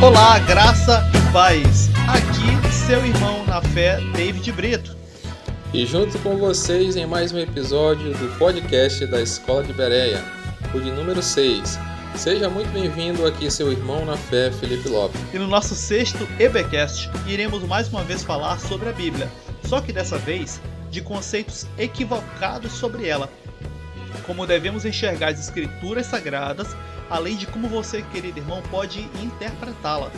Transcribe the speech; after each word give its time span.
Olá, 0.00 0.38
graça 0.38 1.02
e 1.12 1.32
paz. 1.32 1.90
Aqui 2.06 2.72
seu 2.72 3.04
irmão 3.04 3.44
na 3.46 3.60
fé, 3.60 3.98
David 4.16 4.52
Brito. 4.52 4.96
E 5.74 5.84
junto 5.84 6.16
com 6.20 6.36
vocês 6.36 6.94
em 6.94 7.04
mais 7.04 7.32
um 7.32 7.38
episódio 7.38 8.12
do 8.14 8.38
podcast 8.38 9.04
da 9.06 9.20
Escola 9.20 9.64
de 9.64 9.72
Bereia, 9.72 10.24
o 10.72 10.78
de 10.78 10.92
número 10.92 11.20
6. 11.20 11.80
Seja 12.14 12.48
muito 12.48 12.70
bem-vindo 12.70 13.26
aqui 13.26 13.50
seu 13.50 13.72
irmão 13.72 14.04
na 14.04 14.16
fé, 14.16 14.52
Felipe 14.52 14.88
Lopes. 14.88 15.20
E 15.34 15.38
no 15.38 15.48
nosso 15.48 15.74
sexto 15.74 16.28
EBcast, 16.38 17.10
iremos 17.26 17.64
mais 17.64 17.88
uma 17.88 18.04
vez 18.04 18.22
falar 18.22 18.60
sobre 18.60 18.88
a 18.88 18.92
Bíblia, 18.92 19.28
só 19.64 19.80
que 19.80 19.92
dessa 19.92 20.16
vez 20.16 20.60
de 20.92 21.00
conceitos 21.00 21.66
equivocados 21.76 22.70
sobre 22.70 23.08
ela. 23.08 23.28
Como 24.24 24.46
devemos 24.46 24.84
enxergar 24.84 25.30
as 25.32 25.40
escrituras 25.40 26.06
sagradas 26.06 26.68
além 27.10 27.36
de 27.36 27.46
como 27.46 27.68
você, 27.68 28.02
querido 28.02 28.38
irmão, 28.38 28.62
pode 28.70 29.00
interpretá-la. 29.22 30.10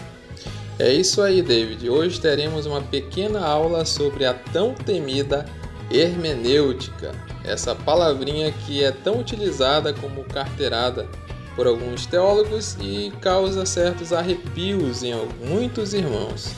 É 0.79 0.93
isso 0.93 1.21
aí, 1.21 1.43
David. 1.43 1.89
Hoje 1.91 2.21
teremos 2.21 2.67
uma 2.67 2.81
pequena 2.81 3.45
aula 3.45 3.85
sobre 3.85 4.25
a 4.25 4.33
tão 4.33 4.73
temida 4.73 5.45
hermenêutica, 5.91 7.13
essa 7.45 7.75
palavrinha 7.75 8.53
que 8.53 8.83
é 8.83 8.91
tão 8.91 9.19
utilizada 9.19 9.93
como 9.93 10.25
carteirada 10.25 11.09
por 11.57 11.67
alguns 11.67 12.07
teólogos 12.07 12.77
e 12.81 13.13
causa 13.21 13.67
certos 13.67 14.13
arrepios 14.13 15.03
em 15.03 15.13
muitos 15.45 15.93
irmãos. 15.93 16.53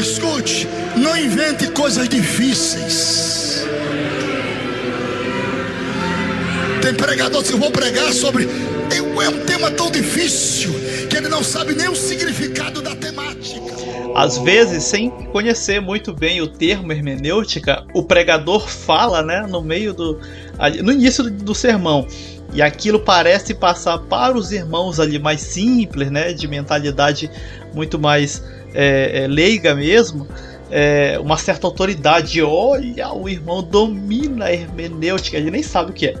Escute, 0.00 0.66
não 0.96 1.16
invente 1.16 1.70
coisas 1.70 2.08
difíceis. 2.08 3.64
Tem 6.80 6.94
pregadores 6.94 7.48
que 7.48 7.56
vão 7.56 7.70
pregar 7.70 8.12
sobre 8.12 8.48
é 8.96 9.28
um 9.28 9.44
tema 9.46 9.70
tão 9.70 9.90
difícil 9.90 10.72
que 11.08 11.16
ele 11.16 11.28
não 11.28 11.42
sabe 11.42 11.74
nem 11.74 11.88
o 11.88 11.96
significado 11.96 12.82
da 12.82 12.94
temática. 12.94 13.60
Às 14.14 14.36
vezes, 14.38 14.84
sem 14.84 15.10
conhecer 15.10 15.80
muito 15.80 16.12
bem 16.12 16.40
o 16.40 16.46
termo 16.46 16.92
hermenêutica, 16.92 17.84
o 17.94 18.02
pregador 18.02 18.68
fala, 18.68 19.22
né, 19.22 19.46
no 19.48 19.62
meio 19.62 19.94
do 19.94 20.20
no 20.82 20.92
início 20.92 21.28
do, 21.30 21.54
sermão. 21.54 22.06
E 22.52 22.60
aquilo 22.60 23.00
parece 23.00 23.54
passar 23.54 23.98
para 23.98 24.36
os 24.36 24.52
irmãos 24.52 25.00
ali 25.00 25.18
mais 25.18 25.40
simples, 25.40 26.10
né, 26.10 26.34
de 26.34 26.46
mentalidade 26.46 27.30
muito 27.74 27.98
mais 27.98 28.44
é, 28.74 29.22
é, 29.22 29.26
leiga 29.26 29.74
mesmo, 29.74 30.28
é, 30.72 31.18
uma 31.20 31.36
certa 31.36 31.66
autoridade. 31.66 32.42
Olha, 32.42 33.12
o 33.12 33.28
irmão 33.28 33.62
domina 33.62 34.46
a 34.46 34.52
hermenêutica, 34.52 35.36
ele 35.36 35.50
nem 35.50 35.62
sabe 35.62 35.90
o 35.90 35.94
que 35.94 36.06
é. 36.06 36.14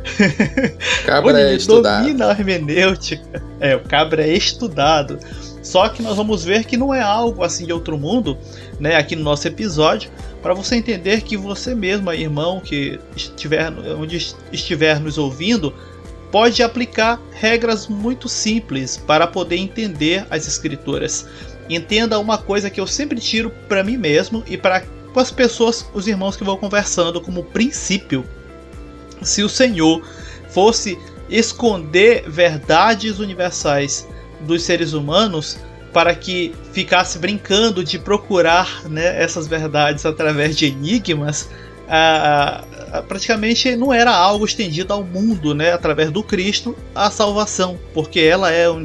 Cabra 1.06 1.40
é 1.40 1.54
estudado. 1.54 2.02
Domina 2.02 2.26
a 2.28 2.30
hermenêutica. 2.32 3.42
É, 3.58 3.74
o 3.74 3.80
cabra 3.80 4.26
é 4.26 4.32
estudado. 4.32 5.18
Só 5.62 5.88
que 5.88 6.02
nós 6.02 6.16
vamos 6.16 6.44
ver 6.44 6.64
que 6.64 6.76
não 6.76 6.92
é 6.92 7.00
algo 7.00 7.42
assim 7.44 7.64
de 7.64 7.72
outro 7.72 7.96
mundo, 7.96 8.36
né, 8.80 8.96
aqui 8.96 9.14
no 9.14 9.22
nosso 9.22 9.46
episódio, 9.46 10.10
para 10.42 10.52
você 10.52 10.74
entender 10.74 11.22
que 11.22 11.36
você 11.36 11.72
mesmo, 11.72 12.12
irmão, 12.12 12.60
que 12.60 12.98
estiver 13.16 13.72
onde 13.96 14.34
estiver 14.52 14.98
nos 14.98 15.16
ouvindo, 15.16 15.72
pode 16.32 16.62
aplicar 16.62 17.20
regras 17.30 17.86
muito 17.86 18.28
simples 18.28 18.96
para 18.96 19.26
poder 19.26 19.56
entender 19.56 20.26
as 20.28 20.48
escrituras. 20.48 21.28
Entenda 21.68 22.18
uma 22.18 22.38
coisa 22.38 22.68
que 22.68 22.80
eu 22.80 22.86
sempre 22.86 23.20
tiro 23.20 23.50
para 23.68 23.84
mim 23.84 23.96
mesmo 23.96 24.42
e 24.46 24.56
para 24.56 24.82
as 25.14 25.30
pessoas, 25.30 25.86
os 25.94 26.08
irmãos 26.08 26.36
que 26.36 26.44
vou 26.44 26.56
conversando 26.56 27.20
como 27.20 27.44
princípio. 27.44 28.24
Se 29.22 29.42
o 29.42 29.48
Senhor 29.48 30.02
fosse 30.48 30.98
esconder 31.30 32.28
verdades 32.28 33.18
universais 33.18 34.08
dos 34.40 34.62
seres 34.62 34.92
humanos 34.92 35.58
para 35.92 36.14
que 36.14 36.54
ficasse 36.72 37.18
brincando 37.18 37.84
de 37.84 37.98
procurar 37.98 38.88
né, 38.88 39.22
essas 39.22 39.46
verdades 39.46 40.04
através 40.04 40.56
de 40.56 40.66
enigmas, 40.66 41.48
praticamente 43.06 43.76
não 43.76 43.92
era 43.92 44.10
algo 44.10 44.44
estendido 44.44 44.92
ao 44.92 45.04
mundo, 45.04 45.54
né, 45.54 45.72
através 45.72 46.10
do 46.10 46.22
Cristo, 46.22 46.76
a 46.94 47.10
salvação, 47.10 47.78
porque 47.92 48.20
ela 48.20 48.50
é 48.50 48.68
um 48.68 48.84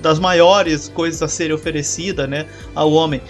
das 0.00 0.18
maiores 0.18 0.88
coisas 0.88 1.22
a 1.22 1.28
serem 1.28 1.54
oferecida 1.54 2.26
né, 2.26 2.46
ao 2.74 2.92
homem. 2.92 3.20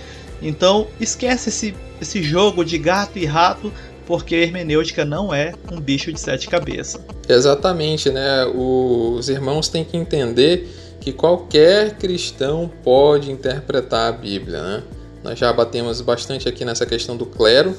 Então 0.40 0.86
esquece 1.00 1.48
esse, 1.48 1.74
esse 2.00 2.22
jogo 2.22 2.64
de 2.64 2.78
gato 2.78 3.18
e 3.18 3.24
rato, 3.24 3.72
porque 4.06 4.34
a 4.34 4.38
hermenêutica 4.38 5.04
não 5.04 5.34
é 5.34 5.52
um 5.70 5.80
bicho 5.80 6.12
de 6.12 6.20
sete 6.20 6.48
cabeças. 6.48 7.00
Exatamente, 7.28 8.10
né? 8.10 8.46
Os 8.54 9.28
irmãos 9.28 9.68
têm 9.68 9.84
que 9.84 9.96
entender 9.96 10.68
que 11.00 11.12
qualquer 11.12 11.96
cristão 11.96 12.70
pode 12.82 13.30
interpretar 13.30 14.08
a 14.08 14.12
Bíblia, 14.12 14.62
né? 14.62 14.82
Nós 15.22 15.38
já 15.38 15.52
batemos 15.52 16.00
bastante 16.00 16.48
aqui 16.48 16.64
nessa 16.64 16.86
questão 16.86 17.16
do 17.16 17.26
clero, 17.26 17.76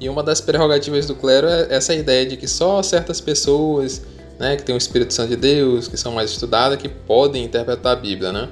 e 0.00 0.08
uma 0.08 0.22
das 0.22 0.40
prerrogativas 0.40 1.06
do 1.06 1.14
clero 1.14 1.46
é 1.48 1.66
essa 1.70 1.94
ideia 1.94 2.24
de 2.24 2.36
que 2.36 2.46
só 2.46 2.82
certas 2.82 3.20
pessoas 3.20 4.02
né, 4.38 4.56
que 4.56 4.62
tem 4.62 4.74
o 4.74 4.78
Espírito 4.78 5.12
Santo 5.12 5.30
de 5.30 5.36
Deus, 5.36 5.88
que 5.88 5.96
são 5.96 6.12
mais 6.12 6.30
estudadas, 6.30 6.78
que 6.78 6.88
podem 6.88 7.44
interpretar 7.44 7.92
a 7.92 7.96
Bíblia, 7.96 8.32
né? 8.32 8.48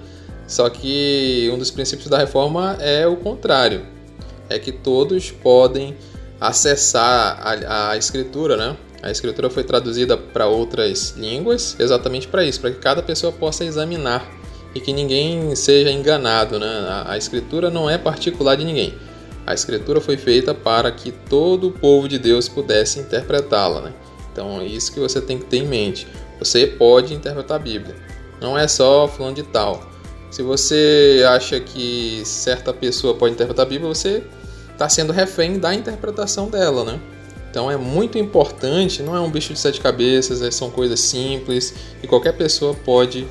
Só 0.47 0.69
que 0.69 1.51
um 1.53 1.59
dos 1.59 1.71
princípios 1.71 2.09
da 2.09 2.19
reforma 2.19 2.77
é 2.81 3.07
o 3.07 3.17
contrário, 3.17 3.87
é 4.49 4.59
que 4.59 4.73
todos 4.73 5.31
podem 5.31 5.97
acessar 6.41 7.41
a, 7.41 7.91
a 7.91 7.97
escritura, 7.97 8.57
né? 8.57 8.77
A 9.03 9.11
escritura 9.11 9.49
foi 9.51 9.63
traduzida 9.63 10.17
para 10.17 10.47
outras 10.47 11.15
línguas 11.17 11.77
exatamente 11.79 12.27
para 12.27 12.45
isso, 12.45 12.61
para 12.61 12.71
que 12.71 12.79
cada 12.79 13.03
pessoa 13.03 13.33
possa 13.33 13.65
examinar 13.65 14.29
e 14.75 14.81
que 14.81 14.93
ninguém 14.93 15.55
seja 15.55 15.91
enganado, 15.91 16.59
né? 16.59 16.87
A, 16.89 17.13
a 17.13 17.19
escritura 17.19 17.71
não 17.71 17.89
é 17.89 17.97
particular 17.99 18.57
de 18.57 18.65
ninguém. 18.65 18.95
A 19.47 19.55
escritura 19.55 20.01
foi 20.01 20.17
feita 20.17 20.53
para 20.53 20.91
que 20.91 21.13
todo 21.13 21.69
o 21.69 21.73
povo 21.73 22.09
de 22.09 22.19
Deus 22.19 22.49
pudesse 22.49 22.99
interpretá-la, 22.99 23.81
né? 23.81 23.93
Então 24.37 24.61
é 24.61 24.67
isso 24.67 24.93
que 24.93 25.01
você 25.01 25.19
tem 25.19 25.39
que 25.39 25.47
ter 25.47 25.57
em 25.57 25.67
mente. 25.67 26.07
Você 26.39 26.67
pode 26.67 27.15
interpretar 27.15 27.57
a 27.57 27.59
Bíblia. 27.59 27.97
Não 28.39 28.59
é 28.59 28.69
só 28.69 29.09
falando 29.09 29.37
de 29.37 29.45
tal. 29.45 29.91
Se 30.31 30.43
você 30.43 31.25
acha 31.27 31.59
que 31.59 32.21
certa 32.23 32.71
pessoa 32.71 33.15
pode 33.15 33.33
interpretar 33.33 33.65
a 33.65 33.69
Bíblia, 33.69 33.89
você 33.89 34.23
está 34.71 34.91
sendo 34.91 35.11
refém 35.11 35.59
da 35.59 35.75
interpretação 35.75 36.51
dela, 36.51 36.85
né? 36.85 37.01
Então 37.51 37.71
é 37.71 37.79
muito 37.79 38.19
importante, 38.19 39.03
não 39.03 39.17
é 39.17 39.21
um 39.21 39.31
bicho 39.31 39.55
de 39.55 39.59
sete 39.59 39.81
cabeças, 39.81 40.43
é, 40.43 40.51
são 40.51 40.71
coisas 40.71 41.01
simples 41.01 41.73
e 42.03 42.07
qualquer 42.07 42.33
pessoa 42.33 42.75
pode 42.75 43.27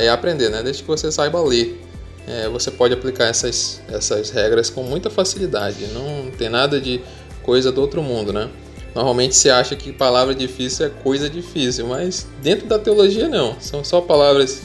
é 0.00 0.08
aprender, 0.08 0.48
né? 0.48 0.62
Desde 0.62 0.82
que 0.82 0.88
você 0.88 1.12
saiba 1.12 1.42
ler. 1.42 1.82
É, 2.26 2.48
você 2.48 2.70
pode 2.70 2.94
aplicar 2.94 3.26
essas, 3.26 3.82
essas 3.88 4.30
regras 4.30 4.70
com 4.70 4.82
muita 4.82 5.10
facilidade. 5.10 5.86
Não 5.88 6.30
tem 6.30 6.48
nada 6.48 6.80
de 6.80 7.02
coisa 7.42 7.70
do 7.70 7.82
outro 7.82 8.02
mundo, 8.02 8.32
né? 8.32 8.48
Normalmente 8.96 9.36
se 9.36 9.50
acha 9.50 9.76
que 9.76 9.92
palavra 9.92 10.34
difícil 10.34 10.86
é 10.86 10.88
coisa 10.88 11.28
difícil, 11.28 11.86
mas 11.86 12.26
dentro 12.42 12.66
da 12.66 12.78
teologia 12.78 13.28
não. 13.28 13.60
São 13.60 13.84
só 13.84 14.00
palavras, 14.00 14.62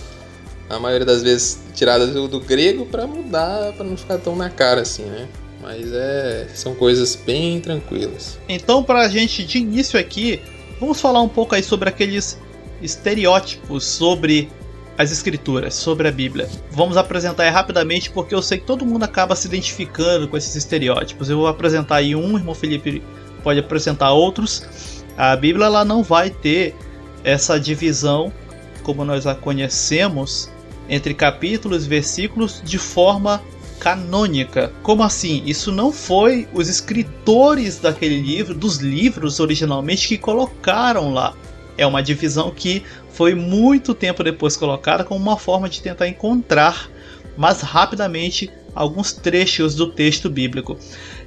a 0.69 0.79
maioria 0.79 1.05
das 1.05 1.21
vezes, 1.21 1.59
tiradas 1.75 2.13
do, 2.13 2.39
grego 2.39 2.85
para 2.85 3.05
mudar, 3.05 3.73
para 3.73 3.83
não 3.83 3.97
ficar 3.97 4.19
tão 4.19 4.33
na 4.33 4.49
cara 4.49 4.83
assim, 4.83 5.03
né? 5.03 5.27
Mas 5.61 5.91
é, 5.91 6.47
são 6.53 6.73
coisas 6.73 7.13
bem 7.13 7.59
tranquilas. 7.59 8.39
Então, 8.47 8.81
para 8.81 9.01
a 9.01 9.09
gente 9.09 9.43
de 9.43 9.57
início 9.57 9.99
aqui, 9.99 10.39
vamos 10.79 11.01
falar 11.01 11.21
um 11.21 11.27
pouco 11.27 11.53
aí 11.53 11.61
sobre 11.61 11.89
aqueles 11.89 12.39
estereótipos 12.81 13.83
sobre 13.83 14.49
as 14.97 15.11
escrituras, 15.11 15.73
sobre 15.73 16.07
a 16.07 16.11
Bíblia. 16.11 16.47
Vamos 16.71 16.95
apresentar 16.95 17.43
aí 17.43 17.49
rapidamente 17.49 18.09
porque 18.09 18.33
eu 18.33 18.41
sei 18.41 18.59
que 18.59 18.65
todo 18.65 18.85
mundo 18.85 19.03
acaba 19.03 19.35
se 19.35 19.47
identificando 19.47 20.25
com 20.25 20.37
esses 20.37 20.55
estereótipos. 20.55 21.29
Eu 21.29 21.35
vou 21.35 21.47
apresentar 21.47 21.97
aí 21.97 22.15
um, 22.15 22.37
irmão 22.37 22.55
Felipe 22.55 23.03
pode 23.43 23.59
apresentar 23.59 24.11
outros. 24.11 25.03
A 25.17 25.35
Bíblia 25.35 25.65
ela 25.65 25.85
não 25.85 26.03
vai 26.03 26.29
ter 26.29 26.75
essa 27.23 27.59
divisão 27.59 28.31
como 28.83 29.05
nós 29.05 29.27
a 29.27 29.35
conhecemos 29.35 30.49
entre 30.89 31.13
capítulos 31.13 31.85
e 31.85 31.89
versículos 31.89 32.61
de 32.63 32.77
forma 32.77 33.41
canônica. 33.79 34.71
Como 34.83 35.03
assim? 35.03 35.41
Isso 35.45 35.71
não 35.71 35.91
foi 35.91 36.47
os 36.53 36.69
escritores 36.69 37.79
daquele 37.79 38.19
livro, 38.21 38.53
dos 38.53 38.77
livros 38.77 39.39
originalmente 39.39 40.07
que 40.07 40.17
colocaram 40.17 41.13
lá. 41.13 41.33
É 41.77 41.85
uma 41.85 42.03
divisão 42.03 42.51
que 42.51 42.83
foi 43.09 43.33
muito 43.33 43.93
tempo 43.93 44.23
depois 44.23 44.55
colocada 44.55 45.03
como 45.03 45.19
uma 45.19 45.37
forma 45.37 45.67
de 45.67 45.81
tentar 45.81 46.07
encontrar 46.07 46.89
mais 47.37 47.61
rapidamente 47.61 48.51
alguns 48.75 49.13
trechos 49.13 49.75
do 49.75 49.87
texto 49.87 50.29
bíblico. 50.29 50.77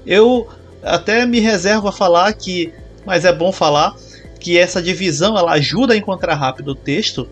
Eu 0.06 0.49
até 0.84 1.25
me 1.26 1.40
reservo 1.40 1.88
a 1.88 1.92
falar 1.92 2.32
que, 2.34 2.72
mas 3.04 3.25
é 3.25 3.32
bom 3.32 3.50
falar 3.50 3.94
que 4.38 4.58
essa 4.58 4.82
divisão 4.82 5.36
ela 5.36 5.52
ajuda 5.52 5.94
a 5.94 5.96
encontrar 5.96 6.34
rápido 6.34 6.72
o 6.72 6.75
texto, 6.75 7.28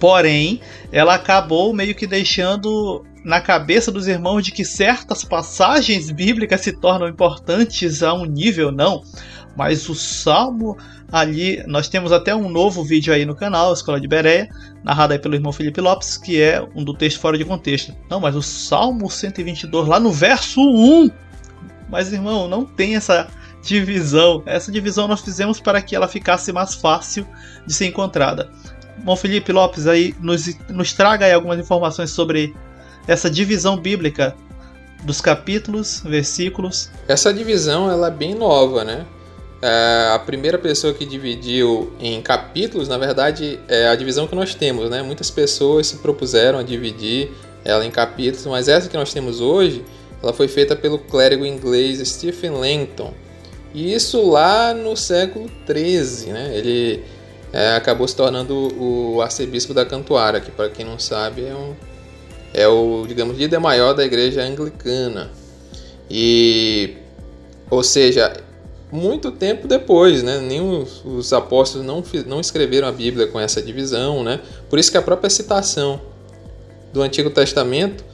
porém 0.00 0.60
ela 0.90 1.14
acabou 1.14 1.72
meio 1.72 1.94
que 1.94 2.06
deixando 2.06 3.04
na 3.24 3.40
cabeça 3.40 3.92
dos 3.92 4.06
irmãos 4.06 4.42
de 4.42 4.52
que 4.52 4.64
certas 4.64 5.24
passagens 5.24 6.10
bíblicas 6.10 6.60
se 6.60 6.72
tornam 6.72 7.08
importantes 7.08 8.02
a 8.02 8.14
um 8.14 8.24
nível 8.24 8.72
não, 8.72 9.02
mas 9.56 9.88
o 9.88 9.94
Salmo 9.94 10.76
Ali 11.10 11.62
nós 11.66 11.88
temos 11.88 12.10
até 12.10 12.34
um 12.34 12.48
novo 12.48 12.82
vídeo 12.82 13.14
aí 13.14 13.24
no 13.24 13.34
canal, 13.34 13.72
Escola 13.72 14.00
de 14.00 14.08
Bereia, 14.08 14.48
narrado 14.82 15.12
aí 15.12 15.18
pelo 15.18 15.34
irmão 15.34 15.52
Felipe 15.52 15.80
Lopes, 15.80 16.16
que 16.16 16.40
é 16.40 16.66
um 16.74 16.82
do 16.82 16.92
texto 16.92 17.20
fora 17.20 17.38
de 17.38 17.44
contexto. 17.44 17.94
Não, 18.10 18.18
mas 18.18 18.34
o 18.34 18.42
Salmo 18.42 19.08
122, 19.08 19.86
lá 19.86 20.00
no 20.00 20.10
verso 20.10 20.60
1. 20.60 21.10
Mas 21.88 22.12
irmão, 22.12 22.48
não 22.48 22.64
tem 22.64 22.96
essa 22.96 23.28
divisão. 23.62 24.42
Essa 24.46 24.70
divisão 24.70 25.08
nós 25.08 25.20
fizemos 25.20 25.60
para 25.60 25.80
que 25.82 25.94
ela 25.94 26.08
ficasse 26.08 26.52
mais 26.52 26.74
fácil 26.74 27.26
de 27.66 27.74
ser 27.74 27.86
encontrada. 27.86 28.50
Irmão 28.98 29.16
Felipe 29.16 29.52
Lopes 29.52 29.86
aí 29.86 30.14
nos, 30.20 30.46
nos 30.68 30.92
traga 30.92 31.26
aí 31.26 31.32
algumas 31.32 31.58
informações 31.58 32.10
sobre 32.10 32.54
essa 33.06 33.30
divisão 33.30 33.76
bíblica 33.76 34.34
dos 35.04 35.20
capítulos, 35.20 36.00
versículos. 36.04 36.90
Essa 37.06 37.32
divisão 37.32 37.90
ela 37.90 38.08
é 38.08 38.10
bem 38.10 38.34
nova, 38.34 38.82
né? 38.84 39.06
É, 39.62 40.10
a 40.14 40.18
primeira 40.18 40.58
pessoa 40.58 40.92
que 40.92 41.06
dividiu 41.06 41.92
em 41.98 42.20
capítulos, 42.20 42.88
na 42.88 42.98
verdade, 42.98 43.58
é 43.68 43.88
a 43.88 43.94
divisão 43.94 44.26
que 44.26 44.34
nós 44.34 44.54
temos, 44.54 44.90
né? 44.90 45.02
Muitas 45.02 45.30
pessoas 45.30 45.86
se 45.86 45.96
propuseram 45.96 46.58
a 46.58 46.62
dividir 46.62 47.30
ela 47.64 47.84
em 47.84 47.90
capítulos, 47.90 48.46
mas 48.46 48.68
essa 48.68 48.88
que 48.88 48.96
nós 48.96 49.12
temos 49.12 49.40
hoje, 49.40 49.84
ela 50.22 50.32
foi 50.32 50.48
feita 50.48 50.74
pelo 50.74 50.98
clérigo 50.98 51.44
inglês 51.44 52.06
Stephen 52.08 52.50
Langton. 52.50 53.12
E 53.74 53.92
isso 53.92 54.30
lá 54.30 54.72
no 54.72 54.96
século 54.96 55.50
XIII, 55.66 56.32
né? 56.32 56.56
Ele 56.56 57.04
é, 57.52 57.74
acabou 57.74 58.06
se 58.08 58.16
tornando 58.16 58.54
o 58.80 59.20
arcebispo 59.20 59.74
da 59.74 59.84
Cantuária, 59.84 60.40
que 60.40 60.50
para 60.50 60.68
quem 60.68 60.84
não 60.84 60.98
sabe 60.98 61.44
é, 61.44 61.54
um, 61.54 61.74
é 62.54 62.68
o, 62.68 63.04
digamos, 63.06 63.36
líder 63.36 63.58
maior 63.58 63.92
da 63.92 64.04
igreja 64.04 64.42
anglicana. 64.42 65.30
E, 66.10 66.96
ou 67.70 67.82
seja, 67.82 68.40
muito 68.90 69.32
tempo 69.32 69.66
depois, 69.66 70.22
né? 70.22 70.38
Nem 70.38 70.60
os, 70.60 71.04
os, 71.04 71.32
apóstolos 71.32 71.86
não, 71.86 72.02
não 72.26 72.40
escreveram 72.40 72.88
a 72.88 72.92
Bíblia 72.92 73.26
com 73.26 73.38
essa 73.38 73.60
divisão, 73.60 74.22
né? 74.22 74.40
Por 74.70 74.78
isso 74.78 74.90
que 74.90 74.96
a 74.96 75.02
própria 75.02 75.28
citação 75.28 76.00
do 76.92 77.02
Antigo 77.02 77.30
Testamento, 77.30 78.04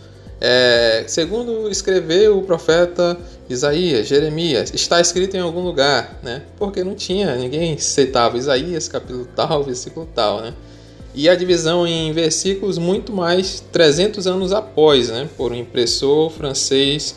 é, 0.45 1.05
segundo 1.07 1.71
escreveu 1.71 2.37
o 2.37 2.43
profeta 2.43 3.17
Isaías, 3.49 4.09
Jeremias, 4.09 4.75
está 4.75 5.01
escrito 5.01 5.37
em 5.37 5.41
algum 5.41 5.61
lugar, 5.61 6.19
né? 6.21 6.43
Porque 6.59 6.83
não 6.83 6.97
tinha, 6.97 7.37
ninguém 7.37 7.79
citava 7.79 8.37
Isaías, 8.37 8.89
capítulo 8.89 9.29
tal, 9.37 9.63
versículo 9.63 10.09
tal, 10.13 10.41
né? 10.41 10.53
E 11.15 11.29
a 11.29 11.37
divisão 11.37 11.87
em 11.87 12.13
versículos 12.13 12.77
muito 12.77 13.13
mais 13.13 13.63
300 13.71 14.27
anos 14.27 14.53
após, 14.53 15.11
né? 15.11 15.29
Por 15.37 15.53
um 15.53 15.55
impressor 15.55 16.29
francês 16.31 17.15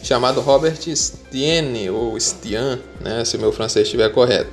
chamado 0.00 0.40
Robert 0.40 0.78
Stienne, 0.94 1.90
ou 1.90 2.18
Stian, 2.20 2.78
né, 3.00 3.24
se 3.24 3.36
o 3.36 3.40
meu 3.40 3.50
francês 3.50 3.86
estiver 3.88 4.08
correto. 4.10 4.50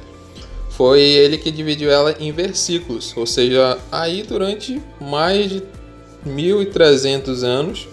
Foi 0.72 1.00
ele 1.00 1.38
que 1.38 1.52
dividiu 1.52 1.92
ela 1.92 2.16
em 2.20 2.32
versículos, 2.32 3.14
ou 3.16 3.28
seja, 3.28 3.78
aí 3.92 4.24
durante 4.24 4.82
mais 5.00 5.52
de 5.52 5.64
1300 6.26 7.44
anos 7.44 7.88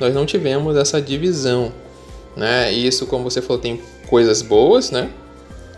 nós 0.00 0.14
não 0.14 0.26
tivemos 0.26 0.76
essa 0.76 1.00
divisão, 1.00 1.72
né? 2.36 2.72
E 2.72 2.86
isso, 2.86 3.06
como 3.06 3.24
você 3.24 3.40
falou, 3.40 3.60
tem 3.60 3.80
coisas 4.08 4.42
boas, 4.42 4.90
né? 4.90 5.10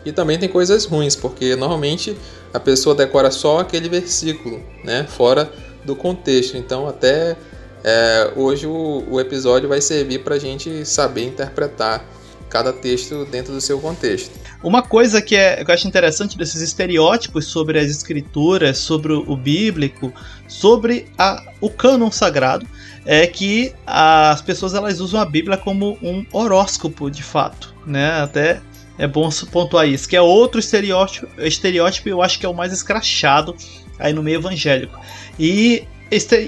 E 0.05 0.13
também 0.13 0.39
tem 0.39 0.49
coisas 0.49 0.85
ruins, 0.85 1.17
porque 1.17 1.57
normalmente 1.57 2.17
a 2.53 2.61
pessoa 2.61 2.95
decora 2.95 3.31
só 3.31 3.61
aquele 3.61 3.89
versículo, 3.89 4.61
né? 4.85 5.07
Fora 5.09 5.51
do 5.85 5.95
contexto. 5.95 6.57
Então, 6.57 6.87
até 6.87 7.37
é, 7.85 8.33
hoje 8.37 8.67
o, 8.67 9.05
o, 9.09 9.21
episódio 9.21 9.69
vai 9.69 9.81
servir 9.81 10.21
para 10.25 10.35
a 10.35 10.39
gente 10.39 10.85
saber 10.85 11.27
interpretar 11.27 12.05
cada 12.49 12.73
texto 12.73 13.25
dentro 13.27 13.53
do 13.53 13.61
seu 13.61 13.79
contexto. 13.79 14.31
Uma 14.63 14.83
coisa 14.83 15.23
que, 15.23 15.37
é, 15.37 15.63
que 15.63 15.71
eu 15.71 15.75
acho 15.75 15.87
interessante 15.87 16.37
desses 16.37 16.61
estereótipos 16.61 17.47
sobre 17.47 17.79
as 17.79 17.91
escrituras, 17.91 18.79
sobre 18.79 19.13
o, 19.13 19.37
bíblico, 19.37 20.13
sobre 20.49 21.07
a, 21.17 21.45
o 21.61 21.71
cânon 21.71 22.11
sagrado, 22.11 22.67
é 23.11 23.27
que 23.27 23.73
as 23.87 24.43
pessoas 24.43 24.75
elas 24.75 25.01
usam 25.01 25.19
a 25.19 25.25
Bíblia 25.25 25.57
como 25.57 25.99
um 26.03 26.27
horóscopo, 26.31 27.11
de 27.11 27.23
fato, 27.23 27.75
né? 27.87 28.21
Até 28.21 28.61
é 28.99 29.07
bom 29.07 29.31
pontuar 29.51 29.89
isso, 29.89 30.07
que 30.07 30.15
é 30.15 30.21
outro 30.21 30.61
estereótipo, 30.61 31.27
estereótipo 31.39 32.07
eu 32.11 32.21
acho 32.21 32.39
que 32.39 32.45
é 32.45 32.49
o 32.49 32.53
mais 32.53 32.71
escrachado 32.71 33.57
aí 33.99 34.13
no 34.13 34.23
meio 34.23 34.41
evangélico. 34.41 35.01
E 35.39 35.85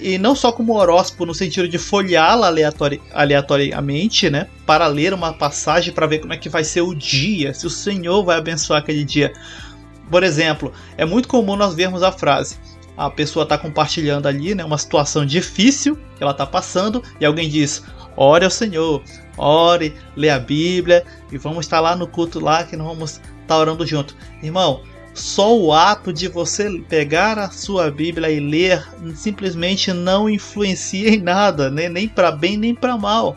e 0.03 0.19
não 0.19 0.35
só 0.35 0.53
como 0.53 0.75
horóscopo 0.75 1.27
no 1.27 1.35
sentido 1.35 1.69
de 1.69 1.77
folheá-la 1.77 2.47
aleatori 2.47 3.01
aleatoriamente, 3.13 4.31
né, 4.31 4.47
para 4.65 4.87
ler 4.87 5.13
uma 5.13 5.35
passagem 5.35 5.93
para 5.93 6.07
ver 6.07 6.21
como 6.21 6.33
é 6.33 6.37
que 6.39 6.49
vai 6.49 6.65
ser 6.65 6.81
o 6.81 6.95
dia, 6.95 7.53
se 7.53 7.67
o 7.67 7.71
Senhor 7.71 8.23
vai 8.23 8.39
abençoar 8.39 8.81
aquele 8.81 9.05
dia. 9.05 9.33
Por 10.11 10.23
exemplo, 10.23 10.73
é 10.97 11.05
muito 11.07 11.29
comum 11.29 11.57
nós 11.57 11.75
vermos 11.75 12.03
a 12.03 12.13
frase: 12.13 12.57
a 13.01 13.09
pessoa 13.09 13.45
está 13.45 13.57
compartilhando 13.57 14.29
ali, 14.29 14.55
né, 14.55 14.63
uma 14.63 14.77
situação 14.77 15.25
difícil 15.25 15.97
que 16.17 16.23
ela 16.23 16.33
está 16.33 16.45
passando 16.45 17.03
e 17.19 17.25
alguém 17.25 17.49
diz: 17.49 17.83
ore 18.15 18.45
ao 18.45 18.51
Senhor, 18.51 19.03
ore, 19.39 19.95
lê 20.15 20.29
a 20.29 20.39
Bíblia 20.39 21.03
e 21.33 21.39
vamos 21.39 21.65
estar 21.65 21.81
lá 21.81 21.97
no 21.97 22.07
culto 22.07 22.39
lá 22.39 22.63
que 22.63 22.77
nós 22.77 22.87
vamos 22.87 23.13
estar 23.13 23.23
tá 23.47 23.57
orando 23.57 23.87
junto. 23.87 24.15
Irmão, 24.43 24.83
só 25.15 25.57
o 25.57 25.73
ato 25.73 26.13
de 26.13 26.29
você 26.29 26.71
pegar 26.91 27.39
a 27.39 27.51
sua 27.51 27.91
Bíblia 27.91 28.31
e 28.31 28.39
ler 28.39 28.87
simplesmente 29.15 29.95
não 29.95 30.29
influencia 30.29 31.09
em 31.09 31.23
nada, 31.23 31.71
né? 31.71 31.89
nem 31.89 32.07
para 32.07 32.31
bem 32.31 32.59
nem 32.59 32.75
para 32.75 32.99
mal. 32.99 33.35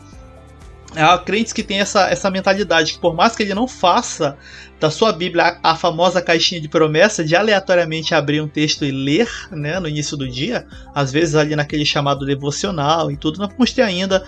Há 0.96 1.18
crentes 1.18 1.52
que 1.52 1.62
têm 1.62 1.80
essa, 1.80 2.08
essa 2.08 2.30
mentalidade 2.30 2.94
que, 2.94 2.98
por 2.98 3.14
mais 3.14 3.34
que 3.34 3.42
ele 3.42 3.54
não 3.54 3.66
faça 3.66 4.36
da 4.78 4.90
sua 4.90 5.12
Bíblia 5.12 5.58
a, 5.62 5.76
famosa 5.76 6.20
caixinha 6.20 6.60
de 6.60 6.68
promessa 6.68 7.24
de 7.24 7.34
aleatoriamente 7.34 8.14
abrir 8.14 8.40
um 8.40 8.48
texto 8.48 8.84
e 8.84 8.90
ler 8.90 9.28
né, 9.50 9.80
no 9.80 9.88
início 9.88 10.16
do 10.16 10.28
dia, 10.28 10.66
às 10.94 11.10
vezes 11.10 11.34
ali 11.34 11.56
naquele 11.56 11.84
chamado 11.84 12.24
devocional 12.26 13.10
e 13.10 13.16
tudo, 13.16 13.38
nós 13.38 13.50
vamos 13.50 13.72
ter 13.72 13.82
ainda 13.82 14.24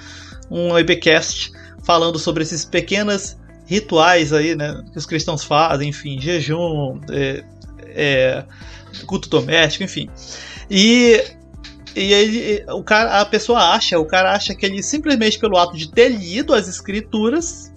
um 0.51 0.77
EBcast 0.79 1.53
falando 1.85 2.19
sobre 2.19 2.43
esses 2.43 2.65
pequenas 2.65 3.39
rituais 3.67 4.33
aí, 4.33 4.55
né, 4.57 4.83
que 4.93 4.99
os 4.99 5.07
cristãos 5.07 5.45
fazem, 5.45 5.91
enfim, 5.91 6.21
jejum, 6.21 7.01
é, 7.11 7.45
é, 7.89 8.45
culto 9.07 9.29
doméstico, 9.29 9.85
enfim. 9.85 10.09
E 10.71 11.23
e 11.97 12.13
ele, 12.13 12.65
o 12.71 12.85
cara, 12.85 13.23
a 13.23 13.25
pessoa 13.25 13.71
acha, 13.71 13.99
o 13.99 14.05
cara 14.05 14.33
acha 14.33 14.55
que 14.55 14.67
ele 14.67 14.83
simplesmente 14.83 15.39
pelo 15.39 15.57
ato 15.57 15.75
de 15.75 15.91
ter 15.91 16.11
lido 16.11 16.53
as 16.53 16.69
escrituras, 16.69 17.73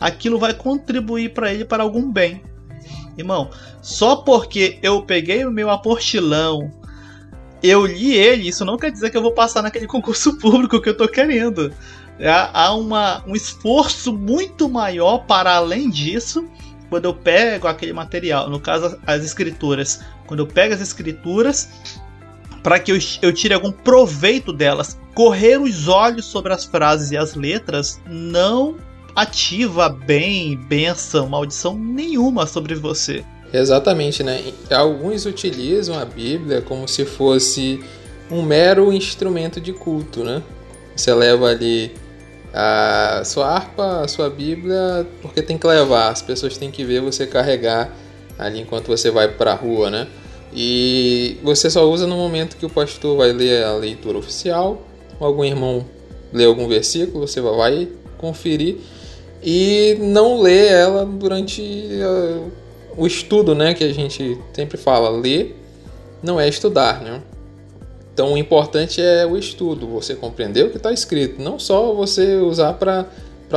aquilo 0.00 0.38
vai 0.38 0.54
contribuir 0.54 1.34
para 1.34 1.52
ele 1.52 1.66
para 1.66 1.82
algum 1.82 2.10
bem. 2.10 2.42
Irmão, 3.18 3.50
só 3.82 4.16
porque 4.16 4.78
eu 4.82 5.02
peguei 5.02 5.44
o 5.44 5.50
meu 5.50 5.68
apostilão, 5.68 6.70
eu 7.62 7.84
li 7.84 8.14
ele, 8.14 8.48
isso 8.48 8.64
não 8.64 8.78
quer 8.78 8.90
dizer 8.90 9.10
que 9.10 9.16
eu 9.16 9.22
vou 9.22 9.32
passar 9.32 9.60
naquele 9.60 9.84
concurso 9.86 10.38
público 10.38 10.80
que 10.80 10.88
eu 10.88 10.96
tô 10.96 11.06
querendo. 11.06 11.70
É, 12.18 12.30
há 12.30 12.72
uma, 12.72 13.22
um 13.26 13.36
esforço 13.36 14.10
muito 14.10 14.70
maior 14.70 15.18
para 15.26 15.54
além 15.54 15.90
disso 15.90 16.48
quando 16.88 17.04
eu 17.04 17.14
pego 17.14 17.68
aquele 17.68 17.92
material, 17.92 18.50
no 18.50 18.58
caso 18.58 18.98
as 19.06 19.22
escrituras, 19.22 20.00
quando 20.26 20.40
eu 20.40 20.46
pego 20.46 20.74
as 20.74 20.80
escrituras 20.80 21.68
para 22.62 22.78
que 22.78 22.92
eu, 22.92 22.98
eu 23.22 23.32
tire 23.32 23.54
algum 23.54 23.72
proveito 23.72 24.52
delas, 24.52 24.98
correr 25.14 25.60
os 25.60 25.88
olhos 25.88 26.26
sobre 26.26 26.52
as 26.52 26.64
frases 26.64 27.10
e 27.10 27.16
as 27.16 27.34
letras 27.34 28.00
não 28.08 28.76
ativa 29.14 29.88
bem, 29.88 30.56
benção, 30.56 31.28
maldição 31.28 31.74
nenhuma 31.74 32.46
sobre 32.46 32.74
você. 32.74 33.24
Exatamente, 33.52 34.22
né? 34.22 34.52
Alguns 34.70 35.26
utilizam 35.26 35.98
a 35.98 36.04
Bíblia 36.04 36.62
como 36.62 36.86
se 36.86 37.04
fosse 37.04 37.82
um 38.30 38.42
mero 38.42 38.92
instrumento 38.92 39.60
de 39.60 39.72
culto, 39.72 40.22
né? 40.22 40.42
Você 40.94 41.12
leva 41.12 41.48
ali 41.48 41.92
a 42.52 43.22
sua 43.24 43.48
harpa, 43.48 44.02
a 44.02 44.08
sua 44.08 44.30
Bíblia, 44.30 45.06
porque 45.20 45.42
tem 45.42 45.58
que 45.58 45.66
levar, 45.66 46.10
as 46.10 46.22
pessoas 46.22 46.56
têm 46.56 46.70
que 46.70 46.84
ver 46.84 47.00
você 47.00 47.26
carregar 47.26 47.92
ali 48.38 48.60
enquanto 48.60 48.86
você 48.86 49.10
vai 49.10 49.28
para 49.28 49.52
a 49.52 49.54
rua, 49.54 49.90
né? 49.90 50.06
E 50.52 51.38
você 51.42 51.70
só 51.70 51.88
usa 51.88 52.06
no 52.06 52.16
momento 52.16 52.56
que 52.56 52.66
o 52.66 52.70
pastor 52.70 53.16
vai 53.16 53.32
ler 53.32 53.64
a 53.64 53.74
leitura 53.74 54.18
oficial, 54.18 54.82
algum 55.20 55.44
irmão 55.44 55.84
lê 56.32 56.44
algum 56.44 56.68
versículo, 56.68 57.26
você 57.26 57.40
vai 57.40 57.88
conferir 58.18 58.76
e 59.42 59.96
não 60.00 60.40
lê 60.40 60.66
ela 60.68 61.04
durante 61.04 61.62
uh, 61.62 62.50
o 62.96 63.06
estudo, 63.06 63.54
né? 63.54 63.74
Que 63.74 63.84
a 63.84 63.92
gente 63.92 64.38
sempre 64.52 64.76
fala, 64.76 65.08
ler 65.10 65.56
não 66.22 66.38
é 66.38 66.48
estudar, 66.48 67.00
né? 67.00 67.22
Então 68.12 68.34
o 68.34 68.38
importante 68.38 69.00
é 69.00 69.24
o 69.24 69.36
estudo, 69.36 69.86
você 69.86 70.14
compreender 70.14 70.66
o 70.66 70.70
que 70.70 70.76
está 70.76 70.92
escrito, 70.92 71.40
não 71.40 71.58
só 71.58 71.94
você 71.94 72.36
usar 72.36 72.74
para 72.74 73.06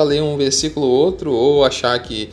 ler 0.04 0.22
um 0.22 0.38
versículo 0.38 0.86
ou 0.86 0.94
outro 0.94 1.34
ou 1.34 1.66
achar 1.66 2.00
que 2.00 2.30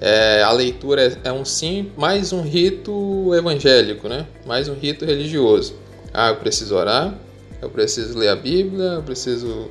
é, 0.00 0.42
a 0.42 0.50
leitura 0.50 1.02
é, 1.02 1.28
é 1.28 1.32
um 1.32 1.44
sim, 1.44 1.92
mais 1.96 2.32
um 2.32 2.40
rito 2.40 3.34
evangélico, 3.34 4.08
né? 4.08 4.26
mais 4.46 4.68
um 4.68 4.74
rito 4.74 5.04
religioso. 5.04 5.74
Ah, 6.12 6.30
eu 6.30 6.36
preciso 6.36 6.74
orar, 6.74 7.14
eu 7.60 7.68
preciso 7.68 8.18
ler 8.18 8.28
a 8.28 8.36
Bíblia, 8.36 8.94
eu 8.94 9.02
preciso 9.02 9.68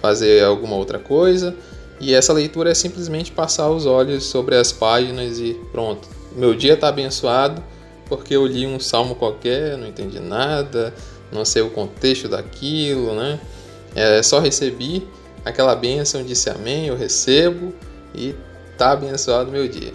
fazer 0.00 0.44
alguma 0.44 0.76
outra 0.76 0.98
coisa. 0.98 1.54
E 2.00 2.14
essa 2.14 2.32
leitura 2.32 2.70
é 2.70 2.74
simplesmente 2.74 3.32
passar 3.32 3.70
os 3.70 3.84
olhos 3.84 4.24
sobre 4.24 4.56
as 4.56 4.72
páginas 4.72 5.38
e 5.38 5.54
pronto. 5.72 6.08
meu 6.36 6.54
dia 6.54 6.74
está 6.74 6.88
abençoado 6.88 7.62
porque 8.08 8.36
eu 8.36 8.46
li 8.46 8.66
um 8.66 8.78
salmo 8.78 9.14
qualquer, 9.14 9.76
não 9.78 9.86
entendi 9.86 10.20
nada, 10.20 10.92
não 11.32 11.44
sei 11.44 11.62
o 11.62 11.70
contexto 11.70 12.28
daquilo, 12.28 13.14
né? 13.14 13.40
É, 13.94 14.22
só 14.22 14.38
recebi 14.38 15.06
aquela 15.44 15.74
bênção, 15.74 16.22
disse 16.22 16.50
amém, 16.50 16.86
eu 16.86 16.96
recebo 16.96 17.72
e 18.14 18.34
tá 18.82 18.92
abençoado 18.92 19.50
meu 19.50 19.68
dia. 19.68 19.92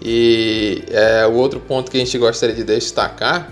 E 0.00 0.84
é, 0.88 1.26
o 1.26 1.32
outro 1.32 1.58
ponto 1.58 1.90
que 1.90 1.96
a 1.96 2.00
gente 2.00 2.16
gostaria 2.18 2.54
de 2.54 2.62
destacar 2.62 3.50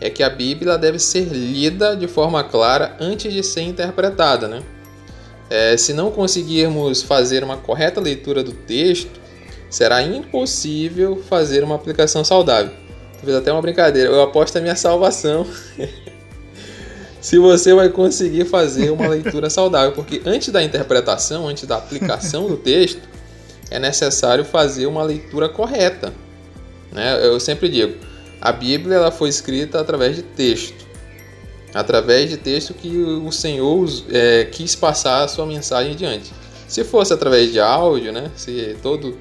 é 0.00 0.08
que 0.08 0.22
a 0.22 0.30
Bíblia 0.30 0.78
deve 0.78 0.98
ser 0.98 1.24
lida 1.24 1.96
de 1.96 2.06
forma 2.06 2.44
clara 2.44 2.96
antes 3.00 3.32
de 3.32 3.42
ser 3.42 3.62
interpretada, 3.62 4.46
né? 4.46 4.62
É, 5.48 5.76
se 5.76 5.92
não 5.92 6.12
conseguirmos 6.12 7.02
fazer 7.02 7.42
uma 7.42 7.56
correta 7.56 8.00
leitura 8.00 8.42
do 8.42 8.52
texto, 8.52 9.20
será 9.68 10.00
impossível 10.02 11.20
fazer 11.28 11.64
uma 11.64 11.74
aplicação 11.74 12.22
saudável. 12.22 12.72
Talvez 13.14 13.36
até 13.36 13.52
uma 13.52 13.60
brincadeira. 13.60 14.08
Eu 14.08 14.22
aposto 14.22 14.56
a 14.56 14.60
minha 14.60 14.76
salvação. 14.76 15.44
se 17.20 17.38
você 17.38 17.74
vai 17.74 17.88
conseguir 17.88 18.44
fazer 18.44 18.90
uma 18.90 19.08
leitura 19.08 19.50
saudável, 19.50 19.92
porque 19.92 20.22
antes 20.24 20.50
da 20.50 20.62
interpretação, 20.62 21.48
antes 21.48 21.66
da 21.66 21.76
aplicação 21.76 22.46
do 22.46 22.56
texto, 22.56 23.09
é 23.70 23.78
necessário 23.78 24.44
fazer 24.44 24.86
uma 24.86 25.02
leitura 25.02 25.48
correta. 25.48 26.12
Né? 26.92 27.24
Eu 27.24 27.38
sempre 27.38 27.68
digo, 27.68 27.94
a 28.40 28.50
Bíblia 28.50 28.96
ela 28.96 29.10
foi 29.10 29.28
escrita 29.28 29.80
através 29.80 30.16
de 30.16 30.22
texto, 30.22 30.86
através 31.72 32.28
de 32.28 32.36
texto 32.36 32.74
que 32.74 32.88
o 32.88 33.30
Senhor 33.30 33.88
é, 34.10 34.44
quis 34.46 34.74
passar 34.74 35.24
a 35.24 35.28
sua 35.28 35.46
mensagem 35.46 35.94
diante. 35.94 36.32
Se 36.66 36.84
fosse 36.84 37.12
através 37.12 37.52
de 37.52 37.60
áudio, 37.60 38.12
né? 38.12 38.30
Se 38.36 38.76
todo 38.82 39.16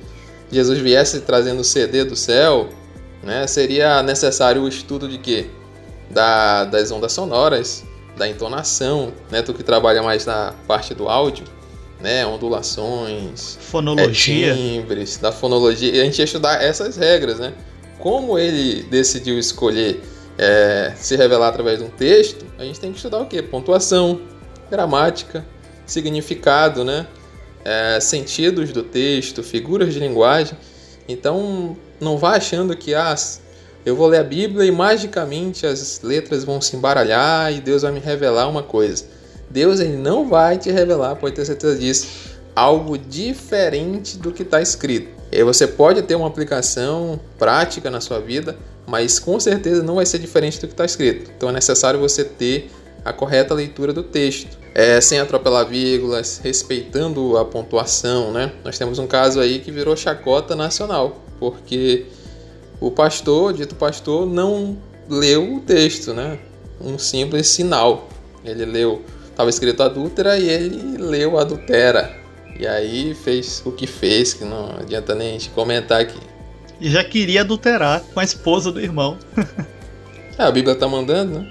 Jesus 0.51 0.79
viesse 0.79 1.21
trazendo 1.21 1.61
o 1.61 1.63
CD 1.63 2.03
do 2.03 2.15
céu, 2.15 2.69
né? 3.23 3.45
Seria 3.47 4.01
necessário 4.01 4.63
o 4.63 4.67
estudo 4.67 5.07
de 5.07 5.17
quê? 5.17 5.47
Da, 6.09 6.65
das 6.65 6.91
ondas 6.91 7.11
sonoras, 7.11 7.83
da 8.17 8.27
entonação, 8.27 9.11
né? 9.31 9.41
Tu 9.41 9.53
que 9.53 9.63
trabalha 9.63 10.01
mais 10.01 10.25
na 10.25 10.53
parte 10.67 10.93
do 10.93 11.07
áudio, 11.07 11.45
né? 11.99 12.25
Ondulações, 12.25 13.57
fonologia, 13.61 14.51
é, 14.51 14.55
timbres, 14.55 15.17
da 15.17 15.31
fonologia. 15.31 15.95
E 15.95 16.01
a 16.01 16.03
gente 16.05 16.19
ia 16.19 16.25
estudar 16.25 16.63
essas 16.63 16.97
regras, 16.97 17.39
né? 17.39 17.53
Como 17.99 18.39
ele 18.39 18.83
decidiu 18.83 19.37
escolher 19.37 20.01
é, 20.37 20.93
se 20.95 21.15
revelar 21.17 21.49
através 21.49 21.79
de 21.79 21.85
um 21.85 21.89
texto, 21.89 22.45
a 22.57 22.63
gente 22.63 22.79
tem 22.79 22.91
que 22.91 22.97
estudar 22.97 23.19
o 23.19 23.25
quê? 23.25 23.41
Pontuação, 23.41 24.21
gramática, 24.69 25.45
significado, 25.85 26.83
né? 26.83 27.05
É, 27.65 27.99
sentidos 27.99 28.71
do 28.71 28.83
texto, 28.83 29.43
figuras 29.43 29.93
de 29.93 29.99
linguagem. 29.99 30.57
Então, 31.07 31.75
não 31.99 32.17
vá 32.17 32.37
achando 32.37 32.75
que 32.77 32.95
ah, 32.95 33.15
eu 33.85 33.95
vou 33.95 34.07
ler 34.07 34.19
a 34.19 34.23
Bíblia 34.23 34.65
e 34.65 34.71
magicamente 34.71 35.65
as 35.65 36.01
letras 36.01 36.43
vão 36.43 36.61
se 36.61 36.75
embaralhar 36.75 37.51
e 37.51 37.59
Deus 37.59 37.81
vai 37.81 37.91
me 37.91 37.99
revelar 37.99 38.47
uma 38.47 38.63
coisa. 38.63 39.05
Deus 39.49 39.79
ele 39.79 39.97
não 39.97 40.29
vai 40.29 40.57
te 40.57 40.71
revelar, 40.71 41.15
pode 41.15 41.35
ter 41.35 41.45
certeza 41.45 41.77
disso, 41.77 42.07
algo 42.55 42.97
diferente 42.97 44.17
do 44.17 44.31
que 44.31 44.43
está 44.43 44.61
escrito. 44.61 45.09
E 45.31 45.43
você 45.43 45.67
pode 45.67 46.01
ter 46.01 46.15
uma 46.15 46.27
aplicação 46.27 47.19
prática 47.37 47.89
na 47.89 48.01
sua 48.01 48.19
vida, 48.19 48.57
mas 48.87 49.19
com 49.19 49.39
certeza 49.39 49.83
não 49.83 49.95
vai 49.95 50.05
ser 50.05 50.19
diferente 50.19 50.59
do 50.59 50.67
que 50.67 50.73
está 50.73 50.85
escrito. 50.85 51.31
Então 51.35 51.49
é 51.49 51.51
necessário 51.51 51.99
você 51.99 52.23
ter 52.23 52.71
a 53.05 53.13
correta 53.13 53.53
leitura 53.53 53.93
do 53.93 54.03
texto, 54.03 54.57
é, 54.73 54.99
sem 54.99 55.19
atropelar 55.19 55.65
vírgulas, 55.67 56.39
respeitando 56.43 57.37
a 57.37 57.45
pontuação, 57.45 58.31
né? 58.31 58.51
Nós 58.63 58.77
temos 58.77 58.99
um 58.99 59.07
caso 59.07 59.39
aí 59.39 59.59
que 59.59 59.71
virou 59.71 59.95
chacota 59.95 60.55
nacional, 60.55 61.21
porque 61.39 62.05
o 62.79 62.91
pastor, 62.91 63.53
dito 63.53 63.75
pastor, 63.75 64.25
não 64.25 64.77
leu 65.09 65.55
o 65.55 65.59
texto, 65.59 66.13
né? 66.13 66.39
Um 66.81 66.97
simples 66.97 67.47
sinal. 67.47 68.07
Ele 68.43 68.65
leu, 68.65 69.01
estava 69.39 69.49
escrito 69.49 69.81
adúltera 69.81 70.37
e 70.37 70.49
ele 70.49 70.97
leu 70.97 71.39
adultera. 71.39 72.13
E 72.59 72.67
aí 72.67 73.15
fez 73.15 73.63
o 73.65 73.71
que 73.71 73.87
fez, 73.87 74.33
que 74.33 74.43
não 74.43 74.75
adianta 74.77 75.15
nem 75.15 75.29
a 75.29 75.31
gente 75.31 75.49
comentar 75.51 76.01
aqui. 76.01 76.19
E 76.81 76.89
já 76.89 77.05
queria 77.05 77.39
adulterar 77.39 78.01
com 78.13 78.19
a 78.19 78.23
esposa 78.23 78.69
do 78.69 78.81
irmão. 78.81 79.17
é, 80.37 80.43
a 80.43 80.51
Bíblia 80.51 80.75
tá 80.75 80.89
mandando, 80.89 81.39
né? 81.39 81.47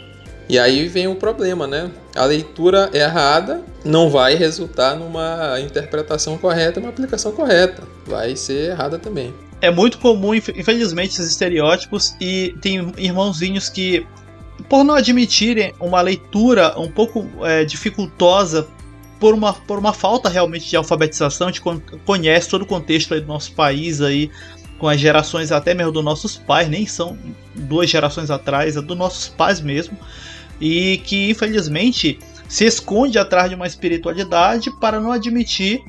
E 0.51 0.59
aí 0.59 0.87
vem 0.87 1.09
o 1.09 1.15
problema, 1.15 1.67
né? 1.67 1.91
A 2.15 2.27
leitura 2.27 2.91
errada 2.93 3.63
não 3.83 4.11
vai 4.11 4.35
resultar 4.35 4.95
numa 4.95 5.59
interpretação 5.59 6.37
correta, 6.37 6.81
uma 6.81 6.91
aplicação 6.91 7.33
correta. 7.33 7.83
Vai 8.07 8.37
ser 8.37 8.73
errada 8.73 8.99
também. 8.99 9.33
É 9.63 9.71
muito 9.71 9.99
comum, 9.99 10.35
infelizmente, 10.35 11.13
esses 11.13 11.31
estereótipos 11.31 12.15
e 12.21 12.55
tem 12.61 12.93
irmãozinhos 12.99 13.69
que, 13.69 14.07
por 14.69 14.85
não 14.85 14.95
admitirem 14.95 15.73
uma 15.81 16.01
leitura 16.01 16.79
um 16.79 16.91
pouco 16.91 17.27
é, 17.43 17.65
dificultosa 17.65 18.67
por 19.19 19.35
uma, 19.35 19.53
por 19.53 19.79
uma 19.79 19.93
falta 19.93 20.29
realmente 20.29 20.69
de 20.69 20.77
alfabetização, 20.77 21.51
de 21.51 21.61
conhece 22.05 22.49
todo 22.49 22.63
o 22.63 22.67
contexto 22.67 23.21
do 23.21 23.27
nosso 23.27 23.53
país 23.53 24.01
aí, 24.01 24.31
com 24.79 24.89
as 24.89 25.01
gerações 25.01 25.51
até 25.51 25.75
mesmo 25.75 25.93
dos 25.93 26.05
nossos 26.05 26.37
pais, 26.37 26.69
nem 26.69 26.87
são 26.87 27.19
duas 27.55 27.91
gerações 27.91 28.31
atrás, 28.31 28.77
é 28.77 28.81
dos 28.81 28.97
nossos 28.97 29.29
pais 29.29 29.61
mesmo, 29.61 29.99
e 30.61 30.99
que 30.99 31.31
infelizmente 31.31 32.19
se 32.49 32.65
esconde 32.65 33.19
atrás 33.19 33.51
de 33.51 33.57
uma 33.57 33.67
espiritualidade 33.67 34.71
para 34.79 35.01
não 35.01 35.13
admitir 35.13 35.83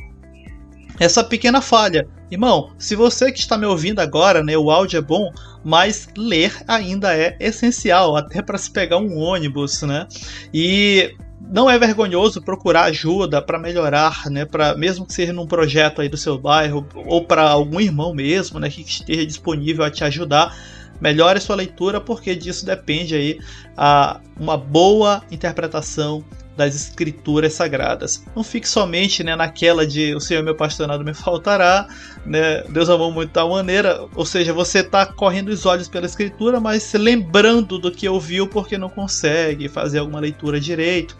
essa 0.99 1.23
pequena 1.23 1.61
falha. 1.61 2.07
Irmão, 2.31 2.71
se 2.77 2.95
você 2.95 3.31
que 3.31 3.39
está 3.39 3.57
me 3.57 3.65
ouvindo 3.65 3.99
agora, 3.99 4.43
né, 4.43 4.55
o 4.55 4.69
áudio 4.69 4.97
é 4.97 5.01
bom, 5.01 5.31
mas 5.63 6.07
ler 6.15 6.53
ainda 6.67 7.15
é 7.15 7.35
essencial, 7.39 8.15
até 8.15 8.41
para 8.41 8.57
se 8.57 8.69
pegar 8.69 8.97
um 8.97 9.17
ônibus, 9.17 9.81
né? 9.81 10.07
E 10.53 11.15
não 11.41 11.67
é 11.67 11.79
vergonhoso 11.79 12.41
procurar 12.41 12.83
ajuda 12.83 13.41
para 13.41 13.57
melhorar, 13.57 14.29
né? 14.29 14.45
Para 14.45 14.75
mesmo 14.75 15.05
que 15.05 15.13
seja 15.13 15.33
num 15.33 15.47
projeto 15.47 16.01
aí 16.01 16.09
do 16.09 16.17
seu 16.17 16.37
bairro 16.37 16.87
ou 16.93 17.25
para 17.25 17.49
algum 17.49 17.79
irmão 17.79 18.13
mesmo, 18.13 18.59
né, 18.59 18.69
que 18.69 18.81
esteja 18.81 19.25
disponível 19.25 19.83
a 19.83 19.89
te 19.89 20.03
ajudar. 20.03 20.55
Melhore 21.01 21.39
sua 21.39 21.55
leitura 21.55 21.99
porque 21.99 22.35
disso 22.35 22.65
depende 22.65 23.15
aí 23.15 23.39
a 23.75 24.19
uma 24.37 24.57
boa 24.57 25.23
interpretação 25.31 26.23
das 26.59 26.75
escrituras 26.75 27.53
sagradas. 27.53 28.25
Não 28.35 28.43
fique 28.43 28.67
somente 28.67 29.23
né, 29.23 29.33
naquela 29.33 29.87
de 29.87 30.13
o 30.13 30.19
Senhor 30.19 30.43
meu 30.43 30.53
pastor 30.53 30.87
nada 30.87 31.03
me 31.03 31.13
faltará, 31.13 31.87
né, 32.25 32.61
Deus 32.69 32.89
amou 32.89 33.11
muito 33.11 33.31
tal 33.31 33.49
maneira, 33.49 34.05
ou 34.13 34.25
seja, 34.25 34.51
você 34.51 34.79
está 34.79 35.05
correndo 35.05 35.47
os 35.47 35.65
olhos 35.65 35.87
pela 35.87 36.05
escritura, 36.05 36.59
mas 36.59 36.83
se 36.83 36.97
lembrando 36.97 37.79
do 37.79 37.89
que 37.89 38.09
ouviu 38.09 38.45
porque 38.45 38.77
não 38.77 38.89
consegue 38.89 39.69
fazer 39.69 39.99
alguma 39.99 40.19
leitura 40.19 40.59
direito. 40.59 41.15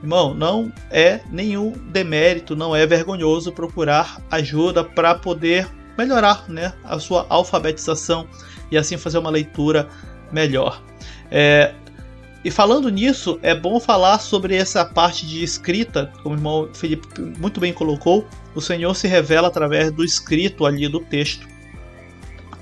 Irmão, 0.00 0.32
não 0.32 0.72
é 0.90 1.20
nenhum 1.30 1.72
demérito, 1.72 2.54
não 2.54 2.76
é 2.76 2.86
vergonhoso 2.86 3.50
procurar 3.50 4.20
ajuda 4.30 4.84
para 4.84 5.14
poder 5.14 5.66
melhorar 5.98 6.48
né, 6.48 6.72
a 6.84 7.00
sua 7.00 7.26
alfabetização 7.28 8.28
e 8.70 8.76
assim 8.76 8.96
fazer 8.96 9.18
uma 9.18 9.30
leitura 9.30 9.88
melhor. 10.30 10.80
É, 11.30 11.74
e 12.44 12.50
falando 12.50 12.90
nisso, 12.90 13.38
é 13.42 13.54
bom 13.54 13.80
falar 13.80 14.18
sobre 14.18 14.54
essa 14.54 14.84
parte 14.84 15.26
de 15.26 15.42
escrita, 15.42 16.12
como 16.22 16.34
o 16.34 16.38
irmão 16.38 16.68
Felipe 16.74 17.08
muito 17.38 17.58
bem 17.58 17.72
colocou, 17.72 18.28
o 18.54 18.60
Senhor 18.60 18.94
se 18.94 19.08
revela 19.08 19.48
através 19.48 19.90
do 19.90 20.04
escrito 20.04 20.66
ali 20.66 20.86
do 20.86 21.00
texto. 21.00 21.48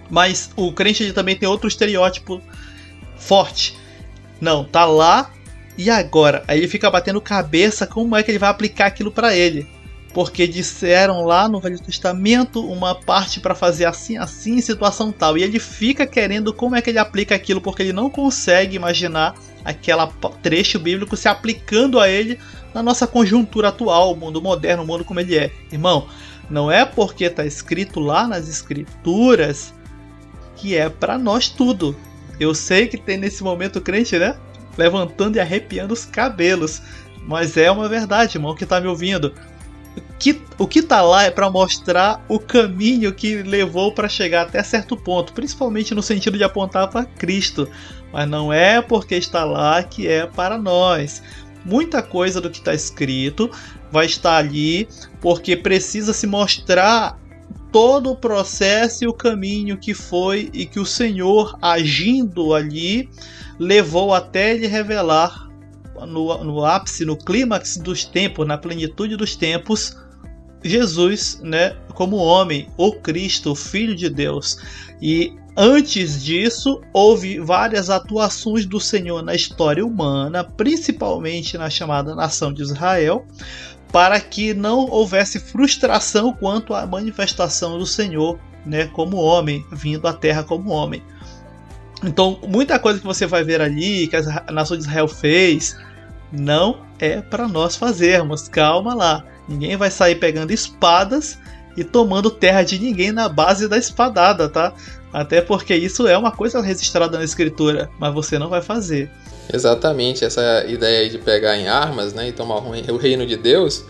Mas 0.09 0.51
o 0.55 0.73
crente 0.73 1.03
ele 1.03 1.13
também 1.13 1.35
tem 1.35 1.49
outro 1.49 1.67
estereótipo 1.67 2.41
forte. 3.17 3.77
Não, 4.41 4.63
tá 4.63 4.85
lá 4.85 5.33
e 5.77 5.91
agora. 5.91 6.45
Aí 6.47 6.59
ele 6.59 6.69
fica 6.69 6.89
batendo 6.89 7.21
cabeça 7.21 7.85
como 7.85 8.15
é 8.15 8.23
que 8.23 8.31
ele 8.31 8.39
vai 8.39 8.51
aplicar 8.51 8.87
aquilo 8.87 9.11
para 9.11 9.35
ele. 9.35 9.67
Porque 10.15 10.47
disseram 10.47 11.25
lá 11.25 11.49
no 11.49 11.59
Velho 11.59 11.81
Testamento 11.81 12.65
uma 12.65 12.95
parte 12.95 13.41
para 13.41 13.55
fazer 13.55 13.87
assim, 13.87 14.17
assim, 14.17 14.61
situação 14.61 15.11
tal. 15.11 15.37
E 15.37 15.43
ele 15.43 15.59
fica 15.59 16.07
querendo 16.07 16.53
como 16.53 16.77
é 16.77 16.83
que 16.83 16.91
ele 16.91 16.99
aplica 16.99 17.35
aquilo, 17.35 17.61
porque 17.61 17.83
ele 17.83 17.93
não 17.93 18.11
consegue 18.11 18.77
imaginar 18.77 19.35
aquela 19.65 20.07
trecho 20.43 20.79
bíblico 20.79 21.17
se 21.17 21.29
aplicando 21.29 22.01
a 22.01 22.09
ele 22.09 22.39
na 22.75 22.83
nossa 22.83 23.07
conjuntura 23.07 23.69
atual, 23.69 24.13
o 24.13 24.17
mundo 24.17 24.41
moderno, 24.41 24.83
o 24.83 24.87
mundo 24.87 25.05
como 25.05 25.21
ele 25.21 25.37
é. 25.37 25.51
Irmão, 25.71 26.09
não 26.49 26.71
é 26.71 26.85
porque 26.85 27.25
está 27.25 27.45
escrito 27.45 28.01
lá 28.01 28.27
nas 28.27 28.49
escrituras 28.49 29.75
que 30.57 30.77
é 30.77 30.89
para 30.89 31.19
nós 31.19 31.49
tudo. 31.49 31.97
Eu 32.39 32.55
sei 32.55 32.87
que 32.87 32.97
tem 32.97 33.17
nesse 33.17 33.43
momento 33.43 33.81
crente, 33.81 34.19
né? 34.19 34.37
Levantando 34.77 35.37
e 35.37 35.41
arrepiando 35.41 35.93
os 35.93 36.05
cabelos. 36.05 36.81
Mas 37.27 37.57
é 37.57 37.71
uma 37.71 37.89
verdade, 37.89 38.37
irmão, 38.37 38.55
que 38.55 38.65
está 38.65 38.81
me 38.81 38.87
ouvindo. 38.87 39.35
O 39.97 40.01
que, 40.19 40.41
o 40.59 40.67
que 40.67 40.83
tá 40.83 41.03
lá 41.03 41.25
é 41.25 41.31
para 41.31 41.51
mostrar 41.51 42.25
o 42.29 42.39
caminho 42.39 43.13
que 43.13 43.43
levou 43.43 43.93
para 43.93 44.09
chegar 44.09 44.43
até 44.43 44.63
certo 44.63 44.97
ponto, 44.97 45.33
principalmente 45.33 45.95
no 45.95 46.03
sentido 46.03 46.39
de 46.39 46.45
apontar 46.45 46.89
para 46.89 47.05
Cristo 47.05 47.69
mas 48.13 48.29
não 48.29 48.53
é 48.53 48.83
porque 48.83 49.15
está 49.15 49.45
lá 49.45 49.83
que 49.83 50.07
é 50.07 50.27
para 50.27 50.59
nós. 50.59 51.23
Muita 51.65 52.03
coisa 52.03 52.41
do 52.41 52.51
que 52.51 52.59
está 52.59 52.75
escrito 52.75 53.51
vai 53.91 54.07
estar 54.07 54.37
ali 54.37 54.89
porque 55.21 55.57
precisa 55.57 56.13
se 56.13 56.27
mostrar 56.27 57.19
todo 57.71 58.11
o 58.11 58.17
processo 58.17 59.05
e 59.05 59.07
o 59.07 59.13
caminho 59.15 59.79
que 59.79 59.95
foi 59.95 60.51
e 60.53 60.67
que 60.67 60.79
o 60.79 60.85
Senhor, 60.85 61.57
agindo 61.63 62.55
ali, 62.55 63.09
levou 63.59 64.13
até 64.13 64.55
ele 64.55 64.67
revelar 64.67 65.49
no, 66.07 66.45
no 66.45 66.65
ápice, 66.65 67.05
no 67.05 67.17
clímax 67.17 67.79
dos 67.79 68.05
tempos, 68.05 68.47
na 68.47 68.59
plenitude 68.59 69.17
dos 69.17 69.37
tempos, 69.37 69.97
Jesus, 70.63 71.41
né, 71.43 71.77
como 71.95 72.17
homem, 72.17 72.69
o 72.77 72.93
Cristo, 72.93 73.53
o 73.53 73.57
Filho 73.57 73.95
de 73.95 74.09
Deus. 74.09 74.59
E 75.01 75.35
antes 75.57 76.23
disso, 76.23 76.81
houve 76.93 77.39
várias 77.39 77.91
atuações 77.91 78.67
do 78.67 78.81
Senhor 78.81 79.23
na 79.23 79.35
história 79.35 79.85
humana, 79.85 80.45
principalmente 80.45 81.59
na 81.59 81.69
chamada 81.69 82.15
nação 82.15 82.53
de 82.53 82.63
Israel, 82.63 83.27
para 83.93 84.19
que 84.21 84.55
não 84.55 84.89
houvesse 84.89 85.39
frustração 85.39 86.33
quanto 86.33 86.75
à 86.75 86.87
manifestação 86.87 87.79
do 87.79 87.87
Senhor, 87.87 88.39
né, 88.65 88.87
como 88.87 89.17
homem, 89.17 89.65
vindo 89.71 90.07
à 90.09 90.13
terra 90.13 90.43
como 90.43 90.71
homem. 90.71 91.03
Então, 92.05 92.39
muita 92.49 92.79
coisa 92.79 92.99
que 92.99 93.07
você 93.07 93.27
vai 93.27 93.45
ver 93.45 93.61
ali, 93.61 94.09
que 94.09 94.17
a 94.17 94.51
nação 94.51 94.77
de 94.77 94.83
Israel 94.83 95.07
fez, 95.07 95.77
não 96.33 96.81
é 96.99 97.21
para 97.21 97.47
nós 97.47 97.77
fazermos. 97.77 98.49
Calma 98.49 98.95
lá. 98.95 99.25
Ninguém 99.49 99.77
vai 99.77 99.91
sair 99.91 100.17
pegando 100.17 100.53
espadas 100.53 101.39
e 101.77 101.85
tomando 101.85 102.31
terra 102.31 102.63
de 102.63 102.79
ninguém 102.79 103.13
na 103.13 103.29
base 103.29 103.69
da 103.69 103.79
espadada, 103.79 104.49
tá? 104.49 104.73
Até 105.13 105.41
porque 105.41 105.75
isso 105.75 106.07
é 106.07 106.17
uma 106.17 106.33
coisa 106.33 106.61
registrada 106.61 107.19
na 107.19 107.25
escritura, 107.25 107.91
mas 107.99 108.15
você 108.15 108.39
não 108.39 108.49
vai 108.49 108.63
fazer. 108.63 109.11
Exatamente, 109.53 110.25
essa 110.25 110.65
ideia 110.67 111.09
de 111.11 111.19
pegar 111.19 111.57
em 111.57 111.69
armas 111.69 112.15
né, 112.15 112.29
e 112.29 112.33
tomar 112.33 112.57
o 112.57 112.97
reino 112.97 113.27
de 113.27 113.37
Deus, 113.37 113.85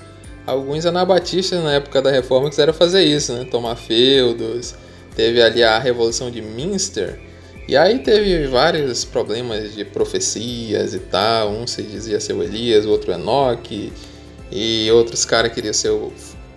alguns 0.46 0.84
anabatistas 0.84 1.62
na 1.62 1.74
época 1.74 2.02
da 2.02 2.10
reforma 2.10 2.48
quiseram 2.48 2.72
fazer 2.72 3.04
isso, 3.04 3.32
né? 3.32 3.44
Tomar 3.44 3.76
feudos. 3.76 4.74
Teve 5.14 5.42
ali 5.42 5.62
a 5.62 5.78
Revolução 5.78 6.30
de 6.30 6.40
Minster, 6.40 7.20
e 7.68 7.76
aí 7.76 8.00
teve 8.00 8.46
vários 8.48 9.04
problemas 9.04 9.74
de 9.74 9.84
profecias 9.84 10.94
e 10.94 10.98
tal. 10.98 11.50
Um 11.50 11.66
se 11.66 11.82
dizia 11.82 12.18
ser 12.18 12.32
o 12.32 12.42
Elias, 12.42 12.84
o 12.84 12.90
outro 12.90 13.12
Enoque, 13.12 13.92
e 14.50 14.90
outros 14.90 15.24
caras 15.24 15.52
queriam 15.52 15.72
ser 15.72 15.90
o, 15.90 16.12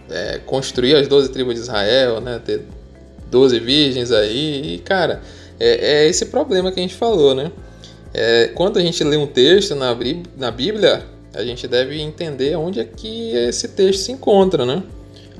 é, 0.09 0.39
construir 0.45 0.95
as 0.95 1.07
12 1.07 1.31
tribos 1.31 1.55
de 1.55 1.61
Israel, 1.61 2.19
né? 2.19 2.41
Ter 2.43 2.63
12 3.35 3.59
virgens 3.59 4.13
aí. 4.13 4.75
E, 4.75 4.77
cara, 4.77 5.21
é, 5.59 6.03
é 6.03 6.07
esse 6.07 6.27
problema 6.27 6.71
que 6.71 6.79
a 6.79 6.81
gente 6.81 6.95
falou, 6.95 7.35
né? 7.35 7.51
É, 8.13 8.49
quando 8.55 8.79
a 8.79 8.81
gente 8.81 9.03
lê 9.03 9.17
um 9.17 9.27
texto 9.27 9.75
na, 9.75 9.93
na 10.37 10.51
Bíblia, 10.51 11.05
a 11.33 11.43
gente 11.43 11.67
deve 11.67 12.01
entender 12.01 12.55
onde 12.55 12.79
é 12.79 12.85
que 12.85 13.35
esse 13.35 13.67
texto 13.67 14.03
se 14.03 14.11
encontra, 14.13 14.65
né? 14.65 14.81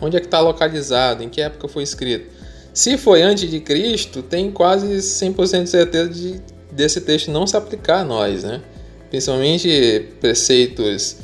Onde 0.01 0.17
é 0.17 0.19
que 0.19 0.25
está 0.25 0.41
localizado, 0.41 1.23
em 1.23 1.29
que 1.29 1.39
época 1.39 1.69
foi 1.69 1.83
escrito. 1.83 2.25
Se 2.73 2.97
foi 2.97 3.21
antes 3.21 3.49
de 3.49 3.61
Cristo, 3.61 4.21
tem 4.21 4.51
quase 4.51 4.97
100% 4.97 5.63
de 5.63 5.69
certeza 5.69 6.09
de 6.09 6.41
desse 6.69 6.99
texto 6.99 7.31
não 7.31 7.47
se 7.47 7.55
aplicar 7.55 8.01
a 8.01 8.03
nós, 8.03 8.43
né? 8.43 8.61
Principalmente 9.09 10.09
preceitos 10.19 11.15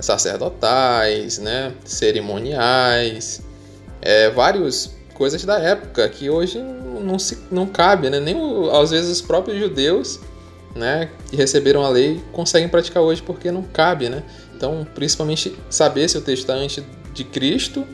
sacerdotais, 0.00 1.38
né? 1.38 1.74
cerimoniais, 1.84 3.42
é, 4.00 4.30
várias 4.30 4.90
coisas 5.14 5.44
da 5.44 5.58
época 5.58 6.06
que 6.08 6.28
hoje 6.28 6.58
não 6.58 7.18
se 7.18 7.38
não 7.50 7.66
cabe, 7.66 8.10
né? 8.10 8.20
Nem 8.20 8.36
às 8.72 8.90
vezes 8.90 9.10
os 9.10 9.22
próprios 9.22 9.58
judeus, 9.58 10.20
né, 10.74 11.08
que 11.30 11.36
receberam 11.36 11.84
a 11.84 11.88
lei 11.88 12.20
conseguem 12.32 12.68
praticar 12.68 13.02
hoje 13.02 13.22
porque 13.22 13.50
não 13.50 13.62
cabe, 13.62 14.08
né? 14.08 14.22
Então, 14.54 14.86
principalmente 14.94 15.56
saber 15.70 16.08
se 16.08 16.18
o 16.18 16.20
texto 16.20 16.42
está 16.42 16.54
antes 16.54 16.82
de 17.12 17.24
Cristo, 17.24 17.86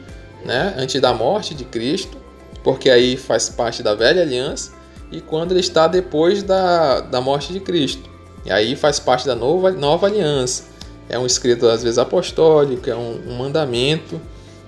né, 0.44 0.74
antes 0.78 1.00
da 1.00 1.12
morte 1.12 1.54
de 1.54 1.64
Cristo, 1.64 2.16
porque 2.64 2.88
aí 2.88 3.16
faz 3.16 3.48
parte 3.50 3.82
da 3.82 3.94
velha 3.94 4.22
aliança, 4.22 4.72
e 5.12 5.20
quando 5.20 5.52
ele 5.52 5.60
está 5.60 5.86
depois 5.86 6.42
da, 6.42 7.00
da 7.00 7.20
morte 7.20 7.52
de 7.52 7.60
Cristo. 7.60 8.08
E 8.44 8.50
aí 8.50 8.76
faz 8.76 8.98
parte 8.98 9.26
da 9.26 9.34
nova, 9.34 9.70
nova 9.72 10.06
aliança. 10.06 10.64
É 11.08 11.18
um 11.18 11.26
escrito, 11.26 11.66
às 11.66 11.82
vezes, 11.82 11.98
apostólico, 11.98 12.88
é 12.88 12.94
um, 12.94 13.20
um 13.26 13.36
mandamento 13.36 14.20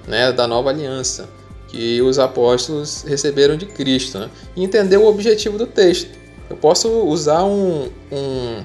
né, 0.06 0.32
da 0.32 0.46
nova 0.46 0.70
aliança 0.70 1.28
que 1.72 2.00
os 2.02 2.18
apóstolos 2.18 3.02
receberam 3.02 3.56
de 3.56 3.66
Cristo. 3.66 4.20
Né? 4.20 4.30
E 4.54 4.62
entender 4.62 4.98
o 4.98 5.06
objetivo 5.06 5.58
do 5.58 5.66
texto. 5.66 6.08
Eu 6.48 6.56
posso 6.56 6.88
usar 6.88 7.44
um, 7.44 7.88
um, 8.12 8.64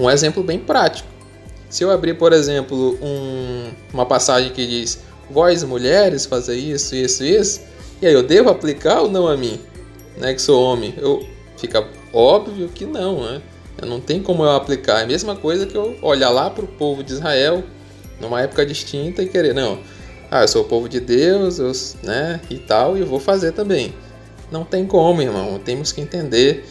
um 0.00 0.10
exemplo 0.10 0.42
bem 0.42 0.58
prático. 0.58 1.08
Se 1.68 1.84
eu 1.84 1.90
abrir, 1.90 2.14
por 2.14 2.32
exemplo, 2.32 2.98
um, 3.00 3.70
uma 3.92 4.06
passagem 4.06 4.50
que 4.50 4.66
diz: 4.66 4.98
Vós, 5.30 5.62
mulheres, 5.62 6.26
fazer 6.26 6.56
isso, 6.56 6.94
isso, 6.96 7.22
isso 7.22 7.60
e 8.02 8.06
aí, 8.08 8.12
eu 8.12 8.22
devo 8.24 8.50
aplicar 8.50 9.02
ou 9.02 9.08
não 9.08 9.28
a 9.28 9.36
mim? 9.36 9.60
Né, 10.18 10.34
que 10.34 10.42
sou 10.42 10.60
homem? 10.60 10.92
Eu, 10.96 11.24
fica 11.56 11.86
óbvio 12.12 12.68
que 12.68 12.84
não, 12.84 13.22
né? 13.22 13.40
Não 13.86 14.00
tem 14.00 14.20
como 14.20 14.42
eu 14.42 14.50
aplicar. 14.50 14.98
É 14.98 15.04
a 15.04 15.06
mesma 15.06 15.36
coisa 15.36 15.66
que 15.66 15.76
eu 15.76 15.96
olhar 16.02 16.30
lá 16.30 16.50
para 16.50 16.64
o 16.64 16.66
povo 16.66 17.04
de 17.04 17.12
Israel 17.12 17.62
numa 18.20 18.40
época 18.40 18.66
distinta 18.66 19.22
e 19.22 19.28
querer, 19.28 19.54
não, 19.54 19.78
ah, 20.38 20.42
eu 20.42 20.48
sou 20.48 20.62
o 20.62 20.64
povo 20.64 20.88
de 20.88 20.98
Deus, 20.98 21.58
eu, 21.58 21.72
né, 22.02 22.40
e 22.50 22.58
tal, 22.58 22.96
e 22.96 23.00
eu 23.00 23.06
vou 23.06 23.20
fazer 23.20 23.52
também. 23.52 23.94
Não 24.50 24.64
tem 24.64 24.86
como, 24.86 25.22
irmão. 25.22 25.60
Temos 25.64 25.92
que 25.92 26.00
entender 26.00 26.64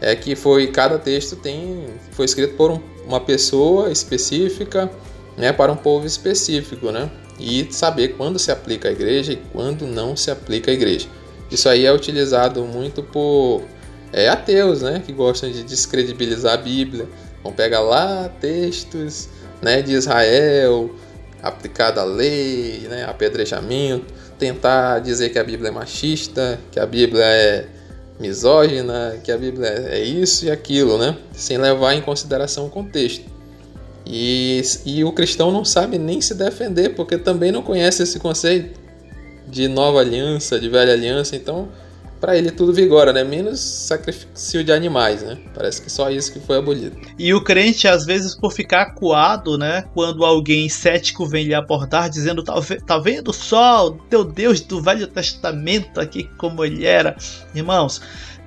é 0.00 0.14
que 0.14 0.36
foi 0.36 0.68
cada 0.68 0.98
texto 0.98 1.34
tem 1.34 1.86
foi 2.12 2.24
escrito 2.24 2.54
por 2.54 2.70
um, 2.70 2.80
uma 3.06 3.20
pessoa 3.20 3.90
específica, 3.90 4.90
né, 5.36 5.52
para 5.52 5.72
um 5.72 5.76
povo 5.76 6.06
específico, 6.06 6.90
né? 6.92 7.10
e 7.38 7.68
saber 7.70 8.16
quando 8.16 8.38
se 8.38 8.50
aplica 8.50 8.88
a 8.88 8.92
igreja 8.92 9.32
e 9.32 9.36
quando 9.52 9.86
não 9.86 10.16
se 10.16 10.30
aplica 10.30 10.70
a 10.70 10.74
igreja. 10.74 11.06
Isso 11.50 11.68
aí 11.68 11.86
é 11.86 11.92
utilizado 11.92 12.64
muito 12.64 13.02
por 13.02 13.62
é, 14.12 14.28
ateus, 14.28 14.82
né, 14.82 15.02
que 15.04 15.12
gostam 15.12 15.50
de 15.50 15.62
descredibilizar 15.62 16.54
a 16.54 16.56
Bíblia. 16.56 17.08
Vão 17.42 17.52
pegar 17.52 17.80
lá 17.80 18.28
textos 18.40 19.28
né, 19.62 19.80
de 19.80 19.92
Israel, 19.92 20.90
aplicada 21.42 22.00
a 22.00 22.04
lei, 22.04 22.86
né, 22.88 23.04
apedrejamento, 23.04 24.12
tentar 24.38 25.00
dizer 25.00 25.30
que 25.30 25.38
a 25.38 25.44
Bíblia 25.44 25.68
é 25.68 25.72
machista, 25.72 26.58
que 26.70 26.78
a 26.78 26.86
Bíblia 26.86 27.24
é 27.24 27.66
misógina, 28.18 29.18
que 29.22 29.30
a 29.30 29.38
Bíblia 29.38 29.68
é 29.68 30.02
isso 30.02 30.46
e 30.46 30.50
aquilo, 30.50 30.98
né, 30.98 31.16
sem 31.32 31.58
levar 31.58 31.94
em 31.94 32.00
consideração 32.00 32.66
o 32.66 32.70
contexto. 32.70 33.24
E, 34.04 34.62
e 34.86 35.04
o 35.04 35.12
cristão 35.12 35.52
não 35.52 35.64
sabe 35.64 35.98
nem 35.98 36.20
se 36.20 36.34
defender, 36.34 36.90
porque 36.90 37.18
também 37.18 37.52
não 37.52 37.62
conhece 37.62 38.02
esse 38.02 38.18
conceito 38.18 38.80
de 39.46 39.68
nova 39.68 40.00
aliança, 40.00 40.58
de 40.58 40.68
velha 40.68 40.92
aliança, 40.92 41.36
então 41.36 41.68
para 42.20 42.36
ele 42.36 42.50
tudo 42.50 42.72
vigora, 42.72 43.12
né? 43.12 43.24
Menos 43.24 43.60
sacrifício 43.60 44.62
de 44.64 44.72
animais, 44.72 45.22
né? 45.22 45.38
Parece 45.54 45.82
que 45.82 45.90
só 45.90 46.10
isso 46.10 46.32
que 46.32 46.40
foi 46.40 46.58
abolido. 46.58 46.96
E 47.18 47.32
o 47.32 47.42
crente, 47.42 47.86
às 47.86 48.04
vezes, 48.04 48.34
por 48.34 48.52
ficar 48.52 48.82
acuado, 48.82 49.56
né? 49.56 49.84
Quando 49.94 50.24
alguém 50.24 50.68
cético 50.68 51.26
vem 51.26 51.46
lhe 51.46 51.54
abordar, 51.54 52.10
dizendo: 52.10 52.42
tá, 52.42 52.54
tá 52.86 52.98
vendo 52.98 53.32
só 53.32 53.86
o 53.86 53.90
teu 53.92 54.24
Deus 54.24 54.60
do 54.60 54.80
Velho 54.80 55.06
Testamento 55.06 56.00
aqui 56.00 56.28
como 56.36 56.64
ele 56.64 56.84
era? 56.84 57.16
Irmãos, 57.54 58.00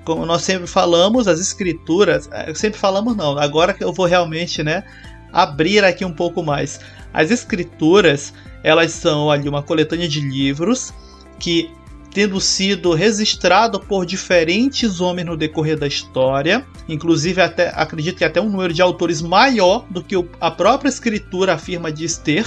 como 0.04 0.26
nós 0.26 0.42
sempre 0.42 0.68
falamos, 0.68 1.28
as 1.28 1.40
escrituras, 1.40 2.30
eh, 2.32 2.54
sempre 2.54 2.80
falamos 2.80 3.16
não, 3.16 3.38
agora 3.38 3.74
que 3.74 3.84
eu 3.84 3.94
vou 3.94 4.06
realmente, 4.06 4.64
né? 4.64 4.84
abrir 5.32 5.84
aqui 5.84 6.04
um 6.04 6.14
pouco 6.14 6.44
mais. 6.44 6.80
As 7.14 7.32
escrituras, 7.32 8.34
elas 8.64 8.92
são 8.92 9.30
ali 9.30 9.48
uma 9.48 9.64
coletânea 9.64 10.08
de 10.08 10.22
livros 10.22 10.94
que 11.40 11.72
tendo 12.14 12.40
sido 12.40 12.94
registrado 12.94 13.80
por 13.80 14.06
diferentes 14.06 15.00
homens 15.00 15.26
no 15.26 15.38
decorrer 15.38 15.78
da 15.78 15.88
história, 15.88 16.66
inclusive 16.88 17.42
até 17.42 17.72
acredito 17.76 18.18
que 18.18 18.26
até 18.26 18.42
um 18.42 18.50
número 18.50 18.74
de 18.74 18.82
autores 18.82 19.22
maior 19.22 19.86
do 19.90 20.04
que 20.04 20.16
a 20.40 20.52
própria 20.52 20.90
escritura 20.90 21.54
afirma 21.54 21.92
de 21.92 22.08
ter, 22.20 22.46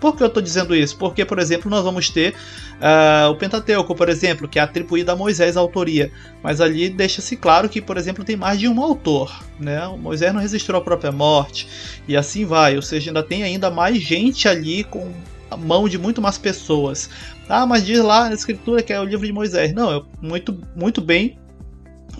por 0.00 0.14
que 0.14 0.22
eu 0.22 0.26
estou 0.26 0.42
dizendo 0.42 0.74
isso? 0.74 0.96
Porque, 0.96 1.24
por 1.24 1.38
exemplo, 1.38 1.70
nós 1.70 1.82
vamos 1.82 2.10
ter 2.10 2.34
uh, 2.74 3.30
o 3.30 3.36
Pentateuco, 3.36 3.94
por 3.94 4.08
exemplo, 4.08 4.46
que 4.46 4.58
é 4.58 4.62
atribuído 4.62 5.10
a 5.10 5.16
Moisés 5.16 5.56
a 5.56 5.60
autoria, 5.60 6.12
mas 6.42 6.60
ali 6.60 6.90
deixa-se 6.90 7.36
claro 7.36 7.68
que, 7.68 7.80
por 7.80 7.96
exemplo, 7.96 8.22
tem 8.22 8.36
mais 8.36 8.58
de 8.58 8.68
um 8.68 8.82
autor, 8.82 9.42
né? 9.58 9.86
O 9.86 9.96
Moisés 9.96 10.32
não 10.34 10.40
registrou 10.40 10.80
a 10.80 10.84
própria 10.84 11.10
morte 11.10 11.66
e 12.06 12.16
assim 12.16 12.44
vai, 12.44 12.76
ou 12.76 12.82
seja, 12.82 13.10
ainda 13.10 13.22
tem 13.22 13.42
ainda 13.42 13.70
mais 13.70 13.98
gente 13.98 14.46
ali 14.46 14.84
com 14.84 15.12
a 15.50 15.56
mão 15.56 15.88
de 15.88 15.96
muito 15.96 16.20
mais 16.20 16.36
pessoas. 16.36 17.08
Ah, 17.48 17.66
mas 17.66 17.84
diz 17.84 18.00
lá 18.00 18.28
na 18.28 18.34
escritura 18.34 18.82
que 18.82 18.92
é 18.92 19.00
o 19.00 19.04
livro 19.04 19.26
de 19.26 19.32
Moisés. 19.32 19.72
Não, 19.72 20.06
muito, 20.20 20.58
muito 20.74 21.00
bem 21.00 21.38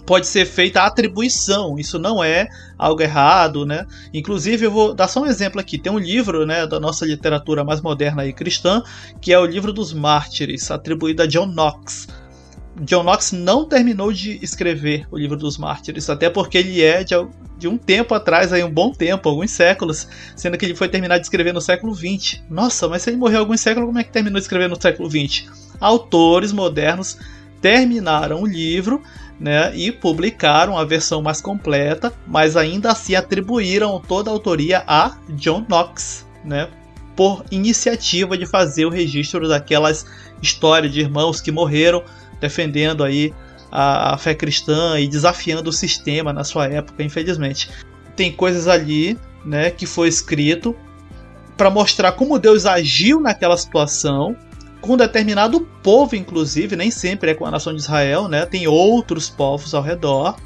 pode 0.07 0.27
ser 0.27 0.47
feita 0.47 0.81
a 0.81 0.87
atribuição. 0.87 1.79
Isso 1.79 1.99
não 1.99 2.23
é 2.23 2.49
algo 2.79 3.03
errado, 3.03 3.67
né? 3.67 3.85
Inclusive, 4.15 4.67
eu 4.67 4.71
vou 4.71 4.95
dar 4.95 5.09
só 5.09 5.21
um 5.23 5.27
exemplo 5.27 5.61
aqui. 5.61 5.79
Tem 5.79 5.93
um 5.93 5.99
livro, 5.99 6.47
né, 6.47 6.67
da 6.67 6.79
nossa 6.79 7.05
literatura 7.05 7.65
mais 7.65 7.81
moderna 7.81 8.25
e 8.25 8.33
cristã, 8.33 8.83
que 9.21 9.33
é 9.33 9.39
o 9.39 9.45
livro 9.45 9.73
dos 9.73 9.93
Mártires, 9.93 10.71
atribuído 10.71 11.23
a 11.23 11.27
John 11.27 11.47
Knox. 11.47 12.07
John 12.81 13.03
Knox 13.03 13.33
não 13.33 13.65
terminou 13.65 14.13
de 14.13 14.39
escrever 14.43 15.07
o 15.11 15.17
livro 15.17 15.37
dos 15.37 15.57
Mártires, 15.57 16.11
até 16.11 16.29
porque 16.29 16.59
ele 16.59 16.83
é 16.83 17.03
de, 17.03 17.15
de, 17.59 17.67
um 17.67 17.79
tempo 17.79 18.15
atrás, 18.15 18.53
aí 18.53 18.63
um 18.63 18.71
bom 18.71 18.93
tempo, 18.93 19.29
alguns 19.29 19.51
séculos, 19.51 20.07
sendo 20.37 20.59
que 20.59 20.65
ele 20.67 20.75
foi 20.75 20.89
terminar 20.89 21.19
de 21.19 21.25
escrever 21.25 21.55
no 21.55 21.61
século 21.61 21.95
XX. 21.95 22.43
Nossa, 22.51 22.87
mas 22.89 23.03
se 23.03 23.11
ele 23.11 23.17
morreu 23.17 23.41
alguns 23.41 23.61
séculos, 23.61 23.87
como 23.87 23.99
é 23.99 24.05
que 24.05 24.13
terminou 24.13 24.39
de 24.39 24.45
escrever 24.45 24.69
no 24.69 24.81
século 24.81 25.11
XX? 25.11 25.67
autores 25.81 26.53
modernos 26.53 27.19
terminaram 27.61 28.43
o 28.43 28.47
livro 28.47 29.03
né, 29.39 29.75
e 29.77 29.93
publicaram 29.93 30.79
a 30.79 30.85
versão 30.85 31.21
mais 31.21 31.41
completa, 31.41 32.13
mas 32.27 32.57
ainda 32.57 32.93
assim 32.93 33.15
atribuíram 33.15 34.01
toda 34.01 34.31
a 34.31 34.33
autoria 34.33 34.83
a 34.87 35.17
John 35.31 35.65
Knox, 35.69 36.27
né, 36.45 36.69
por 37.15 37.45
iniciativa 37.51 38.37
de 38.37 38.47
fazer 38.47 38.87
o 38.87 38.91
registro 38.91 39.49
daquelas 39.49 40.07
histórias 40.41 40.93
de 40.93 41.01
irmãos 41.01 41.41
que 41.41 41.51
morreram 41.51 42.03
defendendo 42.41 43.05
aí 43.05 43.33
a, 43.71 44.15
a 44.15 44.19
fé 44.19 44.35
cristã 44.35 44.99
e 44.99 45.09
desafiando 45.09 45.71
o 45.71 45.73
sistema 45.73 46.33
na 46.33 46.45
sua 46.45 46.67
época, 46.67 47.03
infelizmente. 47.03 47.71
Tem 48.15 48.33
coisas 48.33 48.69
ali, 48.69 49.19
né, 49.45 49.71
que 49.71 49.87
foi 49.87 50.09
escrito 50.09 50.75
para 51.57 51.71
mostrar 51.71 52.13
como 52.13 52.39
Deus 52.39 52.67
agiu 52.67 53.21
naquela 53.21 53.57
situação 53.57 54.37
com 54.81 54.97
determinado 54.97 55.61
povo, 55.83 56.15
inclusive, 56.15 56.77
nem 56.77 56.91
sempre 56.91 57.31
é 57.31 57.35
com 57.35 57.47
a 57.47 57.51
nação 57.51 57.75
de 57.75 57.81
Israel, 57.81 58.29
né? 58.29 58.47
Tem 58.47 58.69
outros 58.69 59.29
povos 59.29 59.75
ao 59.75 59.83
redor, 59.83 60.37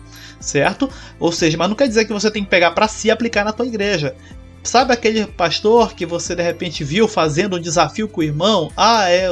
certo? 0.40 0.88
Ou 1.18 1.31
seja, 1.31 1.59
mas 1.59 1.68
não 1.68 1.76
quer 1.76 1.88
dizer 1.88 2.07
que 2.07 2.12
você 2.12 2.31
tem 2.31 2.42
que 2.42 2.50
pegar 2.50 2.70
para 2.70 2.88
si 2.88 3.09
e 3.09 3.11
aplicar 3.11 3.44
na 3.44 3.53
tua 3.53 3.66
igreja. 3.66 4.14
Sabe 4.62 4.92
aquele 4.92 5.26
pastor 5.26 5.94
que 5.94 6.07
você 6.07 6.35
de 6.35 6.42
repente 6.42 6.85
viu 6.85 7.09
fazendo 7.09 7.57
um 7.57 7.61
desafio 7.61 8.09
com 8.09 8.20
o 8.20 8.24
irmão? 8.24 8.70
Ah, 8.76 9.09
é 9.11 9.29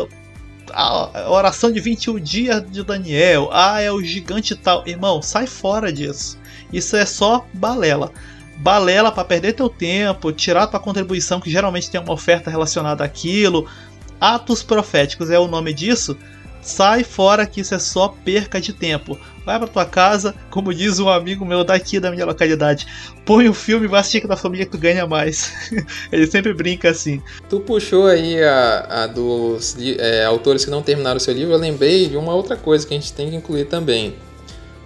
a 0.72 1.30
oração 1.30 1.70
de 1.70 1.80
21 1.80 2.20
dias 2.20 2.64
de 2.70 2.82
Daniel. 2.82 3.48
Ah, 3.52 3.80
é 3.80 3.90
o 3.90 4.02
gigante 4.02 4.54
tal. 4.54 4.82
Irmão, 4.86 5.22
sai 5.22 5.46
fora 5.46 5.92
disso. 5.92 6.38
Isso 6.72 6.96
é 6.96 7.06
só 7.06 7.46
balela. 7.52 8.12
Balela 8.58 9.12
para 9.12 9.24
perder 9.24 9.52
teu 9.54 9.68
tempo, 9.68 10.32
tirar 10.32 10.66
tua 10.66 10.80
contribuição 10.80 11.40
que 11.40 11.50
geralmente 11.50 11.90
tem 11.90 12.00
uma 12.00 12.12
oferta 12.12 12.50
relacionada 12.50 13.04
àquilo. 13.04 13.68
Atos 14.20 14.62
proféticos 14.62 15.30
é 15.30 15.38
o 15.38 15.46
nome 15.46 15.72
disso. 15.72 16.16
Sai 16.60 17.04
fora 17.04 17.46
que 17.46 17.60
isso 17.60 17.74
é 17.74 17.78
só 17.78 18.08
perca 18.08 18.60
de 18.60 18.72
tempo. 18.72 19.18
Vai 19.44 19.58
para 19.58 19.68
tua 19.68 19.86
casa, 19.86 20.34
como 20.50 20.74
diz 20.74 20.98
um 20.98 21.08
amigo 21.08 21.44
meu 21.44 21.64
daqui 21.64 21.98
da 21.98 22.10
minha 22.10 22.26
localidade. 22.26 22.86
Põe 23.24 23.48
o 23.48 23.52
um 23.52 23.54
filme 23.54 23.86
e 23.86 23.88
vai 23.88 24.00
assistir 24.00 24.26
da 24.26 24.36
família 24.36 24.66
que 24.66 24.72
tu 24.72 24.78
ganha 24.78 25.06
mais. 25.06 25.70
Ele 26.12 26.26
sempre 26.26 26.52
brinca 26.52 26.90
assim. 26.90 27.22
Tu 27.48 27.60
puxou 27.60 28.06
aí 28.06 28.42
a, 28.42 29.04
a 29.04 29.06
dos 29.06 29.76
é, 29.98 30.24
autores 30.24 30.64
que 30.64 30.70
não 30.70 30.82
terminaram 30.82 31.16
o 31.16 31.20
seu 31.20 31.32
livro. 31.32 31.54
Eu 31.54 31.58
lembrei 31.58 32.08
de 32.08 32.16
uma 32.16 32.34
outra 32.34 32.56
coisa 32.56 32.86
que 32.86 32.92
a 32.92 32.98
gente 32.98 33.12
tem 33.12 33.30
que 33.30 33.36
incluir 33.36 33.64
também. 33.66 34.16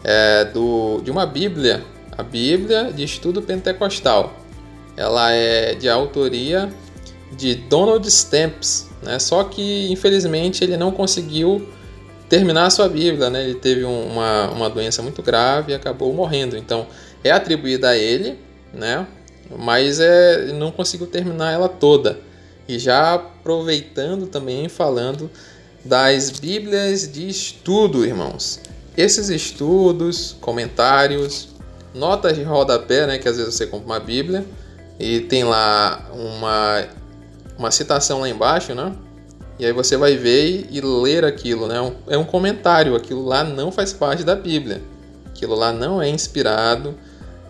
É 0.04 0.44
do, 0.44 1.00
de 1.02 1.10
uma 1.10 1.26
Bíblia, 1.26 1.82
a 2.16 2.22
Bíblia 2.22 2.92
de 2.92 3.02
Estudo 3.02 3.42
Pentecostal. 3.42 4.32
Ela 4.96 5.32
é 5.32 5.74
de 5.74 5.88
autoria 5.88 6.72
de 7.32 7.54
Donald 7.54 8.06
Stamps, 8.06 8.91
né? 9.02 9.18
Só 9.18 9.44
que 9.44 9.90
infelizmente 9.90 10.62
ele 10.62 10.76
não 10.76 10.92
conseguiu 10.92 11.68
terminar 12.28 12.66
a 12.66 12.70
sua 12.70 12.88
Bíblia, 12.88 13.28
né? 13.28 13.44
Ele 13.44 13.54
teve 13.54 13.84
uma, 13.84 14.50
uma 14.50 14.70
doença 14.70 15.02
muito 15.02 15.22
grave 15.22 15.72
e 15.72 15.74
acabou 15.74 16.12
morrendo. 16.12 16.56
Então 16.56 16.86
é 17.22 17.30
atribuída 17.30 17.90
a 17.90 17.96
ele, 17.96 18.38
né? 18.72 19.06
Mas 19.58 20.00
é, 20.00 20.52
não 20.52 20.70
conseguiu 20.70 21.06
terminar 21.06 21.52
ela 21.52 21.68
toda. 21.68 22.18
E 22.66 22.78
já 22.78 23.14
aproveitando 23.14 24.26
também 24.26 24.68
falando 24.68 25.30
das 25.84 26.30
Bíblias 26.30 27.10
de 27.10 27.28
estudo, 27.28 28.06
irmãos. 28.06 28.60
Esses 28.96 29.28
estudos, 29.28 30.36
comentários, 30.40 31.48
notas 31.94 32.36
de 32.36 32.42
rodapé, 32.42 33.06
né, 33.06 33.18
que 33.18 33.28
às 33.28 33.36
vezes 33.36 33.54
você 33.54 33.66
compra 33.66 33.86
uma 33.86 34.00
Bíblia 34.00 34.44
e 34.98 35.20
tem 35.20 35.44
lá 35.44 36.10
uma 36.14 36.86
uma 37.62 37.70
citação 37.70 38.20
lá 38.20 38.28
embaixo, 38.28 38.74
né? 38.74 38.92
E 39.58 39.64
aí 39.64 39.72
você 39.72 39.96
vai 39.96 40.16
ver 40.16 40.66
e, 40.70 40.80
ler 40.80 41.24
aquilo, 41.24 41.66
né? 41.68 41.92
É 42.08 42.18
um 42.18 42.24
comentário, 42.24 42.96
aquilo 42.96 43.24
lá 43.24 43.44
não 43.44 43.70
faz 43.70 43.92
parte 43.92 44.24
da 44.24 44.34
Bíblia. 44.34 44.82
Aquilo 45.26 45.54
lá 45.54 45.72
não 45.72 46.02
é 46.02 46.08
inspirado. 46.08 46.94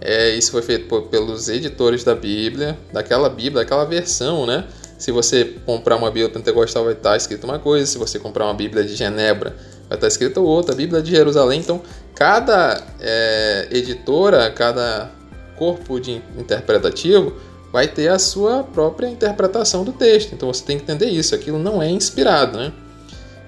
É, 0.01 0.31
isso 0.31 0.51
foi 0.51 0.63
feito 0.63 0.89
por, 0.89 1.03
pelos 1.03 1.49
editores 1.49 2.05
da 2.05 2.15
Bíblia, 2.15 2.77
daquela 2.93 3.29
Bíblia, 3.29 3.63
daquela 3.63 3.85
versão, 3.85 4.45
né? 4.45 4.65
Se 4.99 5.11
você 5.11 5.57
comprar 5.65 5.97
uma 5.97 6.11
Bíblia 6.11 6.29
pentecostal 6.29 6.85
vai 6.85 6.93
estar 6.93 7.17
escrito 7.17 7.45
uma 7.45 7.59
coisa, 7.59 7.87
se 7.87 7.99
você 7.99 8.19
comprar 8.19 8.45
uma 8.45 8.55
Bíblia 8.55 8.85
de 8.85 8.95
Genebra 8.95 9.57
vai 9.89 9.97
estar 9.97 10.09
escrito 10.09 10.43
outra, 10.45 10.75
Bíblia 10.75 11.01
de 11.03 11.11
Jerusalém. 11.11 11.61
Então, 11.61 11.81
cada 12.15 12.83
é, 13.01 13.69
editora, 13.71 14.51
cada 14.51 15.11
corpo 15.57 16.01
de 16.01 16.21
interpretativo 16.39 17.35
vai 17.73 17.89
ter 17.89 18.09
a 18.09 18.19
sua 18.19 18.63
própria 18.63 19.09
interpretação 19.09 19.83
do 19.83 19.93
texto. 19.93 20.35
Então 20.35 20.53
você 20.53 20.63
tem 20.63 20.77
que 20.77 20.85
entender 20.85 21.07
isso, 21.07 21.35
aquilo 21.35 21.59
não 21.59 21.83
é 21.83 21.91
inspirado, 21.91 22.59
né? 22.59 22.73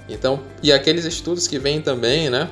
Então, 0.09 0.41
e 0.63 0.73
aqueles 0.73 1.05
estudos 1.05 1.47
que 1.47 1.59
vêm 1.59 1.81
também, 1.81 2.31
né? 2.31 2.49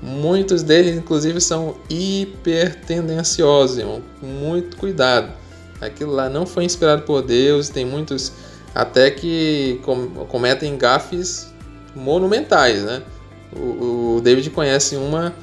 Muitos 0.00 0.62
deles, 0.62 0.96
inclusive, 0.96 1.40
são 1.40 1.76
hipertendenciosos, 1.90 3.78
irmão. 3.78 4.02
Muito 4.22 4.76
cuidado. 4.76 5.32
Aquilo 5.80 6.12
lá 6.12 6.28
não 6.28 6.46
foi 6.46 6.64
inspirado 6.64 7.02
por 7.02 7.22
Deus. 7.22 7.68
Tem 7.68 7.84
muitos 7.84 8.32
até 8.74 9.10
que 9.10 9.80
cometem 10.28 10.76
gafes 10.76 11.52
monumentais, 11.94 12.82
né? 12.84 13.02
O, 13.52 14.16
o 14.16 14.20
David 14.22 14.50
conhece 14.50 14.96
uma 14.96 15.34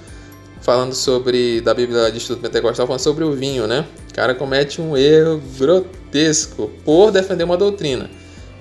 falando 0.65 0.95
sobre 0.95 1.61
da 1.61 1.75
Bíblia 1.75 2.11
de 2.11 2.17
Estudo 2.17 2.41
Pentecostal, 2.41 2.87
falando 2.87 2.99
sobre 2.99 3.23
o 3.23 3.31
vinho, 3.33 3.67
né? 3.67 3.85
O 4.09 4.13
cara 4.15 4.33
comete 4.33 4.81
um 4.81 4.97
erro 4.97 5.39
grotesco 5.59 6.71
por 6.83 7.11
defender 7.11 7.43
uma 7.43 7.55
doutrina. 7.55 8.09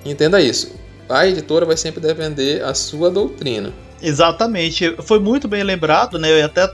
Entenda 0.05 0.39
isso. 0.39 0.71
A 1.09 1.27
editora 1.27 1.65
vai 1.65 1.75
sempre 1.75 1.99
defender 1.99 2.63
a 2.63 2.75
sua 2.75 3.09
doutrina. 3.09 3.73
Exatamente, 4.01 4.93
foi 5.03 5.19
muito 5.19 5.47
bem 5.47 5.63
lembrado, 5.63 6.19
né? 6.19 6.29
Eu 6.29 6.45
até 6.45 6.67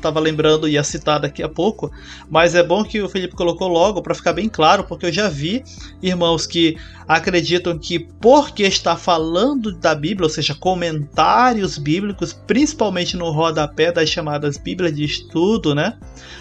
tava 0.00 0.20
lembrando 0.20 0.68
e 0.68 0.72
ia 0.72 0.84
citar 0.84 1.18
daqui 1.18 1.42
a 1.42 1.48
pouco, 1.48 1.90
mas 2.30 2.54
é 2.54 2.62
bom 2.62 2.84
que 2.84 3.02
o 3.02 3.08
Felipe 3.08 3.34
colocou 3.34 3.66
logo 3.66 4.00
para 4.00 4.14
ficar 4.14 4.32
bem 4.32 4.48
claro, 4.48 4.84
porque 4.84 5.06
eu 5.06 5.12
já 5.12 5.28
vi 5.28 5.64
irmãos 6.00 6.46
que 6.46 6.76
acreditam 7.06 7.76
que 7.76 7.98
porque 7.98 8.62
está 8.62 8.96
falando 8.96 9.72
da 9.72 9.94
Bíblia, 9.94 10.26
ou 10.26 10.30
seja, 10.30 10.54
comentários 10.54 11.78
bíblicos, 11.78 12.32
principalmente 12.32 13.16
no 13.16 13.30
rodapé 13.30 13.90
das 13.90 14.08
chamadas 14.08 14.56
Bíblias 14.56 14.94
de 14.94 15.04
Estudo, 15.04 15.74
né? 15.74 15.98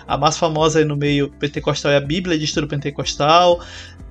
A 0.08 0.18
mais 0.18 0.38
famosa 0.38 0.80
aí 0.80 0.86
no 0.86 0.96
meio 0.96 1.30
pentecostal 1.40 1.92
é 1.92 1.98
a 1.98 2.02
Bíblia 2.02 2.38
de 2.38 2.46
Estudo 2.46 2.68
Pentecostal. 2.68 3.60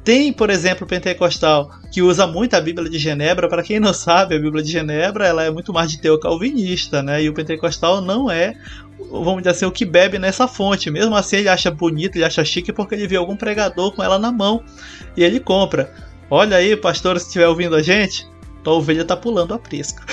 Tem, 0.07 0.33
por 0.33 0.51
exemplo, 0.51 0.85
o 0.85 0.89
pentecostal 0.89 1.69
que 1.91 2.01
usa 2.01 2.29
muito 2.29 2.55
a 2.55 2.61
Bíblia 2.61 2.89
de 2.89 2.97
Genebra. 2.97 3.49
Para 3.49 3.61
quem 3.61 3.81
não 3.81 3.93
sabe, 3.93 4.37
a 4.37 4.39
Bíblia 4.39 4.63
de 4.63 4.71
Genebra 4.71 5.27
ela 5.27 5.43
é 5.43 5.51
muito 5.51 5.73
mais 5.73 5.91
de 5.91 5.99
teu 5.99 6.17
calvinista, 6.17 7.03
né? 7.03 7.25
E 7.25 7.29
o 7.29 7.35
pentecostal 7.35 8.01
não 8.01 8.31
é, 8.31 8.55
vamos 9.11 9.39
dizer 9.39 9.51
assim, 9.51 9.65
o 9.65 9.73
que 9.73 9.85
bebe 9.85 10.17
nessa 10.17 10.47
fonte. 10.47 10.93
Mesmo 10.93 11.17
assim, 11.17 11.39
ele 11.39 11.49
acha 11.49 11.73
bonito, 11.73 12.15
ele 12.15 12.25
acha 12.25 12.45
chique 12.45 12.73
porque 12.73 12.95
ele 12.95 13.09
vê 13.09 13.17
algum 13.17 13.35
pregador 13.35 13.91
com 13.97 14.01
ela 14.01 14.17
na 14.17 14.31
mão 14.31 14.63
e 15.17 15.25
ele 15.25 15.41
compra. 15.41 15.93
Olha 16.31 16.57
aí, 16.57 16.77
pastor, 16.77 17.19
se 17.19 17.27
estiver 17.27 17.49
ouvindo 17.49 17.75
a 17.75 17.83
gente, 17.83 18.29
a 18.65 18.71
ovelha 18.71 19.05
tá 19.05 19.17
pulando 19.17 19.55
a 19.55 19.59
prisca. 19.59 20.05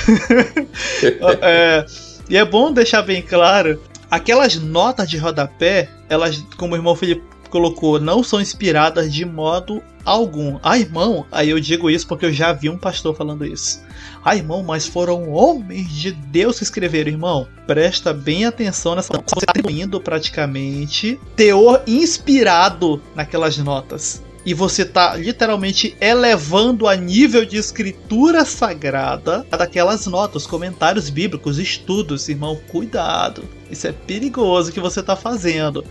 é, 1.39 1.85
e 2.27 2.35
é 2.35 2.43
bom 2.43 2.73
deixar 2.73 3.03
bem 3.03 3.21
claro 3.21 3.79
aquelas 4.09 4.55
notas 4.55 5.07
de 5.07 5.17
rodapé, 5.17 5.87
elas, 6.09 6.43
como 6.57 6.73
o 6.73 6.77
irmão 6.77 6.95
Felipe 6.95 7.32
colocou 7.53 7.99
não 7.99 8.23
são 8.23 8.41
inspiradas 8.41 9.13
de 9.13 9.23
modo 9.23 9.79
algum. 10.03 10.57
Ah, 10.63 10.75
irmão, 10.75 11.23
aí 11.31 11.51
eu 11.51 11.59
digo 11.59 11.87
isso 11.87 12.07
porque 12.07 12.25
eu 12.25 12.33
já 12.33 12.51
vi 12.51 12.67
um 12.67 12.79
pastor 12.79 13.15
falando 13.15 13.45
isso. 13.45 13.79
Ah, 14.25 14.35
irmão, 14.35 14.63
mas 14.63 14.87
foram 14.87 15.31
homens 15.31 15.91
de 15.91 16.11
Deus 16.11 16.57
que 16.57 16.63
escreveram, 16.63 17.11
irmão. 17.11 17.47
Presta 17.67 18.11
bem 18.11 18.45
atenção 18.45 18.95
nessa. 18.95 19.13
Você 19.13 19.21
está 19.21 19.51
atribuindo 19.51 20.01
praticamente 20.01 21.19
teor 21.35 21.83
inspirado 21.85 22.99
naquelas 23.15 23.55
notas. 23.59 24.23
E 24.43 24.53
você 24.53 24.81
está 24.81 25.15
literalmente 25.15 25.95
elevando 26.01 26.87
a 26.87 26.95
nível 26.95 27.45
de 27.45 27.55
escritura 27.55 28.43
sagrada 28.43 29.45
daquelas 29.51 30.07
notas, 30.07 30.47
comentários 30.47 31.09
bíblicos, 31.09 31.59
estudos, 31.59 32.27
irmão. 32.27 32.59
Cuidado. 32.67 33.43
Isso 33.69 33.87
é 33.87 33.91
perigoso 33.91 34.71
que 34.71 34.79
você 34.79 35.01
está 35.01 35.15
fazendo 35.15 35.85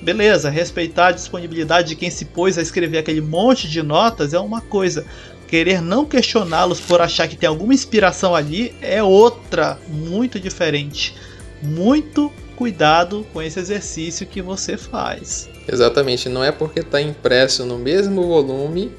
beleza, 0.00 0.50
respeitar 0.50 1.08
a 1.08 1.12
disponibilidade 1.12 1.88
de 1.88 1.96
quem 1.96 2.10
se 2.10 2.24
pôs 2.24 2.56
a 2.58 2.62
escrever 2.62 2.98
aquele 2.98 3.20
monte 3.20 3.68
de 3.68 3.82
notas 3.82 4.32
é 4.32 4.38
uma 4.38 4.60
coisa. 4.60 5.04
Querer 5.46 5.80
não 5.80 6.04
questioná-los 6.04 6.80
por 6.80 7.00
achar 7.00 7.26
que 7.26 7.36
tem 7.36 7.48
alguma 7.48 7.72
inspiração 7.72 8.34
ali 8.34 8.74
é 8.82 9.02
outra, 9.02 9.78
muito 9.88 10.38
diferente. 10.38 11.14
Muito 11.62 12.30
cuidado 12.54 13.26
com 13.32 13.40
esse 13.40 13.58
exercício 13.58 14.26
que 14.26 14.42
você 14.42 14.76
faz. 14.76 15.48
Exatamente, 15.66 16.28
não 16.28 16.42
é 16.42 16.50
porque 16.50 16.80
está 16.80 17.00
impresso 17.00 17.64
no 17.64 17.78
mesmo 17.78 18.26
volume, 18.26 18.92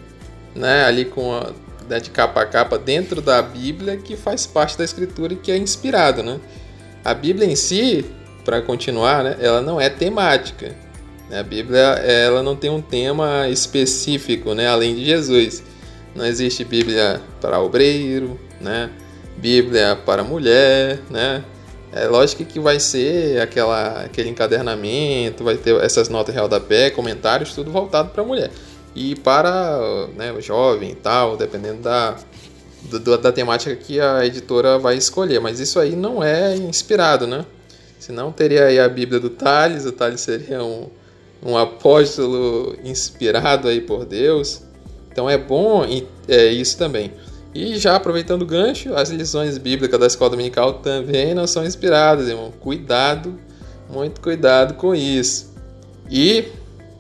né, 0.55 0.85
ali 0.85 1.05
com 1.05 1.33
a, 1.33 1.51
né, 1.88 1.99
de 1.99 2.09
capa 2.09 2.41
a 2.41 2.45
capa 2.45 2.77
dentro 2.77 3.21
da 3.21 3.41
Bíblia 3.41 3.97
que 3.97 4.15
faz 4.15 4.47
parte 4.47 4.77
da 4.77 4.83
escritura 4.83 5.33
e 5.33 5.35
que 5.35 5.51
é 5.51 5.57
inspirado, 5.57 6.23
né? 6.23 6.39
A 7.03 7.13
Bíblia 7.13 7.47
em 7.47 7.55
si, 7.55 8.05
para 8.45 8.62
continuar, 8.62 9.23
né, 9.23 9.38
ela 9.39 9.62
não 9.62 9.79
é 9.79 9.89
temática. 9.89 10.75
A 11.32 11.44
Bíblia 11.44 11.80
ela 11.80 12.42
não 12.42 12.56
tem 12.56 12.70
um 12.70 12.82
tema 12.82 13.48
específico, 13.48 14.54
né, 14.54 14.68
além 14.68 14.96
de 14.96 15.06
Jesus. 15.06 15.63
Não 16.15 16.26
existe 16.26 16.63
Bíblia 16.63 17.22
para 17.39 17.60
obreiro, 17.60 18.39
né? 18.60 18.89
Bíblia 19.38 19.96
para 20.06 20.24
mulher, 20.24 21.00
né? 21.10 21.44
É 21.92 22.08
lógico 22.08 22.44
que 22.46 22.60
vai 22.60 22.80
ser 22.80 23.42
aquela, 23.42 24.02
aquele 24.04 24.30
encadernamento, 24.30 25.44
vai 25.44 25.56
ter 25.56 25.76
essas 25.84 26.10
notas 26.10 26.34
real 26.34 26.48
da 26.48 26.60
pé, 26.60 26.89
comentários, 26.89 27.54
tudo 27.54 27.72
voltado 27.72 28.10
para 28.10 28.22
a 28.22 28.26
mulher. 28.26 28.52
E 28.96 29.15
para 29.15 30.08
né, 30.15 30.32
o 30.32 30.42
jovem 30.42 30.92
e 30.92 30.96
tal, 30.96 31.38
dependendo 31.38 31.82
da, 31.82 32.15
do, 32.84 33.18
da 33.18 33.32
temática 33.32 33.76
que 33.76 34.00
a 34.00 34.26
editora 34.26 34.78
vai 34.78 34.98
escolher. 34.98 35.39
Mas 35.39 35.60
isso 35.60 35.80
aí 35.80 35.96
não 35.96 36.24
é 36.24 36.56
inspirado, 36.56 37.26
né? 37.26 37.46
Senão 38.00 38.32
teria 38.32 38.65
aí 38.65 38.80
a 38.80 38.88
Bíblia 38.88 39.20
do 39.20 39.30
Tales, 39.30 39.86
o 39.86 39.92
Tales 39.92 40.22
seria 40.22 40.63
um, 40.63 40.89
um 41.43 41.58
apóstolo 41.58 42.75
inspirado 42.84 43.67
aí 43.67 43.82
por 43.82 44.06
Deus. 44.06 44.62
Então 45.12 45.30
é 45.30 45.38
bom 45.38 45.84
é, 46.28 46.45
isso 46.47 46.78
também. 46.78 47.13
E 47.54 47.78
já 47.78 47.95
aproveitando 47.95 48.43
o 48.43 48.45
gancho, 48.45 48.93
as 48.93 49.10
lições 49.10 49.58
bíblicas 49.58 49.99
da 49.99 50.08
escola 50.08 50.32
dominical 50.32 50.73
também 50.73 51.34
não 51.34 51.47
são 51.47 51.65
inspiradas, 51.65 52.28
irmão. 52.28 52.52
Cuidado, 52.60 53.39
muito 53.89 54.21
cuidado 54.21 54.75
com 54.75 54.93
isso. 54.93 55.54
E 56.10 56.45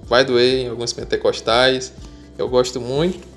vai 0.03 0.25
doer 0.25 0.65
em 0.65 0.69
alguns 0.69 0.91
pentecostais, 0.91 1.93
eu 2.37 2.49
gosto 2.49 2.81
muito, 2.81 3.27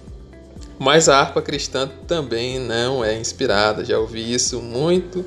mas 0.79 1.09
a 1.09 1.19
harpa 1.19 1.43
cristã 1.43 1.89
também 2.07 2.59
não 2.59 3.05
é 3.05 3.19
inspirada. 3.19 3.85
Já 3.85 3.99
ouvi 3.99 4.33
isso 4.33 4.61
muito 4.61 5.25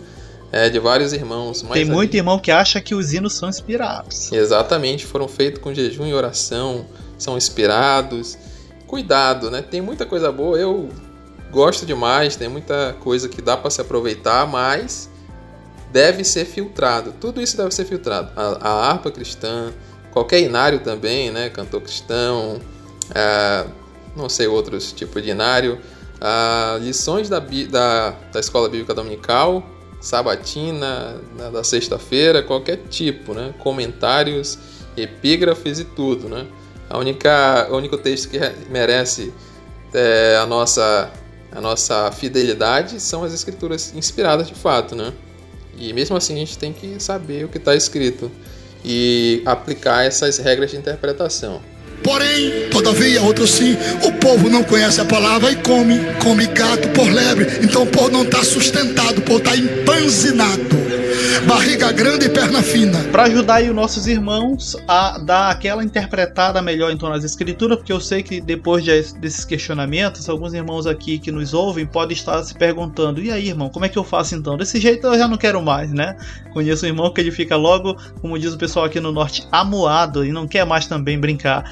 é, 0.55 0.69
de 0.69 0.79
vários 0.79 1.11
irmãos. 1.11 1.61
Tem 1.73 1.83
muito 1.83 2.15
irmão 2.15 2.39
que 2.39 2.49
acha 2.49 2.79
que 2.79 2.95
os 2.95 3.11
hinos 3.11 3.33
são 3.33 3.49
inspirados. 3.49 4.31
Exatamente, 4.31 5.05
foram 5.05 5.27
feitos 5.27 5.61
com 5.61 5.73
jejum 5.73 6.07
e 6.07 6.13
oração, 6.13 6.85
são 7.17 7.35
inspirados. 7.35 8.37
Cuidado, 8.87 9.51
né? 9.51 9.61
Tem 9.61 9.81
muita 9.81 10.05
coisa 10.05 10.31
boa. 10.31 10.57
Eu 10.57 10.87
gosto 11.51 11.85
demais, 11.85 12.37
tem 12.37 12.47
muita 12.47 12.95
coisa 13.01 13.27
que 13.27 13.41
dá 13.41 13.57
para 13.57 13.69
se 13.69 13.81
aproveitar, 13.81 14.47
mas 14.47 15.09
deve 15.91 16.23
ser 16.23 16.45
filtrado. 16.45 17.13
Tudo 17.19 17.41
isso 17.41 17.57
deve 17.57 17.71
ser 17.71 17.83
filtrado. 17.83 18.31
A, 18.33 18.69
a 18.69 18.89
harpa 18.91 19.11
cristã, 19.11 19.73
qualquer 20.09 20.39
inário 20.39 20.79
também, 20.79 21.31
né? 21.31 21.49
Cantor 21.49 21.81
cristão, 21.81 22.61
é, 23.13 23.65
não 24.15 24.29
sei 24.29 24.47
outros 24.47 24.93
tipos 24.93 25.21
de 25.21 25.31
inário. 25.31 25.81
Ah, 26.21 26.77
lições 26.79 27.27
da, 27.27 27.39
da, 27.39 28.11
da 28.31 28.39
escola 28.39 28.69
bíblica 28.69 28.93
dominical, 28.93 29.74
sabatina, 30.05 31.19
né, 31.35 31.49
da 31.51 31.63
sexta-feira, 31.63 32.43
qualquer 32.43 32.77
tipo, 32.89 33.33
né? 33.33 33.55
Comentários, 33.57 34.59
epígrafes 34.95 35.79
e 35.79 35.83
tudo, 35.83 36.29
né? 36.29 36.45
A 36.87 36.99
única, 36.99 37.67
o 37.71 37.75
único 37.75 37.97
texto 37.97 38.29
que 38.29 38.39
merece 38.69 39.33
é, 39.91 40.37
a 40.39 40.45
nossa 40.45 41.11
a 41.51 41.61
nossa 41.61 42.11
fidelidade 42.11 42.99
são 42.99 43.23
as 43.23 43.33
escrituras 43.33 43.93
inspiradas 43.95 44.47
de 44.47 44.53
fato, 44.53 44.93
né? 44.93 45.13
E 45.77 45.93
mesmo 45.93 46.15
assim 46.15 46.35
a 46.35 46.37
gente 46.37 46.57
tem 46.57 46.73
que 46.73 46.99
saber 46.99 47.45
o 47.45 47.47
que 47.47 47.57
está 47.57 47.73
escrito 47.73 48.29
e 48.83 49.41
aplicar 49.45 50.05
essas 50.05 50.37
regras 50.37 50.71
de 50.71 50.77
interpretação. 50.77 51.61
Porém, 52.05 52.69
todavia, 52.69 53.19
outro 53.23 53.47
sim, 53.47 53.75
o 54.03 54.11
povo 54.11 54.47
não 54.47 54.63
conhece 54.63 55.01
a 55.01 55.05
palavra 55.05 55.51
e 55.51 55.55
come, 55.55 55.99
come 56.21 56.45
gato 56.45 56.87
por 56.89 57.11
lebre. 57.11 57.47
Então 57.63 57.81
o 57.81 57.87
povo 57.87 58.11
não 58.11 58.21
está 58.21 58.43
sustentado, 58.43 59.17
o 59.17 59.21
povo 59.23 59.39
está 59.39 59.57
empanzinado 59.57 60.84
barriga 61.47 61.91
grande 61.91 62.25
e 62.25 62.29
perna 62.29 62.61
fina. 62.61 63.03
Para 63.11 63.23
ajudar 63.23 63.55
aí 63.55 63.69
os 63.69 63.75
nossos 63.75 64.07
irmãos 64.07 64.75
a 64.87 65.17
dar 65.19 65.49
aquela 65.49 65.83
interpretada 65.83 66.61
melhor 66.61 66.91
então 66.91 67.09
nas 67.09 67.23
escrituras, 67.23 67.77
porque 67.77 67.91
eu 67.91 67.99
sei 67.99 68.23
que 68.23 68.41
depois 68.41 68.83
de, 68.83 69.01
desses 69.19 69.45
questionamentos, 69.45 70.27
alguns 70.29 70.53
irmãos 70.53 70.87
aqui 70.87 71.17
que 71.19 71.31
nos 71.31 71.53
ouvem 71.53 71.85
podem 71.85 72.15
estar 72.15 72.41
se 72.43 72.53
perguntando: 72.53 73.21
e 73.21 73.31
aí, 73.31 73.49
irmão, 73.49 73.69
como 73.69 73.85
é 73.85 73.89
que 73.89 73.97
eu 73.97 74.03
faço 74.03 74.35
então? 74.35 74.57
Desse 74.57 74.79
jeito 74.79 75.07
eu 75.07 75.17
já 75.17 75.27
não 75.27 75.37
quero 75.37 75.61
mais, 75.61 75.91
né? 75.91 76.15
Conheço 76.53 76.85
um 76.85 76.89
irmão 76.89 77.11
que 77.13 77.21
ele 77.21 77.31
fica 77.31 77.55
logo, 77.55 77.95
como 78.21 78.39
diz 78.39 78.53
o 78.53 78.57
pessoal 78.57 78.85
aqui 78.85 78.99
no 78.99 79.11
norte, 79.11 79.47
amuado 79.51 80.25
e 80.25 80.31
não 80.31 80.47
quer 80.47 80.65
mais 80.65 80.87
também 80.87 81.19
brincar. 81.19 81.69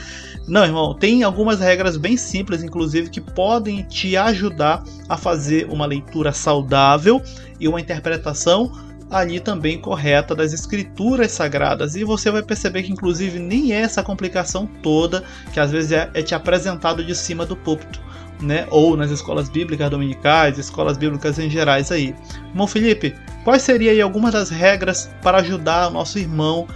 Não, 0.48 0.66
irmão, 0.66 0.94
tem 0.94 1.24
algumas 1.24 1.60
regras 1.62 1.96
bem 1.96 2.18
simples, 2.18 2.64
inclusive, 2.64 3.10
que 3.10 3.22
podem 3.22 3.84
te 3.84 4.18
ajudar 4.18 4.84
a 5.08 5.16
fazer 5.16 5.68
uma 5.70 5.86
leitura 5.86 6.34
saudável 6.34 7.22
e 7.60 7.68
uma 7.68 7.80
interpretação 7.80 8.72
ali 9.14 9.40
também 9.40 9.80
correta 9.80 10.36
das 10.36 10.54
escrituras 10.54 11.32
sagradas. 11.32 11.96
E 11.96 12.04
você 12.04 12.32
vai 12.32 12.42
perceber 12.42 12.84
que, 12.84 12.92
inclusive, 12.92 13.40
nem 13.40 13.74
é 13.74 13.82
essa 13.82 14.04
complicação 14.04 14.68
toda 14.82 15.24
que 15.54 15.60
às 15.60 15.72
vezes 15.72 15.92
é, 15.92 16.10
é 16.14 16.22
te 16.22 16.34
apresentado 16.34 17.04
de 17.04 17.16
cima 17.16 17.46
do 17.46 17.56
púlpito. 17.56 18.02
Né? 18.42 18.68
Ou 18.72 18.98
nas 18.98 19.12
escolas 19.12 19.48
bíblicas 19.48 19.90
dominicais, 19.90 20.58
escolas 20.58 20.98
bíblicas 20.98 21.40
em 21.40 21.50
gerais 21.50 21.92
aí. 21.92 22.16
Irmão 22.50 22.68
Felipe, 22.68 23.16
quais 23.44 23.62
seriam 23.62 23.92
aí 23.92 24.02
algumas 24.02 24.34
das 24.34 24.50
regras 24.50 25.10
para 25.22 25.38
ajudar 25.38 25.88
o 25.88 25.92
nosso 25.92 26.20
irmão, 26.20 26.68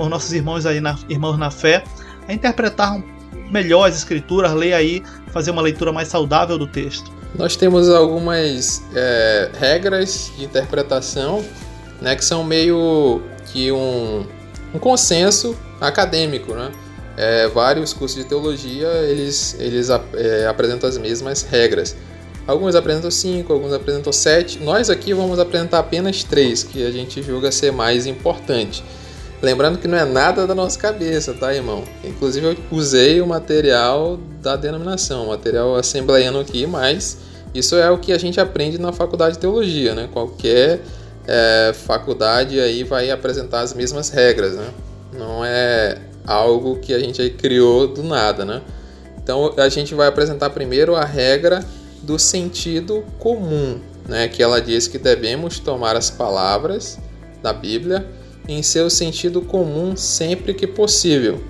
os 0.00 0.08
nossos 0.08 0.32
irmãos 0.32 0.66
aí, 0.66 0.80
na, 0.80 0.98
irmãos 1.08 1.38
na 1.38 1.50
fé, 1.50 1.82
a 2.28 2.32
interpretar 2.32 3.00
melhor 3.50 3.88
as 3.88 3.96
escrituras, 3.96 4.52
ler 4.52 4.74
aí, 4.74 5.02
fazer 5.28 5.52
uma 5.52 5.62
leitura 5.62 5.92
mais 5.92 6.08
saudável 6.08 6.58
do 6.58 6.66
texto? 6.66 7.10
Nós 7.34 7.56
temos 7.56 7.88
algumas 7.88 8.82
é, 8.94 9.50
regras 9.58 10.32
de 10.36 10.44
interpretação 10.44 11.44
né, 12.00 12.14
que 12.16 12.24
são 12.24 12.44
meio 12.44 13.22
que 13.46 13.70
um, 13.72 14.26
um 14.74 14.78
consenso 14.78 15.56
acadêmico, 15.80 16.54
né? 16.54 16.70
É, 17.16 17.48
vários 17.48 17.94
cursos 17.94 18.22
de 18.22 18.28
teologia 18.28 18.88
eles, 19.08 19.56
eles 19.58 19.88
é, 19.88 20.46
apresentam 20.46 20.88
as 20.88 20.98
mesmas 20.98 21.42
regras. 21.42 21.96
Alguns 22.46 22.74
apresentam 22.74 23.10
cinco, 23.10 23.52
alguns 23.52 23.72
apresentam 23.72 24.12
sete. 24.12 24.62
Nós 24.62 24.90
aqui 24.90 25.12
vamos 25.12 25.38
apresentar 25.38 25.78
apenas 25.78 26.22
três, 26.22 26.62
que 26.62 26.86
a 26.86 26.90
gente 26.90 27.22
julga 27.22 27.50
ser 27.50 27.72
mais 27.72 28.06
importante. 28.06 28.84
Lembrando 29.42 29.78
que 29.78 29.88
não 29.88 29.98
é 29.98 30.04
nada 30.04 30.46
da 30.46 30.54
nossa 30.54 30.78
cabeça, 30.78 31.34
tá, 31.34 31.54
irmão? 31.54 31.84
Inclusive 32.04 32.46
eu 32.46 32.56
usei 32.70 33.20
o 33.20 33.26
material 33.26 34.18
da 34.40 34.56
denominação, 34.56 35.26
material 35.26 35.74
assembleiano 35.74 36.40
aqui, 36.40 36.66
mas 36.66 37.18
isso 37.54 37.76
é 37.76 37.90
o 37.90 37.98
que 37.98 38.12
a 38.12 38.18
gente 38.18 38.40
aprende 38.40 38.78
na 38.78 38.92
faculdade 38.92 39.34
de 39.34 39.40
teologia, 39.40 39.94
né? 39.94 40.08
Qualquer 40.12 40.80
é, 41.26 41.72
faculdade 41.72 42.60
aí 42.60 42.84
vai 42.84 43.10
apresentar 43.10 43.60
as 43.60 43.74
mesmas 43.74 44.10
regras, 44.10 44.54
né? 44.54 44.68
Não 45.12 45.44
é 45.44 45.98
algo 46.26 46.78
que 46.78 46.94
a 46.94 46.98
gente 46.98 47.30
criou 47.30 47.88
do 47.88 48.02
nada, 48.02 48.44
né? 48.44 48.62
Então 49.22 49.54
a 49.56 49.68
gente 49.68 49.94
vai 49.94 50.06
apresentar 50.06 50.50
primeiro 50.50 50.94
a 50.94 51.04
regra 51.04 51.64
do 52.02 52.18
sentido 52.18 53.04
comum, 53.18 53.80
né? 54.08 54.28
Que 54.28 54.42
ela 54.42 54.60
diz 54.60 54.86
que 54.86 54.98
devemos 54.98 55.58
tomar 55.58 55.96
as 55.96 56.10
palavras 56.10 56.98
da 57.42 57.52
Bíblia 57.52 58.06
em 58.48 58.62
seu 58.62 58.88
sentido 58.88 59.42
comum 59.42 59.96
sempre 59.96 60.54
que 60.54 60.66
possível. 60.66 61.42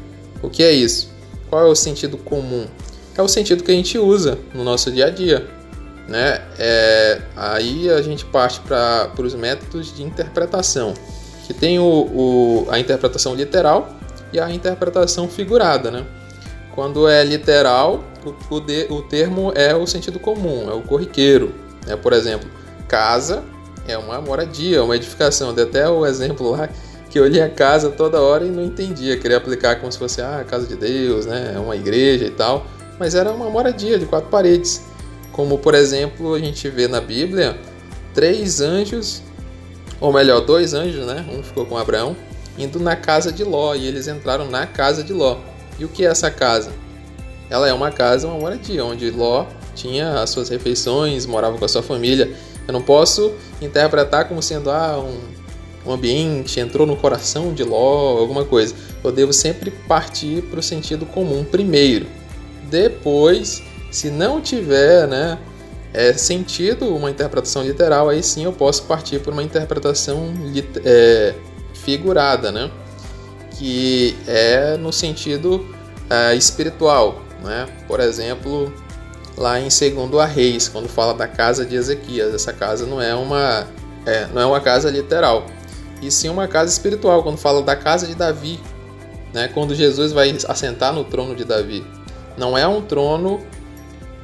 O 0.43 0.49
que 0.49 0.63
é 0.63 0.73
isso? 0.73 1.11
Qual 1.51 1.67
é 1.67 1.69
o 1.69 1.75
sentido 1.75 2.17
comum? 2.17 2.67
É 3.17 3.23
o 3.23 3.29
sentido 3.29 3.63
que 3.63 3.71
a 3.71 3.75
gente 3.75 3.99
usa 3.99 4.39
no 4.55 4.65
nosso 4.65 4.91
dia 4.91 5.07
a 5.07 5.11
dia 5.11 5.56
né? 6.07 6.43
É, 6.59 7.21
aí 7.35 7.91
a 7.91 8.01
gente 8.03 8.25
parte 8.25 8.61
para 8.61 9.11
os 9.19 9.35
métodos 9.35 9.95
de 9.95 10.03
interpretação, 10.03 10.95
que 11.47 11.55
tem 11.55 11.79
o, 11.79 11.85
o, 11.85 12.67
a 12.71 12.79
interpretação 12.79 13.35
literal 13.35 13.89
e 14.33 14.41
a 14.41 14.51
interpretação 14.51 15.29
figurada, 15.29 15.91
né? 15.91 16.05
Quando 16.75 17.09
é 17.09 17.25
literal, 17.25 18.05
o, 18.25 18.57
o, 18.57 18.61
de, 18.61 18.87
o 18.91 19.01
termo 19.01 19.51
é 19.55 19.75
o 19.75 19.87
sentido 19.87 20.19
comum, 20.19 20.69
é 20.69 20.75
o 20.75 20.83
corriqueiro. 20.83 21.55
Né? 21.87 21.97
Por 21.97 22.13
exemplo, 22.13 22.47
casa 22.87 23.43
é 23.89 23.97
uma 23.97 24.21
moradia, 24.21 24.85
uma 24.85 24.95
edificação. 24.95 25.55
Dei 25.55 25.65
até 25.65 25.89
o 25.89 26.05
exemplo 26.05 26.51
lá 26.51 26.69
que 27.09 27.19
eu 27.19 27.27
li 27.27 27.41
a 27.41 27.49
casa 27.49 27.89
toda 27.89 28.21
hora 28.21 28.45
e 28.45 28.51
não 28.51 28.63
entendia. 28.63 29.17
Queria 29.17 29.39
aplicar 29.39 29.77
como 29.77 29.91
se 29.91 29.99
fosse 29.99 30.21
ah, 30.21 30.41
a 30.41 30.45
casa 30.45 30.67
de 30.67 30.77
Deus, 30.77 31.25
né? 31.25 31.53
É 31.55 31.59
uma 31.59 31.75
igreja 31.75 32.27
e 32.27 32.31
tal. 32.31 32.67
Mas 32.99 33.15
era 33.15 33.31
uma 33.31 33.49
moradia 33.49 33.99
de 33.99 34.05
quatro 34.05 34.29
paredes. 34.29 34.83
Como, 35.37 35.59
por 35.59 35.75
exemplo, 35.75 36.33
a 36.33 36.39
gente 36.39 36.67
vê 36.71 36.89
na 36.89 36.99
Bíblia 36.99 37.59
três 38.15 38.63
anjos, 38.63 39.23
ou 40.01 40.11
melhor, 40.11 40.41
dois 40.41 40.73
anjos, 40.73 41.07
né? 41.07 41.27
Um 41.31 41.43
ficou 41.43 41.67
com 41.67 41.77
Abraão, 41.77 42.17
indo 42.59 42.81
na 42.81 42.97
casa 42.97 43.31
de 43.31 43.45
Ló, 43.45 43.75
e 43.75 43.87
eles 43.87 44.09
entraram 44.09 44.51
na 44.51 44.67
casa 44.67 45.05
de 45.05 45.13
Ló. 45.13 45.37
E 45.79 45.85
o 45.85 45.89
que 45.89 46.07
é 46.07 46.09
essa 46.09 46.31
casa? 46.31 46.73
Ela 47.51 47.69
é 47.69 47.73
uma 47.75 47.91
casa, 47.91 48.27
uma 48.27 48.39
moradia, 48.39 48.83
onde 48.83 49.11
Ló 49.11 49.45
tinha 49.75 50.23
as 50.23 50.31
suas 50.31 50.49
refeições, 50.49 51.27
morava 51.27 51.59
com 51.59 51.65
a 51.67 51.69
sua 51.69 51.83
família. 51.83 52.33
Eu 52.67 52.73
não 52.73 52.81
posso 52.81 53.35
interpretar 53.61 54.27
como 54.27 54.43
sendo 54.43 54.71
ah, 54.71 54.99
um, 54.99 55.91
um 55.91 55.93
ambiente, 55.93 56.59
entrou 56.59 56.87
no 56.87 56.97
coração 56.97 57.53
de 57.53 57.63
Ló, 57.63 58.17
alguma 58.19 58.47
coisa. 58.47 58.75
Eu 59.05 59.13
devo 59.13 59.35
sempre 59.35 59.71
partir 59.71 60.41
para 60.45 60.61
o 60.61 60.63
sentido 60.63 61.05
comum 61.05 61.45
primeiro. 61.45 62.07
Depois 62.71 63.63
se 63.97 64.11
não 64.11 64.43
tiver 64.43 65.09
né, 65.09 65.39
é, 65.95 66.13
sentido 66.13 66.95
uma 66.95 67.11
interpretação 67.11 67.63
literal, 67.63 68.11
aí 68.11 68.23
sim 68.23 68.45
eu 68.45 68.53
posso 68.53 68.83
partir 68.83 69.21
por 69.21 69.33
uma 69.33 69.43
interpretação 69.43 70.35
é, 70.85 71.35
figurada, 71.73 72.53
né? 72.53 72.71
que 73.53 74.15
é 74.27 74.77
no 74.77 74.93
sentido 74.93 75.67
é, 76.11 76.35
espiritual. 76.35 77.23
Né? 77.43 77.67
Por 77.89 77.99
exemplo, 77.99 78.71
lá 79.35 79.59
em 79.59 79.71
Segundo 79.71 80.21
a 80.21 80.27
Reis, 80.27 80.69
quando 80.69 80.89
fala 80.89 81.15
da 81.15 81.27
casa 81.27 81.65
de 81.65 81.75
Ezequias. 81.75 82.35
Essa 82.35 82.53
casa 82.53 82.85
não 82.85 83.01
é 83.01 83.15
uma, 83.15 83.67
é, 84.05 84.27
não 84.27 84.43
é 84.43 84.45
uma 84.45 84.61
casa 84.61 84.91
literal, 84.91 85.47
e 86.03 86.11
sim 86.11 86.29
uma 86.29 86.47
casa 86.47 86.71
espiritual, 86.71 87.23
quando 87.23 87.39
fala 87.39 87.63
da 87.63 87.75
casa 87.75 88.07
de 88.07 88.15
Davi, 88.15 88.61
né, 89.33 89.49
quando 89.49 89.75
Jesus 89.75 90.13
vai 90.13 90.37
assentar 90.47 90.93
no 90.93 91.03
trono 91.03 91.35
de 91.35 91.47
Davi. 91.47 91.83
Não 92.37 92.59
é 92.59 92.69
um 92.69 92.83
trono 92.83 93.41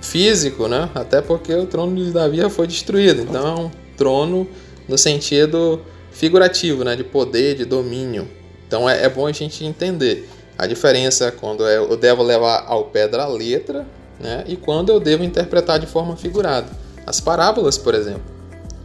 físico, 0.02 0.68
né? 0.68 0.90
até 0.94 1.22
porque 1.22 1.54
o 1.54 1.66
trono 1.66 1.96
de 1.96 2.10
Davi 2.10 2.36
já 2.36 2.50
foi 2.50 2.66
destruído, 2.66 3.22
então 3.22 3.46
é 3.46 3.60
um 3.60 3.70
trono 3.96 4.46
no 4.86 4.98
sentido 4.98 5.80
figurativo, 6.10 6.84
né, 6.84 6.94
de 6.94 7.04
poder, 7.04 7.56
de 7.56 7.64
domínio. 7.64 8.28
Então 8.66 8.88
é, 8.88 9.04
é 9.04 9.08
bom 9.08 9.26
a 9.26 9.32
gente 9.32 9.64
entender 9.64 10.28
a 10.58 10.66
diferença 10.66 11.32
quando 11.32 11.66
é, 11.66 11.78
eu 11.78 11.96
devo 11.96 12.22
levar 12.22 12.64
ao 12.66 12.84
pé 12.84 13.08
da 13.08 13.26
letra 13.26 13.86
né, 14.20 14.44
e 14.46 14.56
quando 14.56 14.90
eu 14.90 15.00
devo 15.00 15.24
interpretar 15.24 15.78
de 15.78 15.86
forma 15.86 16.16
figurada. 16.16 16.68
As 17.06 17.20
parábolas, 17.20 17.78
por 17.78 17.94
exemplo, 17.94 18.22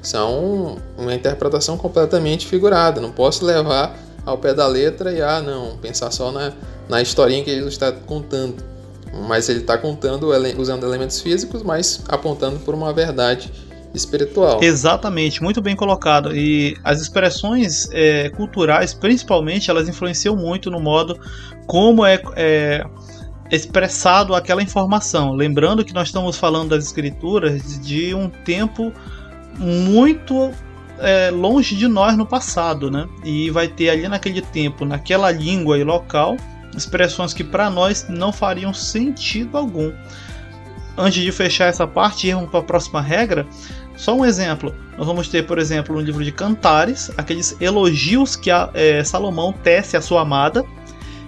são 0.01 0.77
uma 0.97 1.13
interpretação 1.13 1.77
completamente 1.77 2.47
figurada. 2.47 3.01
Não 3.01 3.11
posso 3.11 3.45
levar 3.45 3.97
ao 4.25 4.37
pé 4.37 4.53
da 4.53 4.67
letra 4.67 5.11
e, 5.11 5.21
ah, 5.21 5.41
não, 5.41 5.77
pensar 5.77 6.11
só 6.11 6.31
na, 6.31 6.53
na 6.87 7.01
historinha 7.01 7.43
que 7.43 7.53
Jesus 7.53 7.73
está 7.73 7.91
contando. 7.91 8.63
Mas 9.27 9.49
ele 9.49 9.59
está 9.59 9.77
contando 9.77 10.29
usando 10.57 10.85
elementos 10.85 11.21
físicos, 11.21 11.63
mas 11.63 12.03
apontando 12.07 12.59
por 12.59 12.73
uma 12.73 12.93
verdade 12.93 13.51
espiritual. 13.93 14.63
Exatamente, 14.63 15.41
muito 15.41 15.61
bem 15.61 15.75
colocado. 15.75 16.35
E 16.35 16.77
as 16.83 17.01
expressões 17.01 17.89
é, 17.91 18.29
culturais, 18.29 18.93
principalmente, 18.93 19.69
elas 19.69 19.89
influenciam 19.89 20.35
muito 20.35 20.69
no 20.69 20.79
modo 20.79 21.19
como 21.65 22.05
é, 22.05 22.21
é 22.35 22.85
expressado 23.51 24.35
aquela 24.35 24.61
informação. 24.61 25.33
Lembrando 25.33 25.83
que 25.83 25.93
nós 25.93 26.09
estamos 26.09 26.37
falando 26.37 26.69
das 26.69 26.85
escrituras 26.85 27.79
de 27.81 28.13
um 28.13 28.29
tempo 28.29 28.91
muito 29.57 30.51
é, 30.99 31.31
longe 31.31 31.75
de 31.75 31.87
nós 31.87 32.17
no 32.17 32.25
passado, 32.25 32.91
né? 32.91 33.07
E 33.23 33.49
vai 33.49 33.67
ter 33.67 33.89
ali 33.89 34.07
naquele 34.07 34.41
tempo, 34.41 34.85
naquela 34.85 35.31
língua 35.31 35.77
e 35.77 35.83
local, 35.83 36.37
expressões 36.77 37.33
que 37.33 37.43
para 37.43 37.69
nós 37.69 38.05
não 38.07 38.31
fariam 38.31 38.73
sentido 38.73 39.57
algum. 39.57 39.91
Antes 40.97 41.21
de 41.21 41.31
fechar 41.31 41.65
essa 41.65 41.85
parte 41.85 42.25
e 42.25 42.29
irmos 42.29 42.49
para 42.49 42.59
a 42.59 42.63
próxima 42.63 43.01
regra, 43.01 43.45
só 43.95 44.15
um 44.15 44.25
exemplo. 44.25 44.73
Nós 44.97 45.05
vamos 45.05 45.27
ter, 45.27 45.45
por 45.45 45.59
exemplo, 45.59 45.95
no 45.95 46.01
livro 46.01 46.23
de 46.23 46.31
Cantares, 46.31 47.11
aqueles 47.17 47.55
elogios 47.59 48.35
que 48.35 48.49
a, 48.49 48.69
é, 48.73 49.03
Salomão 49.03 49.51
tece 49.51 49.97
à 49.97 50.01
sua 50.01 50.21
amada, 50.21 50.63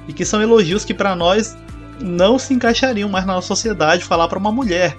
e 0.08 0.14
que 0.14 0.26
são 0.26 0.42
elogios 0.42 0.84
que 0.84 0.94
para 0.94 1.16
nós 1.16 1.56
não 2.00 2.40
se 2.40 2.54
encaixariam 2.54 3.10
mais 3.10 3.26
na 3.26 3.42
sociedade 3.42 4.04
falar 4.04 4.28
para 4.28 4.40
uma 4.40 4.52
mulher. 4.52 4.98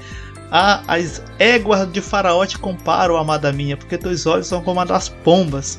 Ah, 0.53 0.83
as 0.87 1.23
éguas 1.39 1.91
de 1.91 2.01
Faraó 2.01 2.45
te 2.45 2.59
comparam, 2.59 3.17
amada 3.17 3.53
minha, 3.53 3.77
porque 3.77 3.97
teus 3.97 4.27
olhos 4.27 4.47
são 4.47 4.63
como 4.63 4.81
a 4.81 4.85
das 4.85 5.09
pombas. 5.09 5.79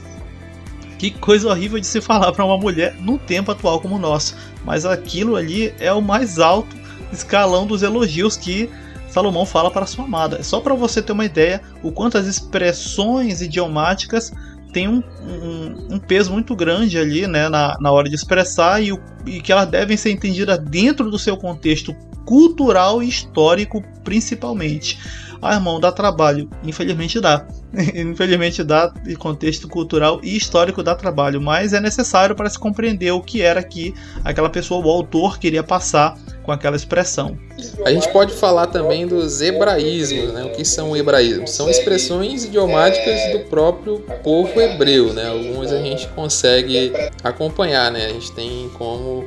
Que 1.02 1.10
coisa 1.10 1.50
horrível 1.50 1.80
de 1.80 1.88
se 1.88 2.00
falar 2.00 2.32
para 2.32 2.46
uma 2.46 2.60
mulher 2.60 2.94
no 3.00 3.18
tempo 3.18 3.52
atual 3.52 3.82
como 3.82 3.96
o 3.96 3.98
nosso. 3.98 4.36
Mas 4.64 4.86
aquilo 4.86 5.36
ali 5.36 5.74
é 5.80 5.92
o 5.92 6.00
mais 6.00 6.38
alto 6.38 6.76
escalão 7.12 7.66
dos 7.66 7.82
elogios 7.82 8.38
que 8.38 8.70
Salomão 9.10 9.44
fala 9.44 9.72
para 9.72 9.88
sua 9.88 10.06
amada. 10.06 10.38
É 10.38 10.44
só 10.44 10.62
para 10.62 10.76
você 10.76 11.02
ter 11.02 11.14
uma 11.14 11.26
ideia 11.26 11.60
o 11.82 11.92
quanto 11.92 12.20
as 12.20 12.28
expressões 12.28 13.42
idiomáticas 13.42 14.32
têm 14.72 14.88
um, 14.88 15.02
um, 15.24 15.96
um 15.96 15.98
peso 15.98 16.32
muito 16.32 16.56
grande 16.56 17.00
ali 17.00 17.26
né, 17.26 17.50
na, 17.50 17.76
na 17.82 17.92
hora 17.92 18.08
de 18.08 18.14
expressar 18.14 18.80
e, 18.80 18.94
o, 18.94 19.02
e 19.26 19.42
que 19.42 19.52
elas 19.52 19.68
devem 19.68 19.98
ser 19.98 20.12
entendidas 20.12 20.60
dentro 20.60 21.10
do 21.10 21.18
seu 21.18 21.36
contexto 21.36 21.96
cultural 22.28 23.02
e 23.02 23.10
histórico, 23.10 23.84
principalmente. 24.04 25.00
Ah, 25.42 25.56
irmão, 25.56 25.80
dá 25.80 25.92
trabalho. 25.92 26.50
Infelizmente 26.64 27.20
dá. 27.20 27.46
Infelizmente 27.96 28.64
dá, 28.64 28.94
e 29.08 29.16
contexto 29.16 29.68
cultural 29.68 30.20
e 30.22 30.36
histórico 30.36 30.84
dá 30.84 30.94
trabalho, 30.94 31.42
mas 31.42 31.74
é 31.74 31.80
necessário 31.80 32.36
para 32.36 32.50
se 32.50 32.60
compreender 32.60 33.12
o 33.12 33.22
que 33.22 33.42
era 33.42 33.64
que 33.64 33.94
aquela 34.24 34.50
pessoa, 34.50 34.86
o 34.86 34.90
autor, 34.90 35.40
queria 35.40 35.64
passar 35.64 36.18
com 36.44 36.52
aquela 36.52 36.76
expressão. 36.76 37.38
A 37.86 37.92
gente 37.92 38.12
pode 38.12 38.34
falar 38.34 38.68
também 38.68 39.08
dos 39.08 39.42
hebraísmos, 39.42 40.34
né? 40.34 40.44
O 40.44 40.52
que 40.52 40.66
são 40.66 40.96
hebraísmos? 40.96 41.52
São 41.52 41.70
expressões 41.70 42.46
idiomáticas 42.46 43.32
do 43.32 43.40
próprio 43.50 44.00
povo 44.24 44.60
hebreu, 44.60 45.14
né? 45.14 45.28
Algumas 45.28 45.72
a 45.72 45.82
gente 45.82 46.08
consegue 46.10 46.92
acompanhar, 47.24 47.92
né? 47.92 48.08
A 48.08 48.10
gente 48.10 48.32
tem 48.34 48.70
como 48.78 49.26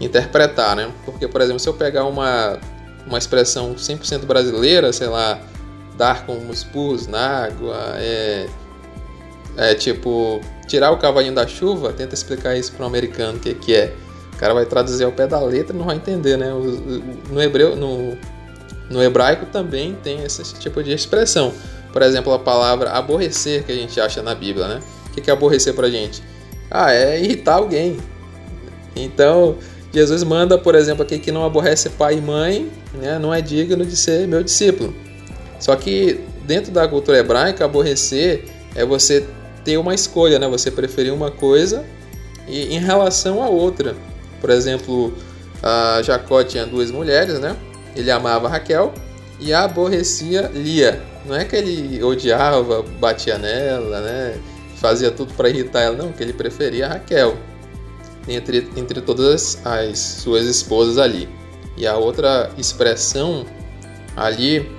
interpretar, 0.00 0.76
né? 0.76 0.90
Porque, 1.04 1.26
por 1.26 1.40
exemplo, 1.40 1.60
se 1.60 1.68
eu 1.68 1.74
pegar 1.74 2.04
uma, 2.04 2.58
uma 3.06 3.18
expressão 3.18 3.74
100% 3.74 4.26
brasileira, 4.26 4.92
sei 4.92 5.06
lá, 5.06 5.40
dar 5.96 6.26
como 6.26 6.52
espurros 6.52 7.06
na 7.06 7.44
água, 7.44 7.76
é, 7.96 8.46
é 9.56 9.74
tipo 9.74 10.40
tirar 10.66 10.90
o 10.90 10.98
cavalinho 10.98 11.34
da 11.34 11.46
chuva, 11.46 11.92
tenta 11.92 12.14
explicar 12.14 12.56
isso 12.56 12.72
para 12.72 12.84
um 12.84 12.88
americano 12.88 13.38
o 13.38 13.40
que, 13.40 13.54
que 13.54 13.74
é. 13.74 13.94
O 14.34 14.38
cara 14.38 14.52
vai 14.52 14.66
traduzir 14.66 15.04
ao 15.04 15.12
pé 15.12 15.26
da 15.26 15.40
letra 15.40 15.74
e 15.74 15.78
não 15.78 15.86
vai 15.86 15.96
entender, 15.96 16.36
né? 16.36 16.50
No 17.30 17.40
hebreu, 17.40 17.74
no, 17.74 18.16
no 18.90 19.02
hebraico 19.02 19.46
também 19.46 19.96
tem 20.02 20.22
esse 20.22 20.42
tipo 20.56 20.82
de 20.82 20.92
expressão. 20.92 21.52
Por 21.92 22.02
exemplo, 22.02 22.32
a 22.34 22.38
palavra 22.38 22.90
aborrecer 22.90 23.64
que 23.64 23.72
a 23.72 23.74
gente 23.74 23.98
acha 23.98 24.22
na 24.22 24.34
Bíblia, 24.34 24.68
né? 24.68 24.80
O 25.08 25.12
que 25.12 25.30
é 25.30 25.32
aborrecer 25.32 25.74
pra 25.74 25.88
gente? 25.88 26.22
Ah, 26.70 26.92
é 26.92 27.18
irritar 27.18 27.54
alguém. 27.54 27.96
Então, 28.94 29.56
Jesus 29.92 30.22
manda, 30.22 30.58
por 30.58 30.74
exemplo, 30.74 31.02
aqui 31.02 31.18
que 31.18 31.32
não 31.32 31.44
aborrece 31.44 31.88
pai 31.90 32.18
e 32.18 32.20
mãe, 32.20 32.70
né, 32.92 33.18
não 33.18 33.32
é 33.32 33.40
digno 33.40 33.84
de 33.84 33.96
ser 33.96 34.28
meu 34.28 34.42
discípulo. 34.42 34.94
Só 35.58 35.74
que 35.76 36.20
dentro 36.44 36.70
da 36.72 36.86
cultura 36.86 37.18
hebraica, 37.18 37.64
aborrecer 37.64 38.44
é 38.74 38.84
você 38.84 39.26
ter 39.64 39.78
uma 39.78 39.94
escolha, 39.94 40.38
né? 40.38 40.48
Você 40.48 40.70
preferir 40.70 41.12
uma 41.12 41.30
coisa 41.30 41.84
e 42.46 42.74
em 42.74 42.78
relação 42.78 43.42
a 43.42 43.48
outra. 43.48 43.96
Por 44.40 44.50
exemplo, 44.50 45.12
Jacó 46.04 46.44
tinha 46.44 46.66
duas 46.66 46.90
mulheres, 46.90 47.38
né? 47.40 47.56
Ele 47.94 48.10
amava 48.10 48.48
Raquel 48.48 48.92
e 49.40 49.52
aborrecia 49.52 50.50
Lia. 50.54 51.02
Não 51.24 51.34
é 51.34 51.44
que 51.44 51.56
ele 51.56 52.02
odiava, 52.02 52.82
batia 53.00 53.38
nela, 53.38 54.00
né? 54.00 54.38
Fazia 54.76 55.10
tudo 55.10 55.32
para 55.34 55.48
irritar 55.48 55.80
ela, 55.80 55.96
não, 55.96 56.12
que 56.12 56.22
ele 56.22 56.32
preferia 56.32 56.86
Raquel 56.86 57.36
entre, 58.28 58.68
entre 58.76 59.00
todas 59.00 59.58
as 59.64 59.98
suas 59.98 60.44
esposas 60.46 60.98
ali. 60.98 61.28
E 61.76 61.86
a 61.86 61.96
outra 61.96 62.50
expressão 62.56 63.44
ali, 64.14 64.70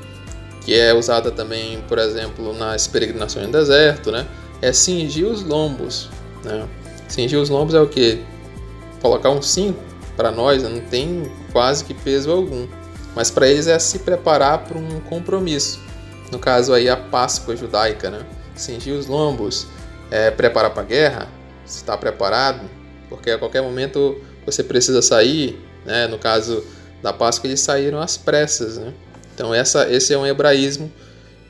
que 0.67 0.77
é 0.77 0.93
usada 0.93 1.32
também, 1.32 1.82
por 1.88 1.97
exemplo, 1.97 2.53
nas 2.53 2.88
peregrinações 2.88 3.45
no 3.45 3.53
deserto, 3.53 4.12
né? 4.12 4.27
É 4.62 4.73
cingir 4.73 5.25
os 5.25 5.41
lombos. 5.41 6.10
Né? 6.43 6.67
Cingir 7.08 7.39
os 7.39 7.47
lombos 7.47 7.73
é 7.73 7.80
o 7.80 7.88
que? 7.88 8.21
Colocar 9.01 9.30
um 9.30 9.41
cinto 9.41 9.80
para 10.17 10.30
nós 10.30 10.62
não 10.63 10.82
tem 10.82 11.32
quase 11.53 11.86
que 11.86 11.93
peso 11.93 12.30
algum. 12.30 12.67
Mas 13.15 13.32
para 13.32 13.47
eles 13.47 13.65
é 13.67 13.80
se 13.80 13.99
preparar 13.99 14.65
para 14.65 14.77
um 14.77 14.99
compromisso. 14.99 15.80
No 16.34 16.38
caso 16.38 16.73
aí 16.73 16.89
a 16.89 16.97
Páscoa 16.97 17.56
judaica, 17.56 18.10
né? 18.10 18.25
Cingir 18.53 18.93
os 18.93 19.08
lombos, 19.08 19.67
é 20.12 20.30
preparar 20.32 20.71
para 20.71 20.84
a 20.84 20.86
guerra, 20.86 21.30
está 21.65 21.95
preparado, 21.95 22.69
porque 23.08 23.32
a 23.32 23.38
qualquer 23.38 23.62
momento 23.62 24.17
você 24.45 24.62
precisa 24.62 25.01
sair, 25.01 25.58
né? 25.86 26.08
No 26.08 26.19
caso 26.19 26.62
da 27.01 27.13
Páscoa 27.13 27.47
eles 27.47 27.62
saíram 27.62 28.01
às 28.01 28.17
pressas, 28.17 28.77
né? 28.77 28.91
Então 29.38 29.54
essa, 29.54 29.88
esse 29.88 30.12
é 30.12 30.17
um 30.17 30.26
hebraísmo 30.26 30.91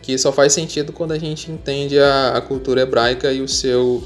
que 0.02 0.18
só 0.18 0.30
faz 0.34 0.52
sentido 0.52 0.92
quando 0.92 1.14
a 1.14 1.18
gente 1.18 1.50
entende 1.50 1.98
a, 1.98 2.36
a 2.36 2.42
cultura 2.42 2.82
hebraica 2.82 3.32
e 3.32 3.42
o 3.42 3.48
seu 3.48 4.06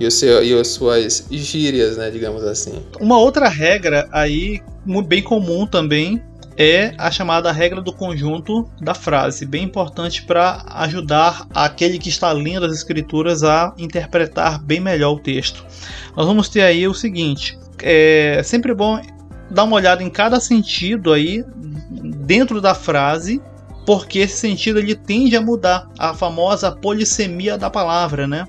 e, 0.00 0.06
o 0.06 0.10
seu, 0.10 0.42
e 0.42 0.58
as 0.58 0.68
suas 0.68 1.26
gírias, 1.30 1.98
né, 1.98 2.10
digamos 2.10 2.42
assim. 2.44 2.82
Uma 2.98 3.18
outra 3.18 3.46
regra 3.46 4.08
aí, 4.10 4.62
bem 5.06 5.22
comum 5.22 5.66
também, 5.66 6.22
é 6.56 6.94
a 6.96 7.10
chamada 7.10 7.52
regra 7.52 7.82
do 7.82 7.92
conjunto 7.92 8.66
da 8.80 8.94
frase, 8.94 9.44
bem 9.44 9.64
importante 9.64 10.22
para 10.22 10.64
ajudar 10.68 11.46
aquele 11.54 11.98
que 11.98 12.08
está 12.08 12.32
lendo 12.32 12.64
as 12.64 12.72
escrituras 12.72 13.42
a 13.42 13.74
interpretar 13.76 14.58
bem 14.62 14.80
melhor 14.80 15.12
o 15.12 15.18
texto. 15.18 15.62
Nós 16.16 16.26
vamos 16.26 16.48
ter 16.48 16.62
aí 16.62 16.88
o 16.88 16.94
seguinte: 16.94 17.58
é 17.82 18.40
sempre 18.42 18.72
bom 18.72 18.98
dar 19.50 19.64
uma 19.64 19.76
olhada 19.76 20.02
em 20.02 20.10
cada 20.10 20.40
sentido 20.40 21.12
aí 21.12 21.44
dentro 21.90 22.60
da 22.60 22.74
frase, 22.74 23.42
porque 23.84 24.20
esse 24.20 24.36
sentido 24.36 24.78
ele 24.78 24.94
tende 24.94 25.36
a 25.36 25.40
mudar, 25.40 25.88
a 25.98 26.14
famosa 26.14 26.70
polissemia 26.70 27.58
da 27.58 27.68
palavra, 27.68 28.26
né? 28.26 28.46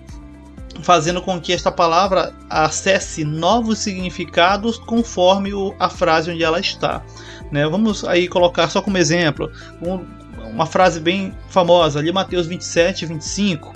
fazendo 0.81 1.21
com 1.21 1.39
que 1.39 1.53
esta 1.53 1.71
palavra 1.71 2.33
acesse 2.49 3.23
novos 3.23 3.79
significados 3.79 4.77
conforme 4.77 5.51
a 5.79 5.89
frase 5.89 6.31
onde 6.31 6.43
ela 6.43 6.59
está. 6.59 7.03
Né? 7.51 7.67
Vamos 7.67 8.03
aí 8.03 8.27
colocar 8.27 8.69
só 8.69 8.81
como 8.81 8.97
exemplo 8.97 9.51
um, 9.81 10.05
uma 10.49 10.65
frase 10.65 10.99
bem 10.99 11.33
famosa 11.49 11.99
ali, 11.99 12.11
Mateus 12.11 12.47
27, 12.47 13.05
25. 13.05 13.73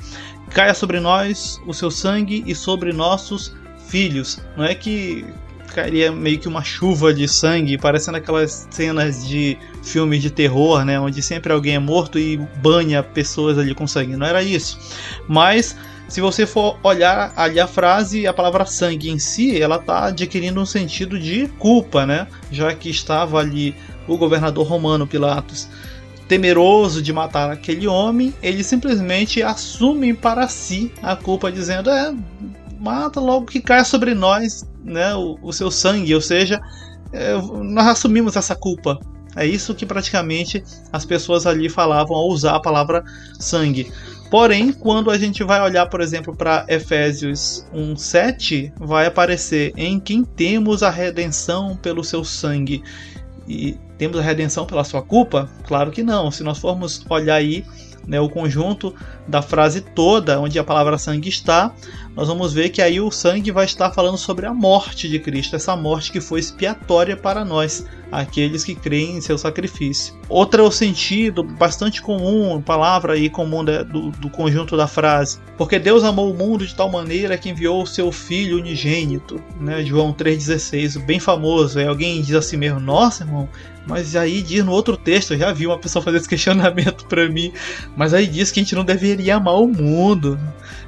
Caia 0.49 0.73
sobre 0.73 0.99
nós 0.99 1.59
o 1.67 1.73
seu 1.73 1.91
sangue 1.91 2.43
e 2.47 2.55
sobre 2.55 2.93
nossos 2.93 3.53
filhos. 3.88 4.39
Não 4.55 4.63
é 4.63 4.73
que 4.73 5.26
cairia 5.76 6.09
meio 6.09 6.39
que 6.39 6.47
uma 6.47 6.63
chuva 6.63 7.13
de 7.13 7.28
sangue, 7.28 7.78
parecendo 7.78 8.17
aquelas 8.17 8.65
cenas 8.71 9.28
de 9.28 9.57
filmes 9.84 10.21
de 10.21 10.30
terror, 10.30 10.86
né, 10.86 10.97
onde 10.97 11.21
sempre 11.21 11.51
alguém 11.51 11.76
é 11.76 11.80
morto 11.80 12.17
e 12.17 12.38
banha 12.61 13.03
pessoas 13.03 13.57
ali 13.57 13.76
com 13.76 13.86
sangue. 13.86 14.15
Não 14.15 14.26
era 14.26 14.41
isso. 14.41 14.80
Mas 15.28 15.76
se 16.07 16.21
você 16.21 16.45
for 16.45 16.80
olhar 16.82 17.34
ali 17.36 17.59
a 17.59 17.67
frase, 17.67 18.26
a 18.26 18.34
palavra 18.34 18.65
sangue 18.65 19.09
em 19.09 19.19
si, 19.19 19.61
ela 19.61 19.76
está 19.76 20.05
adquirindo 20.05 20.61
um 20.61 20.65
sentido 20.65 21.19
de 21.19 21.47
culpa, 21.59 22.05
né? 22.05 22.28
Já 22.49 22.73
que 22.73 22.89
estava 22.89 23.39
ali 23.39 23.76
o 24.07 24.17
governador 24.17 24.65
romano 24.65 25.05
Pilatos 25.05 25.67
temeroso 26.28 27.03
de 27.03 27.13
matar 27.13 27.51
aquele 27.51 27.88
homem, 27.88 28.34
ele 28.41 28.63
simplesmente 28.63 29.43
assume 29.43 30.11
para 30.13 30.47
si 30.47 30.91
a 31.03 31.15
culpa, 31.15 31.51
dizendo: 31.51 31.89
é, 31.89 32.15
mata 32.80 33.19
logo 33.19 33.45
que 33.45 33.59
caia 33.59 33.84
sobre 33.84 34.15
nós 34.15 34.63
né, 34.86 35.13
o, 35.15 35.38
o 35.41 35.51
seu 35.51 35.69
sangue, 35.71 36.13
ou 36.13 36.21
seja, 36.21 36.61
é, 37.11 37.33
nós 37.63 37.88
assumimos 37.88 38.36
essa 38.36 38.55
culpa. 38.55 38.99
É 39.36 39.45
isso 39.45 39.75
que 39.75 39.86
praticamente 39.86 40.63
as 40.93 41.03
pessoas 41.03 41.45
ali 41.45 41.67
falavam 41.67 42.15
ao 42.15 42.29
usar 42.29 42.55
a 42.55 42.59
palavra 42.59 43.03
sangue. 43.38 43.91
Porém, 44.31 44.71
quando 44.71 45.11
a 45.11 45.17
gente 45.17 45.43
vai 45.43 45.61
olhar, 45.61 45.86
por 45.88 46.01
exemplo, 46.01 46.36
para 46.36 46.65
Efésios 46.67 47.65
1:7, 47.73 48.71
vai 48.77 49.05
aparecer 49.05 49.73
em 49.75 49.99
quem 49.99 50.23
temos 50.23 50.83
a 50.83 50.89
redenção 50.89 51.75
pelo 51.75 52.03
seu 52.03 52.23
sangue. 52.23 52.81
E 53.47 53.77
temos 53.97 54.17
a 54.17 54.21
redenção 54.21 54.65
pela 54.65 54.83
sua 54.83 55.01
culpa? 55.01 55.49
Claro 55.63 55.91
que 55.91 56.01
não. 56.01 56.31
Se 56.31 56.43
nós 56.43 56.57
formos 56.57 57.05
olhar 57.09 57.36
aí 57.36 57.63
né, 58.08 58.20
o 58.20 58.30
conjunto 58.30 58.93
da 59.28 59.41
frase 59.41 59.82
toda, 59.82 60.39
onde 60.39 60.60
a 60.60 60.64
palavra 60.64 60.97
sangue 60.97 61.30
está, 61.30 61.74
nós 62.16 62.28
vamos 62.28 62.53
ver 62.53 62.70
que 62.70 62.82
aí 62.82 63.01
o 63.01 63.12
sangue 63.12 63.51
vai 63.51 63.66
estar 63.66 63.91
falando 63.91 64.18
sobre 64.18 64.45
a 64.45 64.53
morte 64.53 65.10
de 65.10 65.20
Cristo, 65.20 65.56
essa 65.56 65.76
morte 65.76 66.12
que 66.12 66.22
foi 66.22 66.39
expiatória 66.39 67.18
para 67.18 67.43
nós, 67.43 67.86
aqueles 68.12 68.64
que 68.64 68.74
creem 68.74 69.18
em 69.18 69.22
seu 69.22 69.38
sacrifício. 69.38 70.14
Outro 70.30 70.72
sentido 70.72 71.43
bastante 71.43 72.01
comum, 72.01 72.62
palavra 72.62 73.14
aí 73.14 73.30
comum 73.30 73.66
do, 73.66 74.12
do 74.12 74.30
conjunto 74.30 74.78
da 74.78 74.88
frase, 74.88 75.39
porque 75.58 75.78
Deus 75.78 76.03
amou 76.03 76.32
o 76.32 76.38
mundo 76.38 76.66
de 76.66 76.74
tal 76.74 76.89
maneira 76.89 77.38
que 77.38 77.49
enviou 77.49 77.84
o 77.84 77.88
seu 77.88 78.12
Filho 78.12 78.58
unigênito, 78.58 79.41
né, 79.60 79.84
João 79.84 80.14
3,16, 80.14 81.03
bem 81.03 81.20
famoso. 81.20 81.80
Aí 81.80 81.88
alguém 81.88 82.22
diz 82.22 82.36
assim 82.36 82.58
mesmo, 82.58 82.80
nossa 82.80 83.24
irmão, 83.24 83.49
mas 83.88 84.15
aí 84.15 84.41
diz 84.41 84.63
no 84.63 84.71
outro 84.71 84.97
texto, 84.97 85.33
eu 85.33 85.39
já 85.39 85.53
vi 85.53 85.67
uma 85.67 85.77
pessoa 85.77 86.03
fazer 86.03 86.17
esse 86.17 86.29
questionamento 86.29 87.05
para 87.05 87.29
mim, 87.29 87.53
mas 87.95 88.13
aí 88.13 88.25
diz 88.25 88.51
que 88.51 88.59
a 88.59 88.63
gente 88.63 88.75
não 88.75 88.83
deveria 88.83 89.36
amar 89.36 89.55
o 89.55 89.67
mundo. 89.67 90.39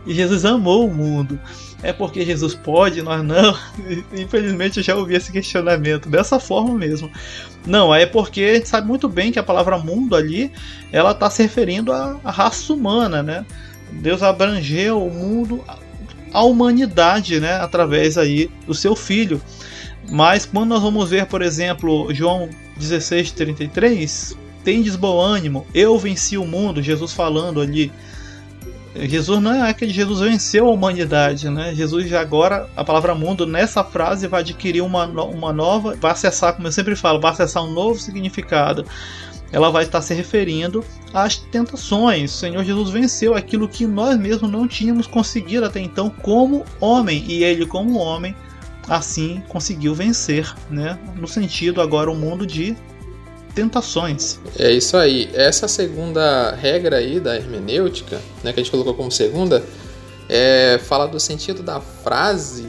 E 0.06 0.14
Jesus 0.14 0.46
amou 0.46 0.88
o 0.88 0.94
mundo. 0.94 1.40
É 1.84 1.94
porque 1.94 2.26
Jesus 2.26 2.56
pode, 2.56 3.02
nós 3.02 3.24
não. 3.24 3.56
Infelizmente 4.18 4.78
eu 4.78 4.84
já 4.84 4.96
ouvi 4.96 5.16
esse 5.16 5.32
questionamento 5.32 6.10
dessa 6.10 6.40
forma 6.40 6.74
mesmo. 6.74 7.12
Não, 7.66 7.94
é 7.94 8.06
porque 8.06 8.42
a 8.42 8.54
gente 8.56 8.70
sabe 8.70 8.88
muito 8.88 9.08
bem 9.08 9.32
que 9.32 9.38
a 9.38 9.44
palavra 9.44 9.78
mundo 9.78 10.16
ali, 10.16 10.52
ela 10.92 11.12
está 11.12 11.30
se 11.30 11.44
referindo 11.44 11.92
à, 11.92 12.20
à 12.24 12.32
raça 12.32 12.74
humana, 12.74 13.22
né? 13.22 13.46
Deus 13.92 14.24
abrangeu 14.24 15.06
o 15.06 15.14
mundo, 15.14 15.64
a 16.34 16.44
humanidade, 16.44 17.40
né, 17.40 17.56
através 17.56 18.18
aí 18.18 18.50
do 18.66 18.74
seu 18.74 18.96
filho. 18.96 19.42
Mas 20.10 20.46
quando 20.46 20.70
nós 20.70 20.82
vamos 20.82 21.10
ver, 21.10 21.26
por 21.26 21.42
exemplo, 21.42 22.14
João 22.14 22.50
16:33, 22.80 24.38
tendes 24.64 24.96
bom 24.96 25.20
ânimo, 25.20 25.66
eu 25.74 25.98
venci 25.98 26.38
o 26.38 26.46
mundo, 26.46 26.82
Jesus 26.82 27.14
falando 27.14 27.62
ali. 27.62 27.92
Jesus 28.96 29.40
não 29.40 29.54
é 29.54 29.70
aquele 29.70 29.94
Jesus 29.94 30.20
venceu 30.22 30.68
a 30.68 30.72
humanidade, 30.72 31.50
né? 31.50 31.74
Jesus 31.76 32.10
já 32.10 32.20
agora, 32.20 32.68
a 32.76 32.84
palavra 32.84 33.14
mundo 33.14 33.46
nessa 33.46 33.84
frase 33.84 34.28
vai 34.28 34.42
adquirir 34.42 34.82
uma, 34.82 35.06
uma 35.06 35.54
nova, 35.54 35.96
vai 35.96 36.12
acessar, 36.12 36.54
como 36.54 36.68
eu 36.68 36.72
sempre 36.72 36.96
falo, 36.96 37.20
vai 37.20 37.32
acessar 37.32 37.64
um 37.64 37.72
novo 37.72 38.00
significado. 38.00 38.86
Ela 39.52 39.70
vai 39.70 39.84
estar 39.84 40.02
se 40.02 40.14
referindo 40.14 40.84
às 41.14 41.38
tentações. 41.38 42.34
O 42.34 42.38
Senhor 42.38 42.64
Jesus 42.64 42.90
venceu 42.90 43.36
aquilo 43.36 43.68
que 43.68 43.86
nós 43.86 44.18
mesmos 44.18 44.52
não 44.52 44.68
tínhamos 44.68 45.08
conseguido 45.08 45.66
até 45.66 45.80
então 45.80 46.10
como 46.10 46.66
homem, 46.82 47.24
e 47.28 47.44
ele 47.44 47.66
como 47.66 48.00
homem 48.00 48.36
assim 48.88 49.44
conseguiu 49.48 49.94
vencer, 49.94 50.54
né? 50.70 50.98
No 51.16 51.28
sentido 51.28 51.82
agora 51.82 52.10
o 52.10 52.14
um 52.14 52.18
mundo 52.18 52.46
de 52.46 52.76
tentações. 53.58 54.40
É 54.58 54.72
isso 54.72 54.96
aí. 54.96 55.30
Essa 55.34 55.68
segunda 55.68 56.52
regra 56.52 56.98
aí 56.98 57.20
da 57.20 57.36
hermenêutica, 57.36 58.22
né, 58.44 58.54
que 58.54 58.60
a 58.60 58.64
gente 58.64 58.70
colocou 58.70 58.94
como 58.94 59.12
segunda, 59.12 59.64
é, 60.30 60.80
fala 60.84 61.08
do 61.08 61.20
sentido 61.20 61.64
da 61.64 61.82
frase, 61.82 62.68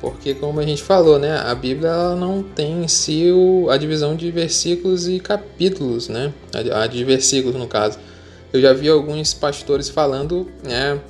porque 0.00 0.34
como 0.34 0.60
a 0.60 0.62
gente 0.62 0.80
falou, 0.80 1.18
né, 1.18 1.38
a 1.38 1.52
Bíblia 1.56 2.14
não 2.14 2.40
tem 2.40 2.84
em 2.84 2.88
si 2.88 3.32
o, 3.32 3.68
a 3.68 3.76
divisão 3.76 4.14
de 4.14 4.30
versículos 4.30 5.08
e 5.08 5.18
capítulos, 5.18 6.08
né, 6.08 6.32
a, 6.54 6.82
a 6.82 6.86
de 6.86 7.02
versículos 7.02 7.56
no 7.56 7.66
caso. 7.66 7.98
Eu 8.52 8.60
já 8.60 8.72
vi 8.72 8.88
alguns 8.88 9.34
pastores 9.34 9.88
falando, 9.88 10.48
né, 10.62 11.00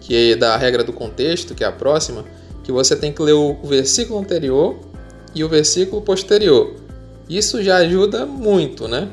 que 0.00 0.32
é 0.32 0.36
da 0.36 0.56
regra 0.56 0.84
do 0.84 0.92
contexto, 0.92 1.52
que 1.52 1.64
é 1.64 1.66
a 1.66 1.72
próxima, 1.72 2.24
que 2.68 2.72
você 2.72 2.94
tem 2.94 3.10
que 3.10 3.22
ler 3.22 3.32
o 3.32 3.56
versículo 3.64 4.20
anterior 4.20 4.76
e 5.34 5.42
o 5.42 5.48
versículo 5.48 6.02
posterior. 6.02 6.74
Isso 7.26 7.62
já 7.62 7.76
ajuda 7.76 8.26
muito, 8.26 8.86
né? 8.86 9.08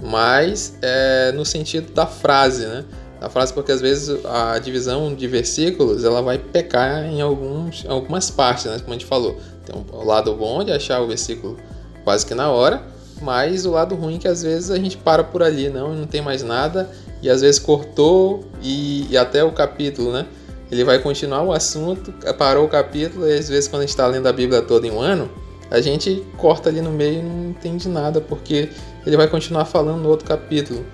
Mas 0.00 0.78
é 0.80 1.32
no 1.32 1.44
sentido 1.44 1.92
da 1.92 2.06
frase, 2.06 2.64
né? 2.64 2.84
Da 3.20 3.28
frase 3.28 3.52
porque 3.52 3.72
às 3.72 3.80
vezes 3.80 4.24
a 4.24 4.56
divisão 4.60 5.12
de 5.12 5.26
versículos 5.26 6.04
ela 6.04 6.22
vai 6.22 6.38
pecar 6.38 7.04
em 7.06 7.20
alguns, 7.20 7.84
algumas 7.88 8.30
partes, 8.30 8.66
né? 8.66 8.78
Como 8.78 8.90
a 8.90 8.92
gente 8.92 9.06
falou. 9.06 9.36
Tem 9.64 9.74
um, 9.74 9.84
o 9.92 10.04
lado 10.04 10.32
bom 10.34 10.62
de 10.62 10.70
achar 10.70 11.00
o 11.00 11.08
versículo 11.08 11.56
quase 12.04 12.24
que 12.24 12.36
na 12.36 12.52
hora, 12.52 12.84
mas 13.20 13.66
o 13.66 13.72
lado 13.72 13.96
ruim 13.96 14.14
é 14.14 14.18
que 14.18 14.28
às 14.28 14.44
vezes 14.44 14.70
a 14.70 14.76
gente 14.76 14.96
para 14.96 15.24
por 15.24 15.42
ali, 15.42 15.68
não, 15.68 15.92
não 15.92 16.06
tem 16.06 16.22
mais 16.22 16.44
nada, 16.44 16.88
e 17.20 17.28
às 17.28 17.40
vezes 17.40 17.58
cortou 17.58 18.44
e, 18.62 19.08
e 19.10 19.16
até 19.16 19.42
o 19.42 19.50
capítulo, 19.50 20.12
né? 20.12 20.24
Ele 20.70 20.84
vai 20.84 20.98
continuar 20.98 21.42
o 21.42 21.52
assunto, 21.52 22.12
parou 22.36 22.64
o 22.64 22.68
capítulo, 22.68 23.28
e 23.28 23.34
às 23.34 23.48
vezes 23.48 23.68
quando 23.68 23.80
a 23.80 23.84
gente 23.84 23.90
está 23.90 24.06
lendo 24.06 24.26
a 24.26 24.32
Bíblia 24.32 24.62
toda 24.62 24.86
em 24.86 24.90
um 24.90 25.00
ano, 25.00 25.30
a 25.70 25.80
gente 25.80 26.24
corta 26.36 26.68
ali 26.68 26.80
no 26.80 26.90
meio 26.90 27.20
e 27.20 27.22
não 27.22 27.50
entende 27.50 27.88
nada, 27.88 28.20
porque 28.20 28.70
ele 29.06 29.16
vai 29.16 29.28
continuar 29.28 29.64
falando 29.64 30.00
no 30.00 30.08
outro 30.08 30.26
capítulo. 30.26 30.84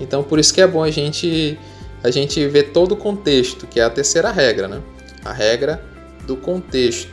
Então 0.00 0.22
por 0.22 0.38
isso 0.38 0.52
que 0.52 0.60
é 0.60 0.66
bom 0.66 0.82
a 0.82 0.90
gente 0.90 1.58
a 2.02 2.10
gente 2.10 2.46
ver 2.48 2.72
todo 2.72 2.92
o 2.92 2.96
contexto, 2.96 3.66
que 3.66 3.78
é 3.78 3.84
a 3.84 3.90
terceira 3.90 4.30
regra, 4.30 4.66
né? 4.66 4.80
A 5.22 5.32
regra 5.32 5.84
do 6.26 6.34
contexto, 6.34 7.10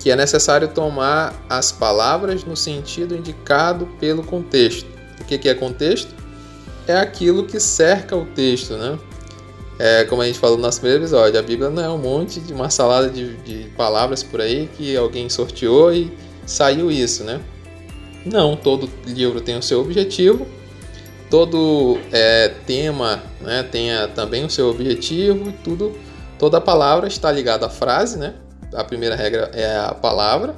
que 0.00 0.10
é 0.10 0.16
necessário 0.16 0.68
tomar 0.68 1.34
as 1.48 1.70
palavras 1.70 2.44
no 2.44 2.56
sentido 2.56 3.14
indicado 3.14 3.86
pelo 4.00 4.24
contexto. 4.24 4.88
O 5.20 5.24
que 5.24 5.48
é 5.48 5.54
contexto? 5.54 6.12
É 6.86 6.96
aquilo 6.96 7.44
que 7.44 7.60
cerca 7.60 8.16
o 8.16 8.24
texto, 8.24 8.76
né? 8.76 8.98
É, 9.78 10.04
como 10.04 10.22
a 10.22 10.26
gente 10.26 10.38
falou 10.40 10.56
no 10.56 10.62
nosso 10.62 10.80
primeiro 10.80 11.04
episódio, 11.04 11.38
a 11.38 11.42
Bíblia 11.42 11.70
não 11.70 11.84
é 11.84 11.88
um 11.88 11.98
monte 11.98 12.40
de 12.40 12.52
uma 12.52 12.68
salada 12.68 13.08
de, 13.08 13.36
de 13.36 13.68
palavras 13.76 14.24
por 14.24 14.40
aí 14.40 14.68
que 14.76 14.96
alguém 14.96 15.28
sorteou 15.28 15.92
e 15.92 16.12
saiu 16.44 16.90
isso, 16.90 17.22
né? 17.22 17.40
Não, 18.26 18.56
todo 18.56 18.90
livro 19.06 19.40
tem 19.40 19.56
o 19.56 19.62
seu 19.62 19.80
objetivo, 19.80 20.48
todo 21.30 21.96
é, 22.10 22.48
tema 22.66 23.22
né, 23.40 23.62
tem 23.62 23.90
também 24.16 24.44
o 24.44 24.50
seu 24.50 24.68
objetivo, 24.68 25.52
tudo, 25.62 25.96
toda 26.38 26.60
palavra 26.60 27.06
está 27.06 27.30
ligada 27.30 27.66
à 27.66 27.70
frase, 27.70 28.18
né? 28.18 28.34
A 28.74 28.82
primeira 28.82 29.14
regra 29.14 29.48
é 29.54 29.78
a 29.78 29.94
palavra, 29.94 30.56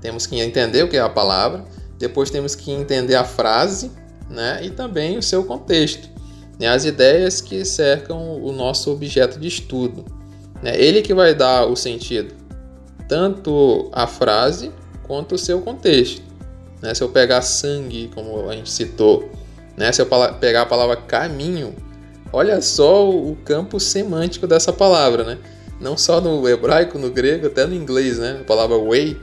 temos 0.00 0.26
que 0.26 0.38
entender 0.38 0.84
o 0.84 0.88
que 0.88 0.96
é 0.96 1.00
a 1.00 1.08
palavra, 1.08 1.64
depois 1.98 2.30
temos 2.30 2.54
que 2.54 2.70
entender 2.70 3.16
a 3.16 3.24
frase, 3.24 3.90
né? 4.30 4.60
E 4.62 4.70
também 4.70 5.18
o 5.18 5.22
seu 5.22 5.42
contexto 5.44 6.13
né, 6.58 6.68
as 6.68 6.84
ideias 6.84 7.40
que 7.40 7.64
cercam 7.64 8.42
o 8.42 8.52
nosso 8.52 8.90
objeto 8.90 9.38
de 9.38 9.48
estudo. 9.48 10.04
Né? 10.62 10.80
Ele 10.80 11.02
que 11.02 11.14
vai 11.14 11.34
dar 11.34 11.66
o 11.66 11.76
sentido, 11.76 12.34
tanto 13.08 13.90
a 13.92 14.06
frase 14.06 14.70
quanto 15.02 15.34
o 15.34 15.38
seu 15.38 15.60
contexto. 15.60 16.22
Né? 16.80 16.94
Se 16.94 17.02
eu 17.02 17.08
pegar 17.08 17.42
sangue, 17.42 18.10
como 18.14 18.48
a 18.48 18.54
gente 18.54 18.70
citou, 18.70 19.30
né? 19.76 19.92
se 19.92 20.00
eu 20.00 20.06
pegar 20.40 20.62
a 20.62 20.66
palavra 20.66 20.96
caminho, 20.96 21.74
olha 22.32 22.60
só 22.60 23.08
o 23.08 23.36
campo 23.44 23.78
semântico 23.78 24.46
dessa 24.46 24.72
palavra, 24.72 25.24
né? 25.24 25.38
Não 25.80 25.96
só 25.96 26.20
no 26.20 26.48
hebraico, 26.48 26.98
no 26.98 27.10
grego, 27.10 27.46
até 27.46 27.66
no 27.66 27.74
inglês, 27.74 28.18
né? 28.18 28.38
A 28.40 28.44
palavra 28.44 28.78
way, 28.78 29.16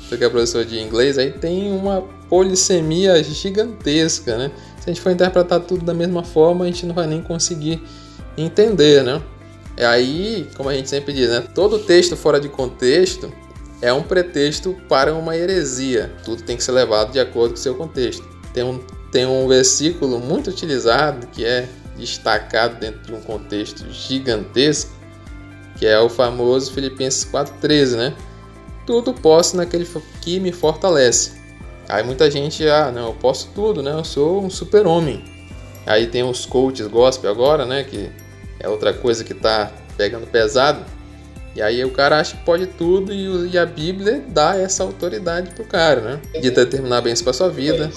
você 0.00 0.16
que 0.16 0.24
é 0.24 0.28
professor 0.28 0.64
de 0.64 0.80
inglês, 0.80 1.18
aí 1.18 1.32
tem 1.32 1.72
uma 1.72 2.02
polissemia 2.28 3.22
gigantesca, 3.22 4.36
né? 4.36 4.50
Se 4.86 4.90
a 4.90 4.92
gente 4.92 5.02
for 5.02 5.10
interpretar 5.10 5.58
tudo 5.58 5.84
da 5.84 5.92
mesma 5.92 6.22
forma, 6.22 6.64
a 6.64 6.68
gente 6.68 6.86
não 6.86 6.94
vai 6.94 7.08
nem 7.08 7.20
conseguir 7.20 7.82
entender, 8.38 9.02
né? 9.02 9.20
É 9.76 9.84
aí, 9.84 10.48
como 10.56 10.68
a 10.68 10.74
gente 10.74 10.88
sempre 10.88 11.12
diz, 11.12 11.28
né? 11.28 11.42
Todo 11.52 11.80
texto 11.80 12.16
fora 12.16 12.38
de 12.38 12.48
contexto 12.48 13.32
é 13.82 13.92
um 13.92 14.04
pretexto 14.04 14.76
para 14.88 15.12
uma 15.12 15.36
heresia. 15.36 16.14
Tudo 16.24 16.44
tem 16.44 16.56
que 16.56 16.62
ser 16.62 16.70
levado 16.70 17.10
de 17.10 17.18
acordo 17.18 17.54
com 17.54 17.58
o 17.58 17.60
seu 17.60 17.74
contexto. 17.74 18.24
Tem 18.54 18.62
um, 18.62 18.78
tem 19.10 19.26
um 19.26 19.48
versículo 19.48 20.20
muito 20.20 20.50
utilizado 20.50 21.26
que 21.26 21.44
é 21.44 21.68
destacado 21.98 22.78
dentro 22.78 23.00
de 23.00 23.12
um 23.12 23.20
contexto 23.20 23.84
gigantesco, 23.90 24.92
que 25.76 25.84
é 25.84 25.98
o 25.98 26.08
famoso 26.08 26.72
Filipenses 26.72 27.24
4,13, 27.24 27.96
né? 27.96 28.14
tudo 28.86 29.12
posso 29.12 29.56
naquele 29.56 29.84
que 30.22 30.38
me 30.38 30.52
fortalece. 30.52 31.35
Aí 31.88 32.02
muita 32.02 32.30
gente, 32.30 32.66
ah, 32.68 32.90
não, 32.92 33.08
eu 33.08 33.14
posso 33.14 33.50
tudo, 33.54 33.82
né? 33.82 33.92
Eu 33.92 34.04
sou 34.04 34.42
um 34.42 34.50
super-homem. 34.50 35.22
Aí 35.86 36.06
tem 36.06 36.22
os 36.22 36.44
coaches 36.44 36.86
gospel 36.86 37.30
agora, 37.30 37.64
né? 37.64 37.84
Que 37.84 38.10
é 38.58 38.68
outra 38.68 38.92
coisa 38.92 39.22
que 39.22 39.34
tá 39.34 39.70
pegando 39.96 40.26
pesado. 40.26 40.84
E 41.54 41.62
aí 41.62 41.82
o 41.84 41.90
cara 41.90 42.20
acha 42.20 42.36
que 42.36 42.44
pode 42.44 42.66
tudo 42.66 43.14
e, 43.14 43.56
a 43.56 43.64
Bíblia 43.64 44.22
dá 44.28 44.58
essa 44.58 44.82
autoridade 44.82 45.54
pro 45.54 45.64
cara, 45.64 46.00
né? 46.02 46.20
De 46.40 46.50
determinar 46.50 47.00
bens 47.00 47.22
para 47.22 47.32
sua 47.32 47.48
vida, 47.48 47.90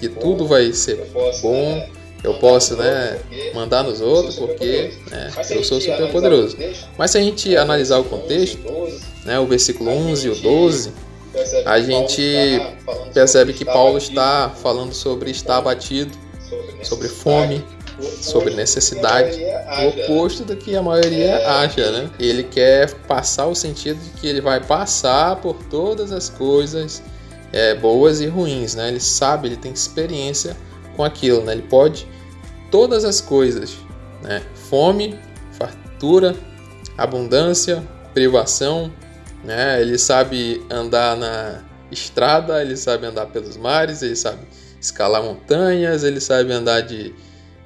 que 0.00 0.08
tudo 0.08 0.46
vai 0.46 0.72
ser 0.72 1.10
bom, 1.42 1.86
eu 2.24 2.34
posso, 2.34 2.76
né, 2.76 3.18
mandar 3.52 3.82
nos 3.82 4.00
outros 4.00 4.36
porque 4.36 4.92
né, 5.10 5.30
eu 5.50 5.64
sou 5.64 5.80
super 5.80 6.10
poderoso. 6.10 6.56
Mas 6.96 7.10
se 7.10 7.18
a 7.18 7.20
gente 7.20 7.56
analisar 7.56 7.98
o 7.98 8.04
contexto, 8.04 8.58
né, 9.24 9.38
o 9.38 9.46
versículo 9.46 9.90
11 9.90 10.28
e 10.28 10.30
o 10.30 10.34
12, 10.36 10.92
a 11.64 11.80
gente 11.80 12.60
percebe 13.14 13.52
que 13.52 13.64
Paulo 13.64 13.98
está 13.98 14.50
falando 14.50 14.92
sobre 14.92 15.30
estar 15.30 15.58
abatido, 15.58 16.12
sobre 16.82 17.08
fome, 17.08 17.64
sobre 18.20 18.54
necessidade, 18.54 19.38
o 19.84 19.88
oposto 19.88 20.44
do 20.44 20.56
que 20.56 20.74
a 20.76 20.82
maioria 20.82 21.48
acha, 21.48 21.90
né? 21.90 22.10
Ele 22.18 22.42
quer 22.42 22.92
passar 23.06 23.46
o 23.46 23.54
sentido 23.54 23.98
de 24.02 24.10
que 24.20 24.26
ele 24.26 24.40
vai 24.40 24.60
passar 24.60 25.36
por 25.36 25.54
todas 25.70 26.12
as 26.12 26.28
coisas 26.28 27.02
é, 27.52 27.74
boas 27.74 28.20
e 28.20 28.26
ruins, 28.26 28.74
né? 28.74 28.88
Ele 28.88 29.00
sabe, 29.00 29.48
ele 29.48 29.56
tem 29.56 29.72
experiência 29.72 30.56
com 30.96 31.04
aquilo, 31.04 31.42
né? 31.42 31.52
Ele 31.52 31.62
pode 31.62 32.06
todas 32.70 33.04
as 33.04 33.20
coisas, 33.20 33.76
né? 34.22 34.42
Fome, 34.54 35.18
fartura, 35.52 36.34
abundância, 36.96 37.82
privação, 38.14 38.92
né? 39.44 39.80
Ele 39.80 39.98
sabe 39.98 40.64
andar 40.70 41.16
na 41.16 41.62
estrada, 41.90 42.62
ele 42.62 42.76
sabe 42.76 43.06
andar 43.06 43.26
pelos 43.26 43.56
mares, 43.56 44.02
ele 44.02 44.16
sabe 44.16 44.40
escalar 44.80 45.22
montanhas, 45.22 46.04
ele 46.04 46.20
sabe 46.20 46.52
andar 46.52 46.80
de, 46.80 47.14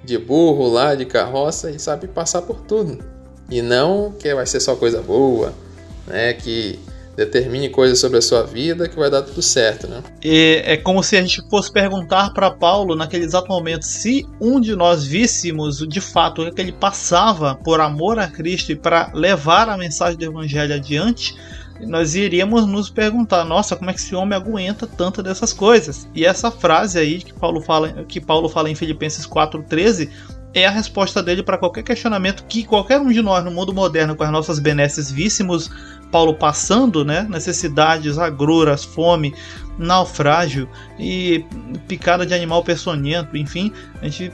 de 0.05 0.19
burro 0.19 0.69
lá, 0.69 0.95
de 0.95 1.05
carroça, 1.05 1.71
e 1.71 1.79
sabe 1.79 2.09
passar 2.09 2.43
por 2.43 2.61
tudo. 2.63 2.99
E 3.51 3.63
não 3.63 4.13
que 4.13 4.35
vai 4.35 4.47
ser 4.47 4.61
só 4.61 4.75
coisa 4.75 5.01
boa, 5.01 5.55
né? 6.07 6.33
Que 6.35 6.79
determine 7.17 7.71
coisas 7.71 7.99
sobre 7.99 8.19
a 8.19 8.23
sua 8.23 8.43
vida 8.43 8.89
que 8.89 8.97
vai 8.97 9.09
dar 9.09 9.23
tudo 9.23 9.41
certo, 9.41 9.89
né? 9.89 10.03
E 10.23 10.61
é 10.65 10.77
como 10.77 11.03
se 11.03 11.17
a 11.17 11.23
gente 11.23 11.41
fosse 11.49 11.73
perguntar 11.73 12.35
para 12.35 12.51
Paulo 12.51 12.95
naquele 12.95 13.25
exato 13.25 13.49
momento 13.49 13.85
se 13.85 14.27
um 14.39 14.61
de 14.61 14.77
nós 14.77 15.05
víssemos 15.05 15.79
de 15.79 16.01
fato 16.01 16.43
o 16.43 16.53
que 16.53 16.61
ele 16.61 16.73
passava 16.73 17.55
por 17.65 17.81
amor 17.81 18.19
a 18.19 18.29
Cristo 18.29 18.71
e 18.71 18.77
para 18.77 19.11
levar 19.15 19.69
a 19.69 19.79
mensagem 19.79 20.19
do 20.19 20.25
evangelho 20.27 20.75
adiante, 20.75 21.35
nós 21.81 22.15
iríamos 22.15 22.67
nos 22.67 22.89
perguntar, 22.89 23.45
nossa, 23.45 23.77
como 23.77 23.91
é 23.91 23.93
que 23.93 24.01
esse 24.01 24.15
homem 24.15 24.37
aguenta 24.37 24.87
tanto 24.87 25.23
dessas 25.23 25.53
coisas? 25.53 26.09
E 26.15 26.25
essa 26.25 26.51
frase 26.51 26.99
aí 26.99 27.19
que 27.19 27.35
Paulo 27.35 27.61
fala, 27.61 28.05
que 28.05 28.21
Paulo 28.21 28.49
fala 28.49 28.71
em 28.71 28.75
Filipenses 28.75 29.27
4:13 29.27 30.09
é 30.55 30.67
a 30.67 30.71
resposta 30.71 31.23
dele 31.23 31.43
para 31.43 31.59
qualquer 31.59 31.83
questionamento 31.83 32.45
que 32.49 32.65
qualquer 32.65 32.99
um 32.99 33.11
de 33.11 33.21
nós 33.21 33.45
no 33.45 33.51
mundo 33.51 33.75
moderno 33.75 34.17
com 34.17 34.25
as 34.25 34.31
nossas 34.31 34.59
benesses 34.59 35.11
víssemos 35.11 35.71
Paulo 36.11 36.33
passando, 36.35 37.05
né? 37.05 37.27
Necessidades, 37.29 38.17
agruras, 38.17 38.83
fome, 38.83 39.35
naufrágio 39.77 40.69
e 40.99 41.45
picada 41.87 42.25
de 42.25 42.33
animal 42.33 42.63
peçonhento, 42.65 43.37
enfim, 43.37 43.71
a 44.01 44.09
gente 44.09 44.33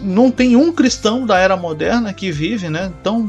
não 0.00 0.30
tem 0.30 0.56
um 0.56 0.72
cristão 0.72 1.26
da 1.26 1.38
era 1.38 1.56
moderna 1.56 2.14
que 2.14 2.32
vive, 2.32 2.70
né, 2.70 2.90
tão 3.02 3.28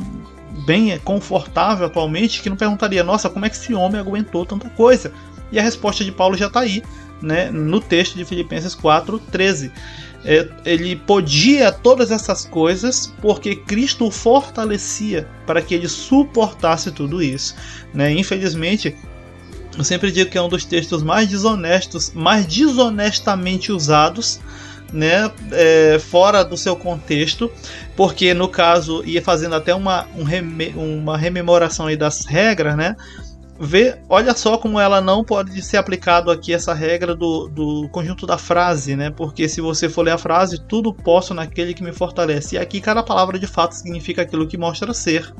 bem 0.66 0.97
confortável 0.99 1.86
atualmente 1.86 2.41
que 2.41 2.49
não 2.49 2.55
perguntaria, 2.55 3.03
nossa, 3.03 3.30
como 3.30 3.45
é 3.45 3.49
que 3.49 3.55
esse 3.55 3.74
homem 3.74 3.99
aguentou 3.99 4.45
tanta 4.45 4.70
coisa? 4.70 5.11
E 5.51 5.59
a 5.59 5.64
resposta 5.64 6.03
de 6.03 6.11
Paulo 6.11 6.36
já 6.36 6.47
está 6.47 6.61
aí, 6.61 6.84
né, 7.22 7.49
no 7.51 7.80
texto 7.80 8.16
de 8.16 8.26
Filipenses 8.26 8.76
4:13 8.76 9.72
é, 10.26 10.47
ele 10.64 10.95
podia 10.95 11.72
todas 11.72 12.09
essas 12.09 12.45
coisas 12.45 13.14
porque 13.22 13.55
Cristo 13.55 14.07
o 14.07 14.11
fortalecia 14.11 15.28
para 15.45 15.61
que 15.61 15.76
ele 15.76 15.88
suportasse 15.88 16.91
tudo 16.91 17.22
isso. 17.22 17.55
Né? 17.93 18.11
Infelizmente, 18.14 18.95
eu 19.78 19.84
sempre 19.84 20.11
digo 20.11 20.30
que 20.30 20.38
é 20.38 20.41
um 20.41 20.47
dos 20.47 20.64
textos 20.64 21.03
mais 21.03 21.28
desonestos, 21.28 22.14
mais 22.14 22.45
desonestamente 22.45 23.72
usados. 23.72 24.39
Né, 24.94 25.32
é, 25.52 25.98
fora 25.98 26.46
do 26.46 26.56
seu 26.56 26.76
contexto, 26.76 27.52
porque 27.96 28.32
no 28.32 28.48
caso 28.48 29.04
ia 29.04 29.24
fazendo 29.24 29.56
até 29.56 29.74
uma, 29.74 30.06
um 30.16 30.22
reme, 30.22 30.72
uma 30.78 31.18
rememoração 31.18 31.88
aí 31.88 31.98
das 31.98 32.26
regras, 32.26 32.78
né, 32.78 32.96
vê, 33.60 33.98
olha 34.10 34.36
só 34.36 34.58
como 34.58 34.80
ela 34.80 35.02
não 35.02 35.24
pode 35.24 35.62
ser 35.62 35.78
aplicado 35.78 36.32
aqui 36.32 36.54
essa 36.54 36.74
regra 36.74 37.16
do, 37.16 37.48
do 37.48 37.89
conjunto 37.89 38.26
da 38.26 38.38
frase, 38.38 38.96
né? 38.96 39.10
Porque 39.10 39.48
se 39.48 39.62
você 39.62 39.88
for 39.88 40.04
ler 40.04 40.12
a 40.12 40.18
frase, 40.18 40.60
tudo 40.60 40.94
posso 40.94 41.34
naquele 41.34 41.74
que 41.74 41.84
me 41.84 41.91
fortalece. 41.91 42.56
E 42.56 42.60
aqui 42.60 42.82
cada 42.82 43.04
palavra 43.04 43.39
de 43.39 43.48
fato 43.48 43.74
significa 43.74 44.24
aquilo 44.24 44.48
que 44.48 44.58
mostra 44.58 44.94
ser. 44.94 45.34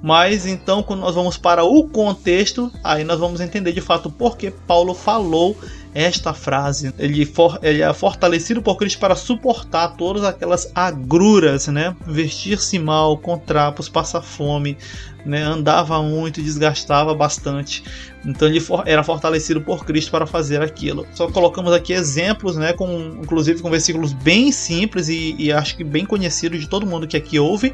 Mas 0.00 0.46
então, 0.46 0.82
quando 0.82 1.00
nós 1.00 1.14
vamos 1.14 1.36
para 1.36 1.64
o 1.64 1.88
contexto, 1.88 2.70
aí 2.84 3.02
nós 3.02 3.18
vamos 3.18 3.40
entender 3.40 3.72
de 3.72 3.80
fato 3.80 4.08
por 4.10 4.36
que 4.36 4.50
Paulo 4.50 4.94
falou 4.94 5.56
esta 5.94 6.32
frase. 6.32 6.92
Ele, 6.98 7.24
for, 7.24 7.58
ele 7.62 7.82
é 7.82 7.92
fortalecido 7.92 8.62
por 8.62 8.76
Cristo 8.76 8.98
para 8.98 9.16
suportar 9.16 9.96
todas 9.96 10.24
aquelas 10.24 10.70
agruras, 10.74 11.68
né? 11.68 11.94
Vestir-se 12.06 12.78
mal, 12.78 13.16
com 13.18 13.38
trapos, 13.38 13.88
passar 13.88 14.22
fome, 14.22 14.76
né? 15.24 15.42
andava 15.42 16.02
muito, 16.02 16.42
desgastava 16.42 17.14
bastante. 17.14 17.82
Então 18.24 18.48
ele 18.48 18.60
for, 18.60 18.82
era 18.86 19.02
fortalecido 19.02 19.60
por 19.60 19.84
Cristo 19.84 20.10
para 20.10 20.26
fazer 20.26 20.62
aquilo. 20.62 21.06
Só 21.14 21.30
colocamos 21.30 21.72
aqui 21.72 21.92
exemplos, 21.92 22.56
né? 22.56 22.72
Com, 22.72 23.20
inclusive 23.22 23.60
com 23.62 23.70
versículos 23.70 24.12
bem 24.12 24.52
simples 24.52 25.08
e, 25.08 25.34
e 25.38 25.52
acho 25.52 25.76
que 25.76 25.84
bem 25.84 26.04
conhecidos 26.04 26.60
de 26.60 26.68
todo 26.68 26.86
mundo 26.86 27.06
que 27.06 27.16
aqui 27.16 27.38
ouve 27.38 27.72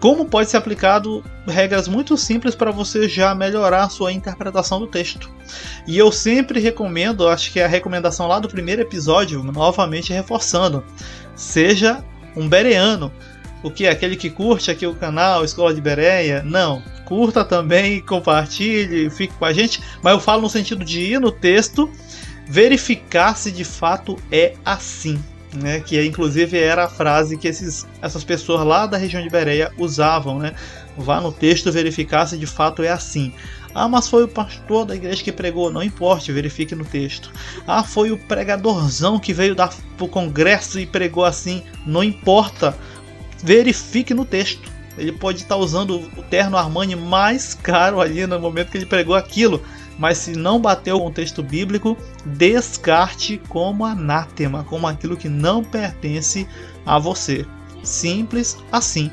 como 0.00 0.26
pode 0.26 0.50
ser 0.50 0.56
aplicado 0.56 1.24
regras 1.46 1.88
muito 1.88 2.16
simples 2.16 2.54
para 2.54 2.70
você 2.70 3.08
já 3.08 3.34
melhorar 3.34 3.84
a 3.84 3.88
sua 3.88 4.12
interpretação 4.12 4.78
do 4.78 4.86
texto. 4.86 5.30
E 5.86 5.96
eu 5.96 6.12
sempre 6.12 6.60
recomendo, 6.60 7.28
acho 7.28 7.52
que 7.52 7.60
é 7.60 7.64
a 7.64 7.68
recomendação 7.68 8.26
lá 8.26 8.38
do 8.38 8.48
primeiro 8.48 8.82
episódio, 8.82 9.42
novamente 9.42 10.12
reforçando, 10.12 10.84
seja 11.34 12.04
um 12.36 12.48
bereano. 12.48 13.10
O 13.62 13.70
que? 13.70 13.86
Aquele 13.86 14.16
que 14.16 14.30
curte 14.30 14.70
aqui 14.70 14.86
o 14.86 14.94
canal 14.94 15.44
Escola 15.44 15.74
de 15.74 15.80
Bereia? 15.80 16.42
Não. 16.42 16.82
Curta 17.06 17.44
também, 17.44 18.00
compartilhe, 18.00 19.08
fique 19.10 19.34
com 19.34 19.44
a 19.44 19.52
gente. 19.52 19.80
Mas 20.02 20.12
eu 20.12 20.20
falo 20.20 20.42
no 20.42 20.50
sentido 20.50 20.84
de 20.84 21.00
ir 21.00 21.20
no 21.20 21.32
texto, 21.32 21.90
verificar 22.46 23.36
se 23.36 23.50
de 23.50 23.64
fato 23.64 24.16
é 24.30 24.54
assim 24.64 25.22
né? 25.54 25.80
Que 25.80 26.02
inclusive 26.04 26.58
era 26.58 26.84
a 26.84 26.88
frase 26.88 27.36
que 27.36 27.48
esses, 27.48 27.86
essas 28.00 28.24
pessoas 28.24 28.64
lá 28.64 28.86
da 28.86 28.96
região 28.96 29.22
de 29.22 29.30
Bereia 29.30 29.72
usavam, 29.78 30.38
né? 30.38 30.54
Vá 30.96 31.20
no 31.20 31.32
texto 31.32 31.70
verificar 31.70 32.26
se 32.26 32.36
de 32.36 32.46
fato 32.46 32.82
é 32.82 32.88
assim. 32.88 33.32
Ah, 33.74 33.88
mas 33.88 34.08
foi 34.08 34.24
o 34.24 34.28
pastor 34.28 34.86
da 34.86 34.96
igreja 34.96 35.22
que 35.22 35.30
pregou. 35.30 35.70
Não 35.70 35.82
importa, 35.82 36.32
verifique 36.32 36.74
no 36.74 36.84
texto. 36.84 37.30
Ah, 37.66 37.82
foi 37.82 38.10
o 38.10 38.16
pregadorzão 38.16 39.18
que 39.18 39.34
veio 39.34 39.54
para 39.54 39.70
o 40.00 40.08
congresso 40.08 40.80
e 40.80 40.86
pregou 40.86 41.24
assim. 41.24 41.62
Não 41.84 42.02
importa, 42.02 42.76
verifique 43.42 44.14
no 44.14 44.24
texto. 44.24 44.72
Ele 44.96 45.12
pode 45.12 45.42
estar 45.42 45.56
usando 45.56 46.10
o 46.16 46.22
terno 46.22 46.56
Armani 46.56 46.96
mais 46.96 47.52
caro 47.52 48.00
ali 48.00 48.26
no 48.26 48.40
momento 48.40 48.70
que 48.70 48.78
ele 48.78 48.86
pregou 48.86 49.14
aquilo 49.14 49.62
mas 49.98 50.18
se 50.18 50.32
não 50.32 50.60
bateu 50.60 50.96
o 50.96 51.00
contexto 51.00 51.42
bíblico, 51.42 51.96
descarte 52.24 53.40
como 53.48 53.84
anátema, 53.84 54.64
como 54.64 54.86
aquilo 54.86 55.16
que 55.16 55.28
não 55.28 55.64
pertence 55.64 56.46
a 56.84 56.98
você. 56.98 57.44
Simples 57.82 58.56
assim. 58.70 59.10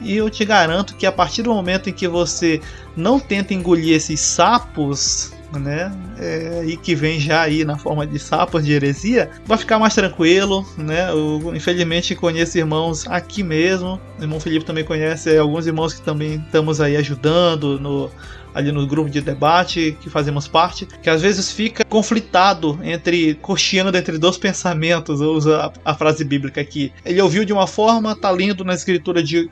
E 0.00 0.14
eu 0.14 0.28
te 0.28 0.44
garanto 0.44 0.94
que 0.94 1.06
a 1.06 1.12
partir 1.12 1.42
do 1.42 1.54
momento 1.54 1.88
em 1.88 1.92
que 1.92 2.06
você 2.06 2.60
não 2.96 3.18
tenta 3.18 3.54
engolir 3.54 3.94
esses 3.94 4.20
sapos, 4.20 5.32
né, 5.52 5.92
é, 6.18 6.64
e 6.66 6.76
que 6.76 6.94
vem 6.94 7.18
já 7.20 7.42
aí 7.42 7.64
na 7.64 7.78
forma 7.78 8.06
de 8.06 8.18
sapos 8.18 8.64
de 8.64 8.72
heresia, 8.72 9.30
vai 9.46 9.56
ficar 9.56 9.78
mais 9.78 9.94
tranquilo, 9.94 10.66
né? 10.76 11.10
Eu, 11.10 11.54
infelizmente 11.54 12.14
conheço 12.14 12.58
irmãos 12.58 13.06
aqui 13.06 13.42
mesmo, 13.42 14.00
o 14.18 14.22
irmão 14.22 14.40
Felipe 14.40 14.64
também 14.64 14.84
conhece 14.84 15.36
alguns 15.38 15.66
irmãos 15.66 15.94
que 15.94 16.02
também 16.02 16.42
estamos 16.44 16.80
aí 16.80 16.96
ajudando 16.96 17.78
no 17.80 18.10
ali 18.56 18.72
no 18.72 18.86
grupo 18.86 19.10
de 19.10 19.20
debate 19.20 19.98
que 20.00 20.08
fazemos 20.08 20.48
parte, 20.48 20.86
que 20.86 21.10
às 21.10 21.20
vezes 21.20 21.52
fica 21.52 21.84
conflitado 21.84 22.80
entre, 22.82 23.34
cocheando 23.34 23.94
entre 23.94 24.16
dois 24.16 24.38
pensamentos, 24.38 25.20
uso 25.20 25.52
a, 25.52 25.70
a, 25.84 25.94
frase 25.94 26.24
bíblica 26.24 26.58
aqui. 26.58 26.90
Ele 27.04 27.20
ouviu 27.20 27.44
de 27.44 27.52
uma 27.52 27.66
forma, 27.66 28.16
tá 28.16 28.30
lendo 28.30 28.64
na 28.64 28.72
escritura 28.72 29.22
de 29.22 29.50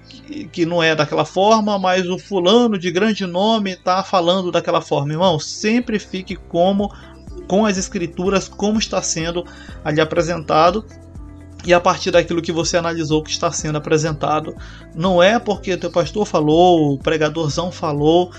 que 0.51 0.65
não 0.65 0.83
é 0.83 0.95
daquela 0.95 1.27
forma, 1.27 1.79
mas 1.79 2.09
o 2.09 2.19
fulano 2.19 2.79
de 2.79 2.91
grande 2.91 3.27
nome 3.27 3.77
tá 3.77 4.03
falando 4.03 4.51
daquela 4.51 4.81
forma. 4.81 5.13
Irmão, 5.13 5.39
sempre 5.39 5.99
fique 5.99 6.35
como 6.35 6.91
com 7.47 7.67
as 7.67 7.77
escrituras 7.77 8.49
como 8.49 8.79
está 8.79 9.03
sendo 9.03 9.45
ali 9.85 10.01
apresentado 10.01 10.83
e 11.67 11.73
a 11.73 11.81
partir 11.81 12.11
daquilo 12.11 12.43
que 12.43 12.53
você 12.53 12.77
analisou 12.77 13.23
que 13.23 13.31
está 13.31 13.51
sendo 13.51 13.79
apresentado. 13.79 14.55
Não 14.95 15.23
é 15.23 15.39
porque 15.39 15.73
o 15.73 15.79
teu 15.79 15.91
pastor 15.91 16.27
falou, 16.27 16.95
o 16.95 16.99
pregadorzão 16.99 17.73
falou, 17.73 18.31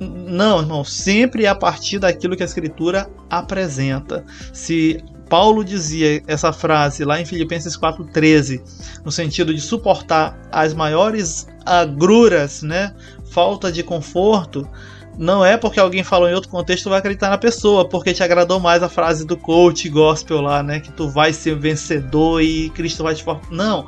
Não, 0.00 0.60
irmão, 0.60 0.82
sempre 0.82 1.44
é 1.44 1.48
a 1.48 1.54
partir 1.54 1.98
daquilo 1.98 2.34
que 2.36 2.42
a 2.42 2.46
Escritura 2.46 3.10
apresenta. 3.28 4.24
Se 4.52 5.04
Paulo 5.28 5.62
dizia 5.62 6.22
essa 6.26 6.52
frase 6.52 7.04
lá 7.04 7.20
em 7.20 7.26
Filipenses 7.26 7.76
4,13, 7.76 8.62
no 9.04 9.12
sentido 9.12 9.54
de 9.54 9.60
suportar 9.60 10.36
as 10.50 10.72
maiores 10.72 11.46
agruras, 11.66 12.62
né? 12.62 12.94
falta 13.30 13.70
de 13.70 13.82
conforto, 13.82 14.68
não 15.16 15.44
é 15.44 15.56
porque 15.56 15.78
alguém 15.78 16.02
falou 16.02 16.28
em 16.28 16.34
outro 16.34 16.50
contexto 16.50 16.84
tu 16.84 16.90
vai 16.90 16.98
acreditar 16.98 17.30
na 17.30 17.38
pessoa, 17.38 17.88
porque 17.88 18.12
te 18.12 18.22
agradou 18.22 18.58
mais 18.58 18.82
a 18.82 18.88
frase 18.88 19.26
do 19.26 19.36
coach 19.36 19.88
gospel 19.88 20.40
lá, 20.40 20.62
né? 20.62 20.80
Que 20.80 20.90
tu 20.92 21.08
vai 21.08 21.32
ser 21.32 21.56
vencedor 21.56 22.42
e 22.42 22.70
Cristo 22.70 23.02
vai 23.02 23.14
te 23.14 23.22
formar. 23.22 23.42
Não, 23.50 23.86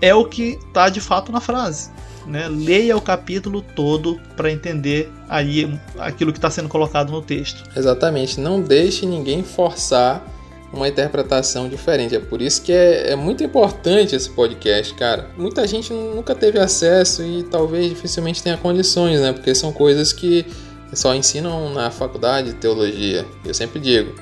é 0.00 0.14
o 0.14 0.24
que 0.24 0.58
tá 0.72 0.88
de 0.88 1.00
fato 1.00 1.32
na 1.32 1.40
frase. 1.40 1.90
Né? 2.26 2.48
Leia 2.48 2.96
o 2.96 3.00
capítulo 3.00 3.62
todo 3.62 4.20
para 4.36 4.50
entender 4.50 5.10
aí 5.32 5.80
aquilo 5.98 6.30
que 6.30 6.38
está 6.38 6.50
sendo 6.50 6.68
colocado 6.68 7.10
no 7.10 7.22
texto. 7.22 7.64
Exatamente. 7.74 8.38
Não 8.38 8.60
deixe 8.60 9.06
ninguém 9.06 9.42
forçar 9.42 10.22
uma 10.70 10.86
interpretação 10.86 11.68
diferente. 11.68 12.14
É 12.14 12.18
por 12.18 12.42
isso 12.42 12.60
que 12.60 12.70
é, 12.70 13.12
é, 13.12 13.16
muito 13.16 13.42
importante 13.42 14.14
esse 14.14 14.28
podcast, 14.28 14.92
cara. 14.94 15.30
Muita 15.36 15.66
gente 15.66 15.90
nunca 15.92 16.34
teve 16.34 16.58
acesso 16.58 17.22
e 17.22 17.44
talvez 17.44 17.88
dificilmente 17.88 18.42
tenha 18.42 18.58
condições, 18.58 19.20
né? 19.20 19.32
Porque 19.32 19.54
são 19.54 19.72
coisas 19.72 20.12
que 20.12 20.44
só 20.92 21.14
ensinam 21.14 21.72
na 21.72 21.90
faculdade 21.90 22.48
de 22.48 22.54
teologia. 22.54 23.24
Eu 23.42 23.54
sempre 23.54 23.80
digo, 23.80 24.14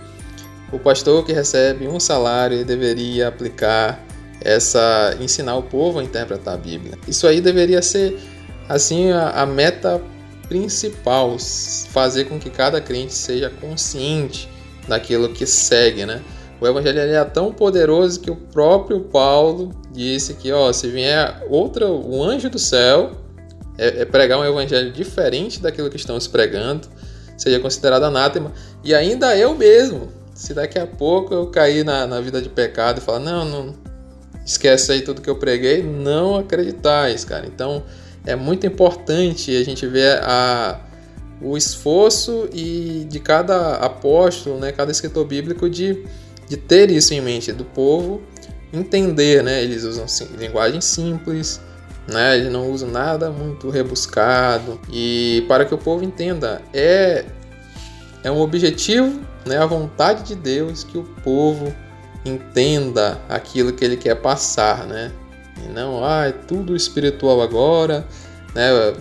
o 0.73 0.79
pastor 0.79 1.25
que 1.25 1.33
recebe 1.33 1.89
um 1.89 1.99
salário 1.99 2.65
deveria 2.65 3.27
aplicar 3.27 4.01
essa 4.41 5.17
ensinar 5.21 5.57
o 5.57 5.63
povo 5.63 5.99
a 5.99 6.05
interpretar 6.05 6.55
a 6.55 6.57
Bíblia. 6.57 6.97
Isso 7.09 7.27
aí 7.27 7.41
deveria 7.41 7.83
ser 7.83 8.17
assim 8.69 9.11
a, 9.11 9.31
a 9.31 9.47
meta 9.47 10.01
principal, 10.51 11.37
fazer 11.91 12.25
com 12.25 12.37
que 12.37 12.51
cada 12.51 12.81
crente 12.81 13.15
seja 13.15 13.49
consciente 13.49 14.49
daquilo 14.89 15.29
que 15.29 15.47
segue, 15.47 16.05
né? 16.05 16.21
O 16.61 16.67
evangelho 16.67 16.99
é 16.99 17.25
tão 17.25 17.53
poderoso 17.53 18.19
que 18.19 18.33
o 18.33 18.35
próprio 18.35 19.01
Paulo 19.03 19.71
disse 19.93 20.35
que, 20.35 20.51
ó, 20.51 20.73
se 20.73 20.89
vier 20.89 21.41
outra, 21.49 21.89
um 21.89 22.21
anjo 22.21 22.51
do 22.51 22.59
céu, 22.59 23.13
é, 23.79 24.03
é 24.03 24.05
pregar 24.05 24.41
um 24.41 24.45
evangelho 24.45 24.91
diferente 24.91 25.63
daquilo 25.63 25.89
que 25.89 25.97
estamos 25.97 26.27
pregando, 26.27 26.89
seja 27.39 27.61
considerado 27.61 28.03
anátema. 28.03 28.53
E 28.83 28.93
ainda 28.93 29.37
eu 29.37 29.55
mesmo, 29.55 30.09
se 30.35 30.53
daqui 30.53 30.81
a 30.81 30.87
pouco 30.87 31.33
eu 31.33 31.47
cair 31.47 31.85
na, 31.85 32.09
na 32.09 32.21
vida 32.21 32.43
de 32.43 32.49
pecado 32.49 32.99
e 32.99 33.01
falar, 33.01 33.21
não, 33.21 33.45
não, 33.45 33.75
esquece 34.45 34.91
aí 34.91 35.03
tudo 35.03 35.23
que 35.23 35.31
eu 35.31 35.37
preguei, 35.37 35.81
não 35.81 36.37
acreditais, 36.37 37.25
cara. 37.25 37.47
Então 37.47 37.85
é 38.27 38.37
muito 38.37 38.67
importante 38.67 39.57
a 39.57 39.65
gente 39.65 39.87
ver 39.87 40.21
a, 40.23 40.81
o 41.41 41.57
esforço 41.57 42.49
e 42.53 43.07
de 43.09 43.21
cada 43.21 43.77
apóstolo, 43.77 44.59
né, 44.59 44.73
cada 44.73 44.91
escritor 44.91 45.27
bíblico 45.27 45.69
de 45.69 46.05
de 46.51 46.57
ter 46.57 46.91
isso 46.91 47.15
em 47.15 47.21
mente, 47.21 47.53
do 47.53 47.65
povo 47.65 48.21
entender, 48.73 49.43
né? 49.43 49.63
Eles 49.63 49.85
usam 49.85 50.07
sim, 50.09 50.29
linguagem 50.37 50.81
simples, 50.81 51.61
né? 52.09 52.37
Eles 52.37 52.53
não 52.53 52.69
usam 52.71 52.91
nada 52.91 53.31
muito 53.31 53.71
rebuscado 53.71 54.81
e 54.93 55.45
para 55.47 55.65
que 55.65 55.73
o 55.73 55.79
povo 55.79 56.05
entenda 56.05 56.61
é 56.75 57.25
é 58.25 58.31
um 58.31 58.41
objetivo, 58.41 59.21
né? 59.47 59.59
A 59.59 59.67
vontade 59.67 60.25
de 60.25 60.35
Deus 60.35 60.83
que 60.83 60.99
o 60.99 61.05
povo 61.23 61.73
entenda 62.25 63.21
aquilo 63.29 63.73
que 63.73 63.85
ele 63.85 63.97
quer 63.97 64.17
passar, 64.17 64.87
né? 64.87 65.13
E 65.65 65.69
não, 65.73 66.05
ah, 66.05 66.27
é 66.27 66.33
tudo 66.33 66.75
espiritual 66.77 67.41
agora, 67.41 68.07
né? 68.55 68.95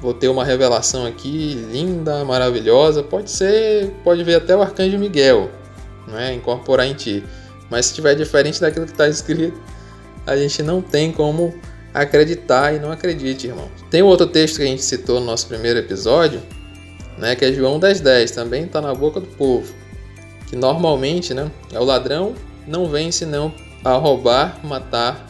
Vou 0.00 0.12
ter 0.12 0.28
uma 0.28 0.44
revelação 0.44 1.06
aqui 1.06 1.54
linda, 1.70 2.24
maravilhosa. 2.24 3.02
Pode 3.02 3.30
ser, 3.30 3.90
pode 4.04 4.22
ver 4.22 4.36
até 4.36 4.54
o 4.54 4.60
arcanjo 4.60 4.98
Miguel, 4.98 5.50
né, 6.06 6.34
incorporar 6.34 6.86
em 6.86 6.94
ti. 6.94 7.24
Mas 7.70 7.86
se 7.86 7.92
estiver 7.92 8.14
diferente 8.14 8.60
daquilo 8.60 8.84
que 8.84 8.92
está 8.92 9.08
escrito, 9.08 9.58
a 10.26 10.36
gente 10.36 10.62
não 10.62 10.82
tem 10.82 11.10
como 11.12 11.54
acreditar 11.94 12.74
e 12.74 12.78
não 12.78 12.92
acredite, 12.92 13.46
irmão. 13.46 13.70
Tem 13.90 14.02
outro 14.02 14.26
texto 14.26 14.56
que 14.56 14.62
a 14.62 14.66
gente 14.66 14.82
citou 14.82 15.18
no 15.18 15.26
nosso 15.26 15.46
primeiro 15.46 15.78
episódio, 15.78 16.42
né, 17.16 17.34
que 17.34 17.44
é 17.44 17.52
João 17.52 17.80
10,10, 17.80 18.00
10, 18.02 18.30
também 18.32 18.64
está 18.64 18.82
na 18.82 18.94
boca 18.94 19.18
do 19.18 19.26
povo. 19.26 19.72
Que 20.46 20.54
normalmente 20.54 21.32
né, 21.32 21.50
é 21.72 21.80
o 21.80 21.84
ladrão 21.84 22.34
não 22.66 22.88
vem 22.88 23.10
senão 23.10 23.52
a 23.82 23.94
roubar, 23.94 24.60
matar 24.64 25.26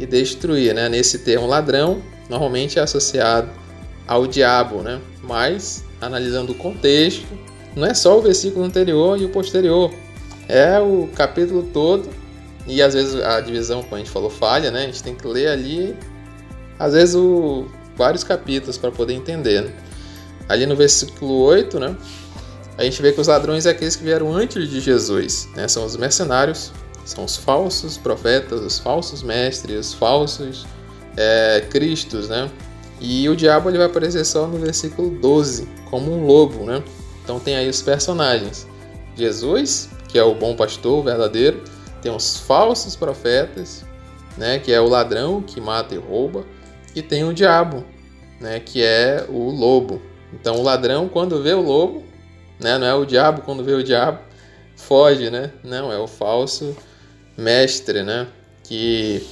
e 0.00 0.06
destruir. 0.06 0.74
Né? 0.74 0.88
Nesse 0.88 1.18
termo 1.18 1.46
ladrão, 1.46 2.02
normalmente 2.28 2.78
é 2.78 2.82
associado 2.82 3.48
ao 4.06 4.26
diabo, 4.26 4.82
né? 4.82 5.00
mas 5.22 5.84
analisando 6.00 6.52
o 6.52 6.54
contexto, 6.54 7.26
não 7.76 7.86
é 7.86 7.94
só 7.94 8.18
o 8.18 8.22
versículo 8.22 8.64
anterior 8.64 9.20
e 9.20 9.24
o 9.24 9.28
posterior, 9.28 9.92
é 10.48 10.80
o 10.80 11.08
capítulo 11.14 11.62
todo. 11.72 12.08
E 12.66 12.82
às 12.82 12.94
vezes 12.94 13.14
a 13.14 13.40
divisão, 13.40 13.82
como 13.82 13.96
a 13.96 13.98
gente 13.98 14.10
falou, 14.10 14.28
falha, 14.28 14.70
né? 14.70 14.82
A 14.82 14.86
gente 14.86 15.02
tem 15.02 15.14
que 15.14 15.26
ler 15.26 15.48
ali, 15.48 15.96
às 16.78 16.92
vezes, 16.92 17.14
o, 17.14 17.66
vários 17.96 18.22
capítulos 18.22 18.76
para 18.76 18.90
poder 18.90 19.14
entender. 19.14 19.62
Né? 19.62 19.72
Ali 20.48 20.66
no 20.66 20.76
versículo 20.76 21.42
8, 21.42 21.78
né? 21.78 21.96
A 22.76 22.84
gente 22.84 23.00
vê 23.02 23.12
que 23.12 23.20
os 23.20 23.28
ladrões 23.28 23.66
é 23.66 23.70
aqueles 23.70 23.96
que 23.96 24.04
vieram 24.04 24.32
antes 24.34 24.68
de 24.68 24.80
Jesus, 24.80 25.48
né? 25.54 25.68
São 25.68 25.84
os 25.84 25.96
mercenários, 25.96 26.72
são 27.04 27.24
os 27.24 27.36
falsos 27.36 27.96
profetas, 27.96 28.60
os 28.60 28.78
falsos 28.78 29.22
mestres, 29.22 29.88
os 29.88 29.94
falsos 29.94 30.66
é, 31.16 31.66
cristos, 31.70 32.28
né? 32.28 32.50
E 33.00 33.28
o 33.28 33.34
diabo 33.34 33.70
ele 33.70 33.78
vai 33.78 33.86
aparecer 33.86 34.24
só 34.24 34.46
no 34.46 34.58
versículo 34.58 35.10
12, 35.10 35.66
como 35.88 36.12
um 36.12 36.26
lobo, 36.26 36.64
né? 36.64 36.82
Então 37.24 37.40
tem 37.40 37.56
aí 37.56 37.68
os 37.68 37.82
personagens. 37.82 38.66
Jesus, 39.16 39.88
que 40.08 40.18
é 40.18 40.22
o 40.22 40.34
bom 40.34 40.54
pastor 40.54 41.02
verdadeiro, 41.02 41.62
tem 42.02 42.14
os 42.14 42.38
falsos 42.38 42.96
profetas, 42.96 43.84
né, 44.36 44.58
que 44.58 44.72
é 44.72 44.80
o 44.80 44.88
ladrão 44.88 45.42
que 45.42 45.60
mata 45.60 45.94
e 45.94 45.98
rouba, 45.98 46.44
e 46.94 47.02
tem 47.02 47.24
o 47.24 47.32
diabo, 47.32 47.84
né, 48.40 48.60
que 48.60 48.82
é 48.82 49.26
o 49.28 49.50
lobo. 49.50 50.00
Então 50.32 50.56
o 50.56 50.62
ladrão 50.62 51.08
quando 51.08 51.42
vê 51.42 51.52
o 51.52 51.60
lobo, 51.60 52.02
né, 52.58 52.78
não 52.78 52.86
é 52.86 52.94
o 52.94 53.04
diabo 53.04 53.42
quando 53.42 53.64
vê 53.64 53.72
o 53.72 53.82
diabo, 53.84 54.20
foge, 54.76 55.30
né? 55.30 55.52
Não, 55.62 55.92
é 55.92 55.98
o 55.98 56.06
falso 56.06 56.74
mestre, 57.40 58.02
né, 58.02 58.26
que 58.62 59.26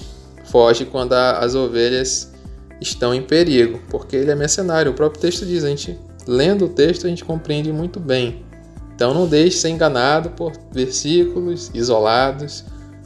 foge 0.47 0.85
quando 0.85 1.13
a, 1.13 1.39
as 1.39 1.55
ovelhas 1.55 2.33
estão 2.81 3.15
em 3.15 3.23
perigo, 3.23 3.81
porque 3.91 4.17
ele 4.17 4.31
é 4.31 4.35
mercenário. 4.35 4.93
O 4.93 4.95
próprio 4.95 5.21
texto 5.21 5.45
diz, 5.45 5.65
a 5.65 5.69
gente 5.69 5.99
lendo 6.27 6.67
o 6.67 6.69
texto 6.69 7.07
a 7.07 7.09
gente 7.09 7.25
compreende 7.25 7.73
muito 7.73 7.99
bem 7.99 8.45
então 8.99 9.15
não 9.15 9.29
deixe 9.29 9.59
ser 9.59 9.69
enganado 9.69 10.31
por 10.31 10.51
versículos 10.73 11.71
isolados, 11.73 12.65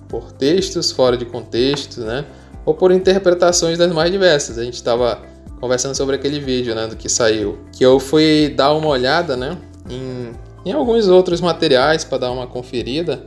por 0.08 0.32
textos 0.32 0.90
fora 0.90 1.18
de 1.18 1.26
contexto, 1.26 2.00
né? 2.00 2.24
Ou 2.64 2.72
por 2.72 2.90
interpretações 2.92 3.76
das 3.76 3.92
mais 3.92 4.10
diversas. 4.10 4.56
A 4.56 4.64
gente 4.64 4.72
estava 4.72 5.20
conversando 5.60 5.94
sobre 5.94 6.16
aquele 6.16 6.40
vídeo, 6.40 6.74
né, 6.74 6.86
do 6.86 6.96
que 6.96 7.10
saiu, 7.10 7.58
que 7.72 7.84
eu 7.84 8.00
fui 8.00 8.48
dar 8.56 8.72
uma 8.72 8.88
olhada, 8.88 9.36
né, 9.36 9.58
em, 9.88 10.32
em 10.64 10.72
alguns 10.72 11.08
outros 11.08 11.42
materiais 11.42 12.04
para 12.04 12.18
dar 12.18 12.32
uma 12.32 12.46
conferida 12.46 13.22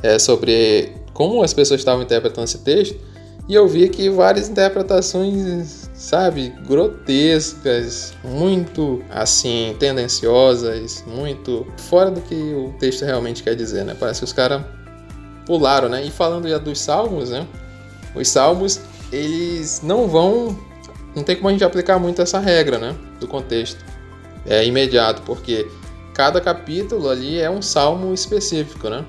é, 0.00 0.16
sobre 0.16 0.92
como 1.14 1.42
as 1.42 1.54
pessoas 1.54 1.80
estavam 1.80 2.02
interpretando 2.02 2.44
esse 2.44 2.58
texto. 2.58 2.98
E 3.48 3.54
eu 3.54 3.68
vi 3.68 3.88
que 3.90 4.08
várias 4.08 4.48
interpretações, 4.48 5.90
sabe, 5.94 6.48
grotescas, 6.66 8.14
muito 8.24 9.02
assim, 9.10 9.76
tendenciosas, 9.78 11.04
muito 11.06 11.66
fora 11.76 12.10
do 12.10 12.22
que 12.22 12.34
o 12.34 12.74
texto 12.78 13.04
realmente 13.04 13.42
quer 13.42 13.54
dizer, 13.54 13.84
né? 13.84 13.94
Parece 13.98 14.20
que 14.20 14.24
os 14.24 14.32
caras 14.32 14.64
pularam, 15.44 15.90
né? 15.90 16.02
E 16.04 16.10
falando 16.10 16.48
já 16.48 16.56
dos 16.56 16.80
salmos, 16.80 17.30
né? 17.30 17.46
Os 18.14 18.28
salmos, 18.28 18.80
eles 19.12 19.82
não 19.82 20.08
vão. 20.08 20.58
Não 21.14 21.22
tem 21.22 21.36
como 21.36 21.48
a 21.48 21.52
gente 21.52 21.64
aplicar 21.64 21.98
muito 21.98 22.22
essa 22.22 22.38
regra, 22.38 22.78
né? 22.78 22.96
Do 23.20 23.28
contexto. 23.28 23.84
É 24.46 24.64
imediato, 24.64 25.20
porque 25.22 25.68
cada 26.14 26.40
capítulo 26.40 27.10
ali 27.10 27.38
é 27.38 27.50
um 27.50 27.60
salmo 27.60 28.14
específico, 28.14 28.88
né? 28.88 29.04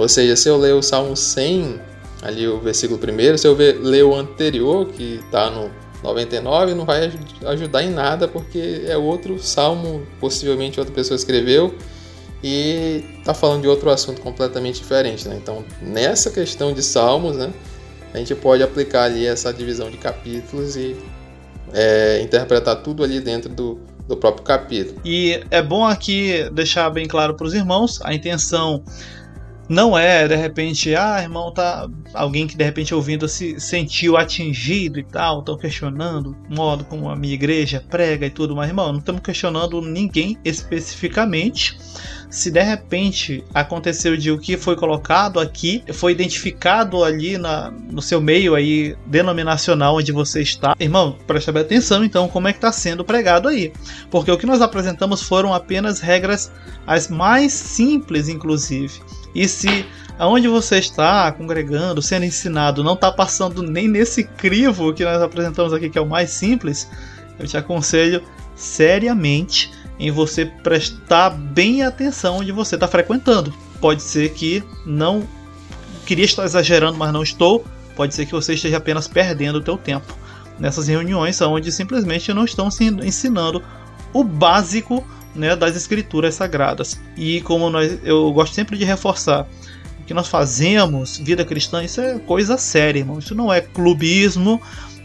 Ou 0.00 0.08
seja, 0.08 0.34
se 0.36 0.48
eu 0.48 0.56
ler 0.56 0.74
o 0.74 0.82
salmo 0.82 1.16
100 1.16 1.90
ali 2.22 2.46
o 2.46 2.58
versículo 2.58 2.98
primeiro. 2.98 3.38
Se 3.38 3.46
eu 3.46 3.54
ler 3.54 4.04
o 4.04 4.14
anterior, 4.14 4.86
que 4.86 5.20
está 5.24 5.50
no 5.50 5.70
99, 6.02 6.74
não 6.74 6.84
vai 6.84 7.12
ajudar 7.46 7.82
em 7.82 7.90
nada, 7.90 8.26
porque 8.26 8.82
é 8.86 8.96
outro 8.96 9.38
salmo, 9.38 10.06
possivelmente 10.18 10.78
outra 10.78 10.94
pessoa 10.94 11.16
escreveu, 11.16 11.74
e 12.42 13.04
está 13.18 13.34
falando 13.34 13.62
de 13.62 13.68
outro 13.68 13.90
assunto 13.90 14.20
completamente 14.20 14.78
diferente. 14.78 15.28
Né? 15.28 15.36
Então, 15.36 15.64
nessa 15.82 16.30
questão 16.30 16.72
de 16.72 16.82
salmos, 16.82 17.36
né, 17.36 17.52
a 18.14 18.18
gente 18.18 18.34
pode 18.34 18.62
aplicar 18.62 19.04
ali 19.04 19.26
essa 19.26 19.52
divisão 19.52 19.90
de 19.90 19.98
capítulos 19.98 20.74
e 20.74 20.96
é, 21.72 22.20
interpretar 22.22 22.76
tudo 22.76 23.04
ali 23.04 23.20
dentro 23.20 23.50
do, 23.50 23.78
do 24.08 24.16
próprio 24.16 24.42
capítulo. 24.42 25.00
E 25.04 25.44
é 25.50 25.62
bom 25.62 25.84
aqui 25.84 26.48
deixar 26.50 26.88
bem 26.88 27.06
claro 27.06 27.34
para 27.34 27.46
os 27.46 27.52
irmãos 27.52 28.00
a 28.02 28.14
intenção 28.14 28.82
Não 29.70 29.96
é, 29.96 30.26
de 30.26 30.34
repente, 30.34 30.96
ah, 30.96 31.22
irmão, 31.22 31.52
tá. 31.52 31.88
Alguém 32.12 32.44
que 32.44 32.56
de 32.56 32.64
repente 32.64 32.92
ouvindo 32.92 33.28
se 33.28 33.60
sentiu 33.60 34.16
atingido 34.16 34.98
e 34.98 35.04
tal, 35.04 35.38
estão 35.38 35.56
questionando 35.56 36.36
o 36.50 36.52
modo 36.56 36.84
como 36.84 37.08
a 37.08 37.14
minha 37.14 37.34
igreja 37.34 37.80
prega 37.88 38.26
e 38.26 38.30
tudo, 38.30 38.56
mas, 38.56 38.66
irmão, 38.66 38.90
não 38.90 38.98
estamos 38.98 39.20
questionando 39.20 39.80
ninguém 39.80 40.36
especificamente. 40.44 41.78
Se 42.30 42.50
de 42.50 42.62
repente 42.62 43.44
aconteceu 43.52 44.16
de 44.16 44.30
o 44.30 44.38
que 44.38 44.56
foi 44.56 44.76
colocado 44.76 45.40
aqui, 45.40 45.82
foi 45.92 46.12
identificado 46.12 47.02
ali 47.02 47.36
na, 47.36 47.70
no 47.70 48.00
seu 48.00 48.20
meio 48.20 48.54
aí 48.54 48.96
denominacional 49.04 49.96
onde 49.96 50.12
você 50.12 50.40
está, 50.40 50.74
irmão, 50.78 51.18
preste 51.26 51.50
bem 51.50 51.62
atenção 51.62 52.04
então 52.04 52.28
como 52.28 52.46
é 52.46 52.52
que 52.52 52.58
está 52.58 52.70
sendo 52.70 53.04
pregado 53.04 53.48
aí. 53.48 53.72
Porque 54.10 54.30
o 54.30 54.38
que 54.38 54.46
nós 54.46 54.62
apresentamos 54.62 55.22
foram 55.22 55.52
apenas 55.52 55.98
regras 55.98 56.52
as 56.86 57.08
mais 57.08 57.52
simples, 57.52 58.28
inclusive 58.28 59.00
e 59.34 59.46
se 59.46 59.86
aonde 60.18 60.48
você 60.48 60.78
está 60.78 61.30
congregando, 61.32 62.02
sendo 62.02 62.24
ensinado, 62.24 62.84
não 62.84 62.94
está 62.94 63.10
passando 63.10 63.62
nem 63.62 63.88
nesse 63.88 64.24
crivo 64.24 64.92
que 64.92 65.04
nós 65.04 65.22
apresentamos 65.22 65.72
aqui, 65.72 65.88
que 65.88 65.98
é 65.98 66.00
o 66.00 66.06
mais 66.06 66.30
simples, 66.30 66.88
eu 67.38 67.46
te 67.46 67.56
aconselho 67.56 68.22
seriamente 68.54 69.70
em 70.00 70.10
você 70.10 70.46
prestar 70.46 71.28
bem 71.28 71.82
atenção 71.82 72.38
onde 72.38 72.50
você 72.50 72.74
está 72.74 72.88
frequentando. 72.88 73.52
Pode 73.80 74.02
ser 74.02 74.30
que 74.30 74.64
não 74.86 75.28
queria 76.06 76.24
estar 76.24 76.44
exagerando, 76.44 76.96
mas 76.96 77.12
não 77.12 77.22
estou. 77.22 77.64
Pode 77.94 78.14
ser 78.14 78.24
que 78.24 78.32
você 78.32 78.54
esteja 78.54 78.78
apenas 78.78 79.06
perdendo 79.06 79.56
o 79.56 79.60
teu 79.60 79.76
tempo 79.76 80.16
nessas 80.58 80.88
reuniões 80.88 81.40
onde 81.42 81.70
simplesmente 81.70 82.32
não 82.32 82.46
estão 82.46 82.68
ensinando 83.02 83.62
o 84.12 84.24
básico 84.24 85.06
né, 85.34 85.54
das 85.54 85.76
escrituras 85.76 86.34
sagradas. 86.34 86.98
E 87.14 87.42
como 87.42 87.68
nós, 87.68 87.98
eu 88.02 88.32
gosto 88.32 88.54
sempre 88.54 88.78
de 88.78 88.84
reforçar, 88.84 89.46
o 90.00 90.04
que 90.04 90.14
nós 90.14 90.28
fazemos, 90.28 91.18
vida 91.18 91.44
cristã, 91.44 91.84
isso 91.84 92.00
é 92.00 92.18
coisa 92.18 92.56
séria, 92.56 93.00
irmão. 93.00 93.18
Isso 93.18 93.34
não 93.34 93.52
é 93.52 93.60
clubismo, 93.60 94.60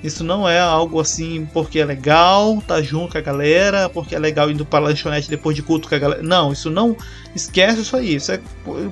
isso 0.06 0.24
não 0.24 0.48
é 0.48 0.60
algo 0.60 1.00
assim 1.00 1.48
porque 1.52 1.80
é 1.80 1.86
legal, 1.86 2.62
tá 2.68 2.82
junto 2.82 3.14
com 3.14 3.18
a 3.18 3.22
galera, 3.22 3.90
porque 3.90 4.14
é 4.14 4.20
legal 4.20 4.52
indo 4.52 4.66
para 4.66 4.86
a 4.86 4.88
lanchonete 4.90 5.30
depois 5.30 5.56
de 5.56 5.64
culto 5.64 5.90
com 5.90 5.96
a 5.96 5.98
galera. 5.98 6.22
Não, 6.22 6.54
isso 6.54 6.70
não. 6.70 6.96
Esquece 7.36 7.82
isso 7.82 7.98
aí. 7.98 8.16
Isso 8.16 8.32
é 8.32 8.40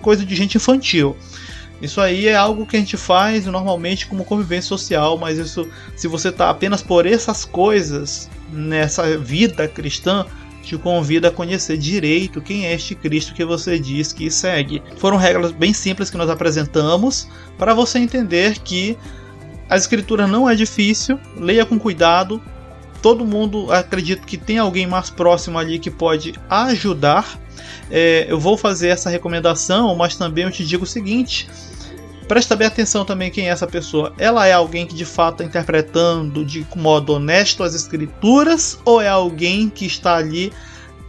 coisa 0.02 0.26
de 0.26 0.36
gente 0.36 0.58
infantil. 0.58 1.16
Isso 1.82 2.02
aí 2.02 2.28
é 2.28 2.36
algo 2.36 2.66
que 2.66 2.76
a 2.76 2.80
gente 2.80 2.98
faz 2.98 3.46
normalmente 3.46 4.08
como 4.08 4.26
convivência 4.26 4.70
social, 4.70 5.18
mas 5.18 5.38
isso, 5.38 5.68
se 5.96 6.08
você 6.08 6.32
tá 6.32 6.50
apenas 6.50 6.82
por 6.82 7.06
essas 7.06 7.46
coisas 7.46 8.30
nessa 8.52 9.18
vida 9.18 9.68
cristã, 9.68 10.26
te 10.64 10.78
convida 10.78 11.28
a 11.28 11.32
conhecer 11.32 11.78
direito 11.78 12.42
quem 12.42 12.66
é 12.66 12.74
este 12.74 12.96
Cristo 12.96 13.34
que 13.34 13.44
você 13.44 13.78
diz 13.78 14.14
que 14.14 14.32
segue. 14.32 14.82
Foram 14.98 15.18
regras 15.18 15.52
bem 15.52 15.74
simples 15.74 16.10
que 16.10 16.18
nós 16.18 16.30
apresentamos 16.30 17.28
para 17.58 17.74
você 17.74 18.00
entender 18.00 18.58
que 18.60 18.98
a 19.70 19.76
escritura 19.76 20.28
não 20.28 20.50
é 20.50 20.56
difícil, 20.56 21.20
leia 21.38 21.66
com 21.66 21.80
cuidado. 21.80 22.42
Todo 23.02 23.26
mundo 23.26 23.72
acredito 23.72 24.26
que 24.26 24.38
tem 24.38 24.58
alguém 24.58 24.88
mais 24.88 25.10
próximo 25.10 25.58
ali 25.58 25.78
que 25.78 25.92
pode 25.92 26.34
ajudar. 26.50 27.40
É, 27.92 28.26
eu 28.30 28.40
vou 28.40 28.58
fazer 28.58 28.90
essa 28.90 29.10
recomendação, 29.10 29.94
mas 29.96 30.16
também 30.16 30.46
eu 30.46 30.52
te 30.52 30.66
digo 30.66 30.84
o 30.84 30.88
seguinte: 30.88 31.48
Presta 32.28 32.56
bem 32.56 32.68
atenção 32.68 33.04
também 33.04 33.30
quem 33.30 33.48
é 33.48 33.52
essa 33.52 33.68
pessoa. 33.68 34.14
Ela 34.18 34.48
é 34.48 34.54
alguém 34.54 34.88
que 34.88 34.96
de 34.96 35.06
fato 35.06 35.44
está 35.44 35.46
interpretando 35.46 36.46
de 36.46 36.66
modo 36.76 37.14
honesto 37.14 37.64
as 37.64 37.76
escrituras 37.76 38.80
ou 38.86 39.02
é 39.02 39.10
alguém 39.10 39.70
que 39.70 39.86
está 39.86 40.16
ali, 40.16 40.52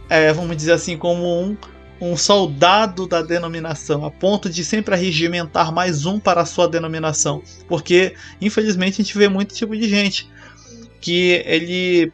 é, 0.09 0.33
vamos 0.33 0.55
dizer 0.57 0.73
assim, 0.73 0.97
como 0.97 1.41
um, 1.41 1.57
um 1.99 2.17
soldado 2.17 3.07
da 3.07 3.21
denominação, 3.21 4.05
a 4.05 4.11
ponto 4.11 4.49
de 4.49 4.63
sempre 4.65 4.93
arregimentar 4.93 5.71
mais 5.71 6.05
um 6.05 6.19
para 6.19 6.41
a 6.41 6.45
sua 6.45 6.67
denominação? 6.67 7.41
Porque, 7.67 8.13
infelizmente, 8.41 9.01
a 9.01 9.03
gente 9.03 9.17
vê 9.17 9.29
muito 9.29 9.55
tipo 9.55 9.75
de 9.75 9.87
gente 9.87 10.29
que 10.99 11.43
ele 11.45 12.11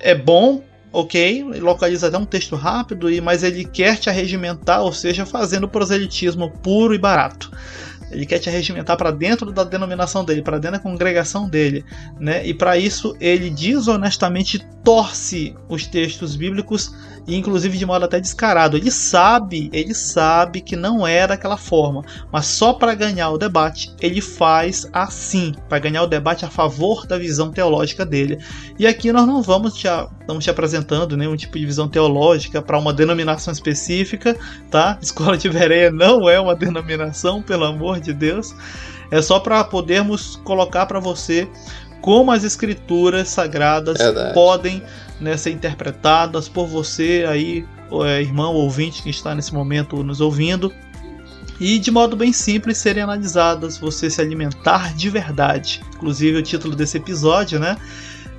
é 0.00 0.14
bom 0.14 0.62
ok, 0.92 1.44
localiza 1.60 2.08
até 2.08 2.18
um 2.18 2.24
texto 2.26 2.54
rápido, 2.54 3.08
mas 3.22 3.42
ele 3.42 3.64
quer 3.64 3.96
te 3.96 4.10
arregimentar, 4.10 4.82
ou 4.82 4.92
seja, 4.92 5.24
fazendo 5.24 5.66
proselitismo 5.66 6.50
puro 6.50 6.94
e 6.94 6.98
barato. 6.98 7.50
Ele 8.10 8.26
quer 8.26 8.38
te 8.38 8.50
arregimentar 8.50 8.96
para 8.98 9.10
dentro 9.10 9.50
da 9.50 9.64
denominação 9.64 10.22
dele, 10.22 10.42
para 10.42 10.58
dentro 10.58 10.76
da 10.76 10.82
congregação 10.82 11.48
dele, 11.48 11.82
né? 12.20 12.46
E 12.46 12.52
para 12.52 12.76
isso 12.76 13.16
ele 13.18 13.48
desonestamente 13.48 14.58
torce 14.84 15.54
os 15.66 15.86
textos 15.86 16.36
bíblicos 16.36 16.94
inclusive 17.26 17.76
de 17.78 17.86
modo 17.86 18.04
até 18.04 18.20
descarado. 18.20 18.76
Ele 18.76 18.90
sabe, 18.90 19.70
ele 19.72 19.94
sabe 19.94 20.60
que 20.60 20.76
não 20.76 21.06
é 21.06 21.26
daquela 21.26 21.56
forma, 21.56 22.02
mas 22.30 22.46
só 22.46 22.72
para 22.72 22.94
ganhar 22.94 23.30
o 23.30 23.38
debate 23.38 23.94
ele 24.00 24.20
faz 24.20 24.88
assim, 24.92 25.54
para 25.68 25.78
ganhar 25.78 26.02
o 26.02 26.06
debate 26.06 26.44
a 26.44 26.50
favor 26.50 27.06
da 27.06 27.18
visão 27.18 27.50
teológica 27.50 28.04
dele. 28.04 28.38
E 28.78 28.86
aqui 28.86 29.12
nós 29.12 29.26
não 29.26 29.42
vamos 29.42 29.74
te, 29.74 29.86
estamos 30.20 30.44
te 30.44 30.50
apresentando 30.50 31.16
nenhum 31.16 31.36
tipo 31.36 31.58
de 31.58 31.66
visão 31.66 31.88
teológica 31.88 32.60
para 32.60 32.78
uma 32.78 32.92
denominação 32.92 33.52
específica, 33.52 34.36
tá? 34.70 34.98
Escola 35.02 35.36
de 35.36 35.48
Bereia 35.48 35.90
não 35.90 36.28
é 36.28 36.40
uma 36.40 36.54
denominação, 36.54 37.42
pelo 37.42 37.64
amor 37.64 38.00
de 38.00 38.12
Deus. 38.12 38.54
É 39.10 39.20
só 39.20 39.38
para 39.38 39.62
podermos 39.62 40.36
colocar 40.36 40.86
para 40.86 40.98
você 40.98 41.46
como 42.02 42.32
as 42.32 42.44
escrituras 42.44 43.28
sagradas 43.28 43.96
Verdade. 43.96 44.34
podem 44.34 44.82
né, 45.20 45.36
ser 45.36 45.52
interpretadas 45.52 46.48
por 46.48 46.66
você 46.66 47.24
aí, 47.26 47.64
é, 48.04 48.20
irmão 48.20 48.52
ouvinte 48.54 49.02
que 49.02 49.08
está 49.08 49.34
nesse 49.34 49.54
momento 49.54 50.02
nos 50.02 50.20
ouvindo. 50.20 50.70
E 51.60 51.78
de 51.78 51.92
modo 51.92 52.16
bem 52.16 52.32
simples 52.32 52.78
serem 52.78 53.04
analisadas, 53.04 53.78
você 53.78 54.10
se 54.10 54.20
alimentar 54.20 54.94
de 54.94 55.08
verdade. 55.08 55.80
Inclusive 55.94 56.38
o 56.38 56.42
título 56.42 56.74
desse 56.74 56.96
episódio, 56.96 57.60
né? 57.60 57.76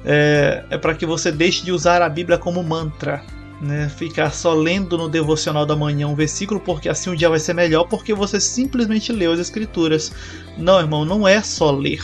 É, 0.06 0.66
é 0.70 0.78
para 0.78 0.94
que 0.94 1.06
você 1.06 1.32
deixe 1.32 1.64
de 1.64 1.72
usar 1.72 2.02
a 2.02 2.10
Bíblia 2.10 2.38
como 2.38 2.62
mantra 2.62 3.24
né, 3.62 3.88
ficar 3.88 4.34
só 4.34 4.54
lendo 4.54 4.98
no 4.98 5.08
devocional 5.08 5.66
da 5.66 5.74
manhã 5.74 6.08
um 6.08 6.16
versículo 6.16 6.60
porque 6.60 6.90
assim 6.90 7.10
o 7.10 7.16
dia 7.16 7.30
vai 7.30 7.40
ser 7.40 7.54
melhor 7.54 7.86
porque 7.86 8.14
você 8.14 8.38
simplesmente 8.42 9.14
leu 9.14 9.32
as 9.32 9.40
escrituras. 9.40 10.12
Não, 10.58 10.80
irmão, 10.80 11.06
não 11.06 11.26
é 11.26 11.42
só 11.42 11.72
ler. 11.72 12.04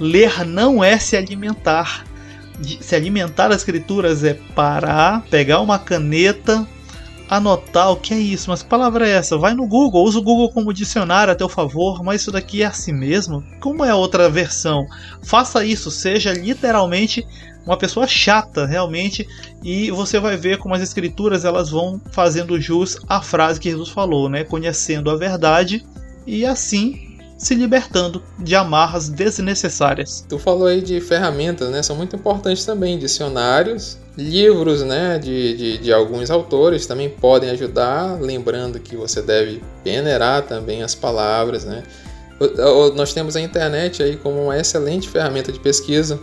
Ler 0.00 0.46
não 0.46 0.82
é 0.82 0.98
se 0.98 1.16
alimentar. 1.16 2.06
Se 2.80 2.96
alimentar 2.96 3.48
das 3.48 3.58
escrituras 3.58 4.24
é 4.24 4.34
parar, 4.54 5.22
pegar 5.30 5.60
uma 5.60 5.78
caneta, 5.78 6.66
anotar 7.28 7.92
o 7.92 7.96
que 7.96 8.12
é 8.12 8.18
isso. 8.18 8.50
Mas 8.50 8.62
que 8.62 8.68
palavra 8.68 9.06
é 9.06 9.12
essa? 9.12 9.38
Vai 9.38 9.54
no 9.54 9.66
Google, 9.66 10.02
usa 10.04 10.18
o 10.18 10.22
Google 10.22 10.50
como 10.50 10.72
dicionário 10.72 11.32
a 11.32 11.36
teu 11.36 11.48
favor, 11.48 12.02
mas 12.02 12.22
isso 12.22 12.32
daqui 12.32 12.62
é 12.62 12.66
assim 12.66 12.92
mesmo? 12.92 13.44
Como 13.60 13.84
é 13.84 13.90
a 13.90 13.96
outra 13.96 14.28
versão? 14.28 14.86
Faça 15.22 15.64
isso, 15.64 15.90
seja 15.90 16.32
literalmente 16.32 17.26
uma 17.64 17.76
pessoa 17.76 18.06
chata 18.06 18.66
realmente 18.66 19.28
e 19.62 19.90
você 19.90 20.18
vai 20.18 20.36
ver 20.36 20.58
como 20.58 20.74
as 20.74 20.82
escrituras 20.82 21.44
elas 21.44 21.70
vão 21.70 22.00
fazendo 22.10 22.60
jus 22.60 22.98
à 23.06 23.20
frase 23.20 23.60
que 23.60 23.70
Jesus 23.70 23.90
falou, 23.90 24.28
né? 24.28 24.44
Conhecendo 24.44 25.10
a 25.10 25.16
verdade 25.16 25.84
e 26.26 26.44
assim 26.44 27.09
se 27.40 27.54
libertando 27.54 28.22
de 28.38 28.54
amarras 28.54 29.08
desnecessárias. 29.08 30.24
Tu 30.28 30.38
falou 30.38 30.66
aí 30.66 30.82
de 30.82 31.00
ferramentas, 31.00 31.70
né? 31.70 31.82
São 31.82 31.96
muito 31.96 32.14
importantes 32.14 32.66
também. 32.66 32.98
Dicionários, 32.98 33.96
livros, 34.16 34.82
né? 34.82 35.18
De, 35.18 35.56
de, 35.56 35.78
de 35.78 35.92
alguns 35.92 36.30
autores 36.30 36.84
também 36.84 37.08
podem 37.08 37.48
ajudar. 37.50 38.20
Lembrando 38.20 38.78
que 38.78 38.94
você 38.94 39.22
deve 39.22 39.62
peneirar 39.82 40.42
também 40.42 40.82
as 40.82 40.94
palavras, 40.94 41.64
né? 41.64 41.82
Nós 42.94 43.14
temos 43.14 43.36
a 43.36 43.40
internet 43.40 44.02
aí 44.02 44.16
como 44.16 44.44
uma 44.44 44.58
excelente 44.58 45.08
ferramenta 45.08 45.50
de 45.50 45.58
pesquisa. 45.58 46.20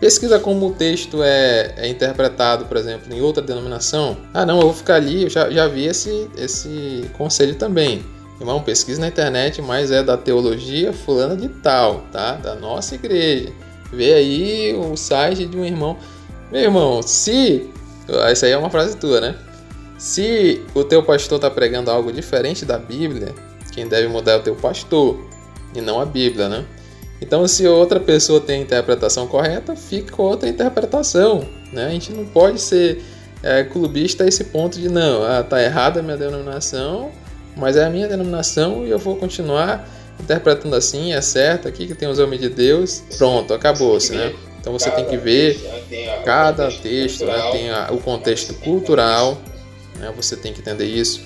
Pesquisa 0.00 0.38
como 0.38 0.66
o 0.66 0.72
texto 0.72 1.22
é, 1.22 1.74
é, 1.76 1.88
interpretado, 1.88 2.66
por 2.66 2.76
exemplo, 2.76 3.14
em 3.14 3.20
outra 3.20 3.42
denominação. 3.42 4.16
Ah, 4.34 4.44
não, 4.44 4.56
eu 4.56 4.62
vou 4.64 4.74
ficar 4.74 4.96
ali, 4.96 5.22
eu 5.22 5.30
já, 5.30 5.48
já 5.48 5.66
vi 5.68 5.86
esse, 5.86 6.28
esse 6.36 7.08
conselho 7.16 7.54
também. 7.54 8.04
Irmão, 8.38 8.62
pesquisa 8.62 9.00
na 9.00 9.08
internet, 9.08 9.62
mas 9.62 9.90
é 9.90 10.02
da 10.02 10.16
teologia 10.16 10.92
fulana 10.92 11.36
de 11.36 11.48
tal, 11.48 12.02
tá? 12.12 12.32
Da 12.34 12.54
nossa 12.54 12.94
igreja. 12.94 13.52
Vê 13.92 14.12
aí 14.14 14.74
o 14.74 14.96
site 14.96 15.46
de 15.46 15.56
um 15.56 15.64
irmão. 15.64 15.96
Meu 16.52 16.62
irmão, 16.62 17.02
se. 17.02 17.70
Essa 18.28 18.46
aí 18.46 18.52
é 18.52 18.58
uma 18.58 18.70
frase 18.70 18.96
tua, 18.96 19.20
né? 19.20 19.36
Se 19.98 20.62
o 20.74 20.84
teu 20.84 21.02
pastor 21.02 21.36
está 21.36 21.50
pregando 21.50 21.90
algo 21.90 22.12
diferente 22.12 22.64
da 22.64 22.78
Bíblia, 22.78 23.34
quem 23.72 23.88
deve 23.88 24.08
mudar 24.08 24.32
é 24.32 24.36
o 24.36 24.42
teu 24.42 24.54
pastor 24.54 25.18
e 25.74 25.80
não 25.80 25.98
a 26.00 26.04
Bíblia, 26.04 26.48
né? 26.48 26.64
Então, 27.20 27.48
se 27.48 27.66
outra 27.66 27.98
pessoa 27.98 28.40
tem 28.40 28.58
a 28.58 28.62
interpretação 28.62 29.26
correta, 29.26 29.74
fica 29.74 30.14
com 30.14 30.22
outra 30.22 30.48
interpretação. 30.48 31.46
Né? 31.72 31.86
A 31.86 31.90
gente 31.90 32.12
não 32.12 32.26
pode 32.26 32.60
ser 32.60 33.02
é, 33.42 33.64
clubista 33.64 34.24
a 34.24 34.26
esse 34.26 34.44
ponto 34.44 34.78
de 34.78 34.88
não, 34.88 35.22
ah, 35.22 35.42
tá 35.42 35.62
errada 35.62 36.00
a 36.00 36.02
minha 36.02 36.16
denominação, 36.16 37.10
mas 37.56 37.76
é 37.76 37.84
a 37.84 37.90
minha 37.90 38.06
denominação 38.06 38.86
e 38.86 38.90
eu 38.90 38.98
vou 38.98 39.16
continuar 39.16 39.88
interpretando 40.20 40.76
assim, 40.76 41.12
é 41.12 41.20
certo, 41.20 41.66
aqui 41.68 41.86
que 41.86 41.94
tem 41.94 42.08
os 42.08 42.18
homens 42.18 42.40
de 42.40 42.48
Deus, 42.48 43.02
pronto, 43.18 43.52
acabou-se, 43.52 44.12
né? 44.12 44.34
Então 44.60 44.72
você 44.72 44.90
tem 44.90 45.04
que 45.04 45.16
ver 45.16 45.60
cada 46.24 46.70
texto, 46.70 47.24
né, 47.24 47.50
tem 47.52 47.70
o 47.94 47.98
contexto 47.98 48.52
cultural, 48.54 49.38
né, 49.98 50.12
você 50.16 50.36
tem 50.36 50.52
que 50.52 50.60
entender 50.60 50.86
isso. 50.86 51.20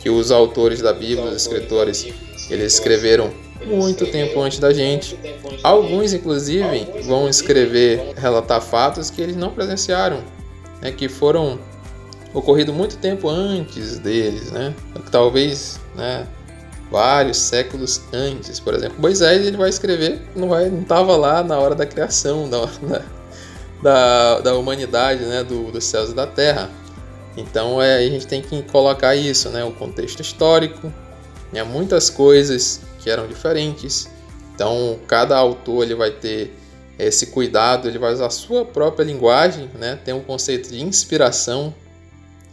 que 0.00 0.10
os 0.10 0.30
autores 0.30 0.80
da 0.80 0.92
Bíblia, 0.92 1.26
os 1.26 1.36
escritores, 1.36 2.06
eles 2.48 2.74
escreveram 2.74 3.30
muito 3.66 4.06
tempo 4.06 4.40
antes 4.40 4.58
da 4.58 4.72
gente. 4.72 5.16
Alguns, 5.62 6.12
inclusive, 6.14 6.86
vão 7.02 7.28
escrever, 7.28 8.14
relatar 8.16 8.60
fatos 8.62 9.10
que 9.10 9.20
eles 9.20 9.36
não 9.36 9.50
presenciaram, 9.52 10.24
né, 10.80 10.90
que 10.90 11.08
foram 11.08 11.58
ocorrido 12.32 12.72
muito 12.72 12.96
tempo 12.96 13.28
antes 13.28 13.98
deles, 13.98 14.50
né? 14.52 14.74
Talvez, 15.10 15.80
né, 15.96 16.26
vários 16.90 17.36
séculos 17.36 18.00
antes, 18.12 18.58
por 18.58 18.74
exemplo. 18.74 19.00
Moisés 19.00 19.46
ele 19.46 19.56
vai 19.56 19.68
escrever, 19.68 20.20
não 20.34 20.48
vai, 20.48 20.68
não 20.68 20.82
estava 20.82 21.16
lá 21.16 21.42
na 21.42 21.58
hora 21.58 21.74
da 21.74 21.86
criação 21.86 22.48
da, 22.48 22.68
da, 23.82 24.40
da 24.40 24.54
humanidade, 24.56 25.24
né, 25.24 25.44
do, 25.44 25.70
dos 25.70 25.84
céus 25.84 26.10
e 26.10 26.14
da 26.14 26.26
terra. 26.26 26.68
Então 27.36 27.80
é, 27.80 27.96
a 27.96 28.08
gente 28.08 28.26
tem 28.26 28.42
que 28.42 28.62
colocar 28.64 29.14
isso, 29.14 29.48
né, 29.50 29.64
o 29.64 29.70
contexto 29.72 30.20
histórico, 30.20 30.92
né, 31.52 31.62
muitas 31.62 32.10
coisas 32.10 32.80
que 32.98 33.08
eram 33.08 33.26
diferentes. 33.26 34.08
Então 34.54 34.98
cada 35.06 35.36
autor 35.36 35.84
ele 35.84 35.94
vai 35.94 36.10
ter 36.10 36.56
esse 36.98 37.28
cuidado, 37.28 37.88
ele 37.88 37.98
vai 37.98 38.12
usar 38.12 38.26
a 38.26 38.30
sua 38.30 38.64
própria 38.64 39.04
linguagem, 39.04 39.70
né, 39.78 39.98
tem 40.04 40.12
um 40.12 40.20
conceito 40.20 40.70
de 40.70 40.82
inspiração 40.82 41.72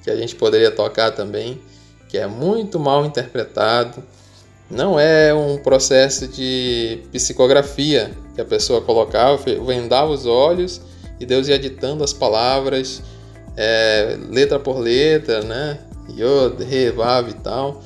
que 0.08 0.12
a 0.12 0.16
gente 0.16 0.36
poderia 0.36 0.72
tocar 0.72 1.12
também, 1.12 1.60
que 2.08 2.18
é 2.18 2.26
muito 2.26 2.80
mal 2.80 3.05
interpretado. 3.05 4.01
Não 4.72 4.97
é 4.97 5.34
um 5.34 5.58
processo 5.58 6.30
de 6.30 6.99
psicografia 7.12 8.12
que 8.34 8.39
a 8.39 8.45
pessoa 8.45 8.80
colocava, 8.80 9.38
vendava 9.66 10.10
os 10.10 10.26
olhos 10.26 10.80
e 11.20 11.26
Deus 11.26 11.49
ia 11.49 11.60
ditando 11.60 12.05
as 12.05 12.14
palavras 12.14 13.03
é, 13.58 14.18
letra 14.30 14.58
por 14.58 14.80
letra, 14.80 15.41
né? 15.41 15.80
Yod, 16.10 16.64
Re, 16.64 16.89
Vav 16.91 17.30
e 17.30 17.34
tal. 17.34 17.84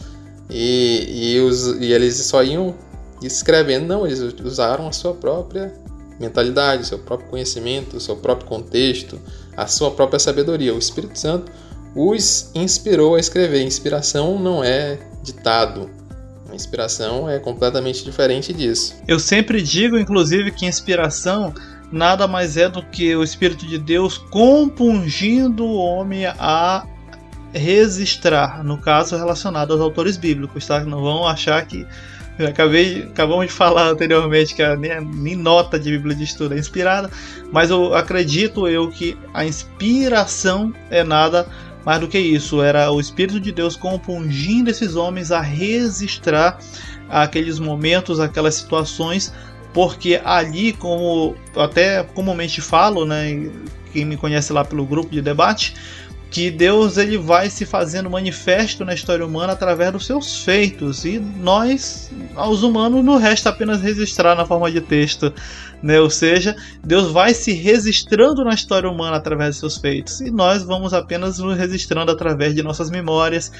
E, 0.47 1.33
e, 1.33 1.39
os, 1.39 1.65
e 1.81 1.91
eles 1.91 2.17
só 2.17 2.43
iam 2.43 2.75
escrevendo, 3.23 3.87
não, 3.87 4.05
eles 4.05 4.19
usaram 4.43 4.87
a 4.87 4.91
sua 4.91 5.15
própria 5.15 5.73
mentalidade, 6.19 6.85
seu 6.85 6.99
próprio 6.99 7.29
conhecimento, 7.29 7.99
seu 7.99 8.15
próprio 8.15 8.47
contexto, 8.47 9.19
a 9.57 9.65
sua 9.65 9.89
própria 9.89 10.19
sabedoria. 10.19 10.71
O 10.75 10.77
Espírito 10.77 11.17
Santo 11.17 11.51
os 11.95 12.51
inspirou 12.55 13.15
a 13.15 13.19
escrever. 13.19 13.63
Inspiração 13.63 14.39
não 14.39 14.63
é 14.63 14.99
ditado. 15.23 15.89
A 16.49 16.55
inspiração 16.55 17.29
é 17.29 17.39
completamente 17.39 18.03
diferente 18.03 18.53
disso. 18.53 18.95
Eu 19.07 19.19
sempre 19.19 19.61
digo, 19.61 19.97
inclusive, 19.97 20.51
que 20.51 20.65
inspiração 20.65 21.53
nada 21.91 22.27
mais 22.27 22.57
é 22.57 22.69
do 22.69 22.81
que 22.83 23.15
o 23.15 23.23
Espírito 23.23 23.65
de 23.65 23.77
Deus 23.77 24.17
compungindo 24.17 25.65
o 25.65 25.75
homem 25.75 26.25
a 26.25 26.85
registrar, 27.53 28.63
no 28.63 28.77
caso 28.77 29.17
relacionado 29.17 29.71
aos 29.73 29.81
autores 29.81 30.15
bíblicos, 30.15 30.65
tá? 30.65 30.81
Não 30.85 31.01
vão 31.01 31.27
achar 31.27 31.65
que 31.65 31.85
acabei, 32.47 33.03
acabamos 33.03 33.47
de 33.47 33.51
falar 33.51 33.89
anteriormente 33.89 34.55
que 34.55 34.63
a, 34.63 34.75
nem, 34.75 35.01
nem 35.01 35.35
nota 35.35 35.77
de 35.77 35.91
Bíblia 35.91 36.15
de 36.15 36.23
estudo 36.23 36.55
é 36.55 36.57
inspirada, 36.57 37.09
mas 37.51 37.69
eu 37.69 37.93
acredito 37.93 38.67
eu 38.67 38.89
que 38.89 39.17
a 39.33 39.45
inspiração 39.45 40.73
é 40.89 41.03
nada 41.03 41.45
mais 41.85 41.99
do 41.99 42.07
que 42.07 42.19
isso, 42.19 42.61
era 42.61 42.91
o 42.91 42.99
Espírito 42.99 43.39
de 43.39 43.51
Deus 43.51 43.75
compungindo 43.75 44.69
esses 44.69 44.95
homens 44.95 45.31
a 45.31 45.41
registrar 45.41 46.59
aqueles 47.09 47.59
momentos, 47.59 48.19
aquelas 48.19 48.55
situações 48.55 49.33
porque 49.73 50.21
ali, 50.23 50.73
como 50.73 51.35
até 51.55 52.03
comumente 52.03 52.61
falo, 52.61 53.05
né, 53.05 53.49
quem 53.93 54.05
me 54.05 54.17
conhece 54.17 54.51
lá 54.51 54.63
pelo 54.63 54.85
grupo 54.85 55.09
de 55.09 55.21
debate, 55.21 55.75
que 56.31 56.49
Deus 56.49 56.97
ele 56.97 57.17
vai 57.17 57.49
se 57.49 57.65
fazendo 57.65 58.09
manifesto 58.09 58.85
na 58.85 58.93
história 58.93 59.25
humana 59.25 59.51
através 59.51 59.91
dos 59.91 60.05
seus 60.05 60.41
feitos 60.41 61.03
e 61.03 61.19
nós, 61.19 62.09
aos 62.35 62.63
humanos, 62.63 63.03
não 63.03 63.17
resta 63.17 63.49
apenas 63.49 63.81
registrar 63.81 64.33
na 64.33 64.45
forma 64.45 64.71
de 64.71 64.79
texto, 64.79 65.33
né? 65.83 65.99
Ou 65.99 66.09
seja, 66.09 66.55
Deus 66.81 67.11
vai 67.11 67.33
se 67.33 67.51
registrando 67.51 68.45
na 68.45 68.53
história 68.53 68.89
humana 68.89 69.17
através 69.17 69.55
de 69.55 69.59
seus 69.59 69.77
feitos 69.77 70.21
e 70.21 70.31
nós 70.31 70.63
vamos 70.63 70.93
apenas 70.93 71.37
nos 71.37 71.57
registrando 71.57 72.09
através 72.09 72.55
de 72.55 72.63
nossas 72.63 72.89
memórias, 72.89 73.51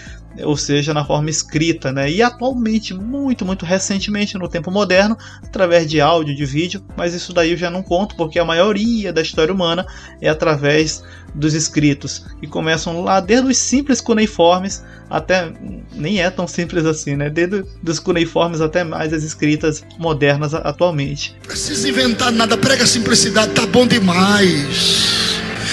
ou 0.41 0.55
seja, 0.55 0.93
na 0.93 1.03
forma 1.03 1.29
escrita, 1.29 1.91
né? 1.91 2.09
E 2.09 2.21
atualmente, 2.21 2.93
muito, 2.93 3.43
muito 3.43 3.65
recentemente 3.65 4.37
no 4.37 4.47
tempo 4.47 4.71
moderno, 4.71 5.17
através 5.43 5.85
de 5.89 5.99
áudio, 5.99 6.33
de 6.33 6.45
vídeo, 6.45 6.81
mas 6.95 7.13
isso 7.13 7.33
daí 7.33 7.51
eu 7.51 7.57
já 7.57 7.69
não 7.69 7.83
conto 7.83 8.15
porque 8.15 8.39
a 8.39 8.45
maioria 8.45 9.11
da 9.11 9.21
história 9.21 9.53
humana 9.53 9.85
é 10.21 10.29
através 10.29 11.03
dos 11.33 11.53
escritos, 11.53 12.25
que 12.39 12.47
começam 12.47 13.01
lá 13.01 13.19
desde 13.19 13.49
os 13.49 13.57
simples 13.57 14.01
cuneiformes 14.01 14.83
até 15.09 15.51
nem 15.93 16.21
é 16.21 16.29
tão 16.29 16.47
simples 16.47 16.85
assim, 16.85 17.15
né? 17.15 17.29
Desde 17.29 17.65
os 17.85 17.99
cuneiformes 17.99 18.61
até 18.61 18.83
mais 18.83 19.13
as 19.13 19.23
escritas 19.23 19.83
modernas 19.97 20.53
atualmente. 20.53 21.35
Precisa 21.45 21.89
inventar 21.89 22.31
nada, 22.31 22.57
prega 22.57 22.85
simplicidade, 22.85 23.53
tá 23.53 23.65
bom 23.65 23.85
demais. 23.85 25.21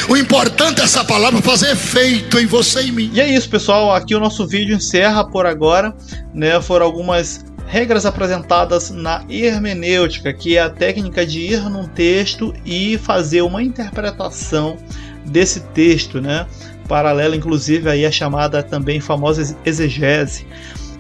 O 0.09 0.17
importante 0.17 0.81
é 0.81 0.85
essa 0.85 1.05
palavra 1.05 1.43
fazer 1.43 1.73
efeito 1.73 2.39
em 2.39 2.47
você 2.47 2.83
e 2.83 2.89
em 2.89 2.93
mim. 2.93 3.11
E 3.13 3.21
é 3.21 3.29
isso, 3.29 3.49
pessoal. 3.49 3.95
Aqui 3.95 4.15
o 4.15 4.21
nosso 4.21 4.47
vídeo 4.47 4.75
encerra 4.75 5.23
por 5.23 5.45
agora. 5.45 5.95
Né? 6.33 6.61
Foram 6.63 6.87
algumas 6.87 7.45
regras 7.67 8.07
apresentadas 8.07 8.91
na 8.91 9.23
hermenêutica, 9.29 10.33
que 10.33 10.57
é 10.57 10.63
a 10.63 10.71
técnica 10.71 11.27
de 11.27 11.41
ir 11.41 11.61
num 11.69 11.87
texto 11.87 12.55
e 12.65 12.97
fazer 12.97 13.43
uma 13.43 13.63
interpretação 13.63 14.79
desse 15.27 15.61
texto, 15.61 16.21
né? 16.21 16.47
Paralela, 16.89 17.37
inclusive, 17.37 17.89
aí 17.89 18.07
a 18.07 18.11
chamada 18.11 18.63
também 18.63 19.01
famosa 19.01 19.57
exegese. 19.65 20.47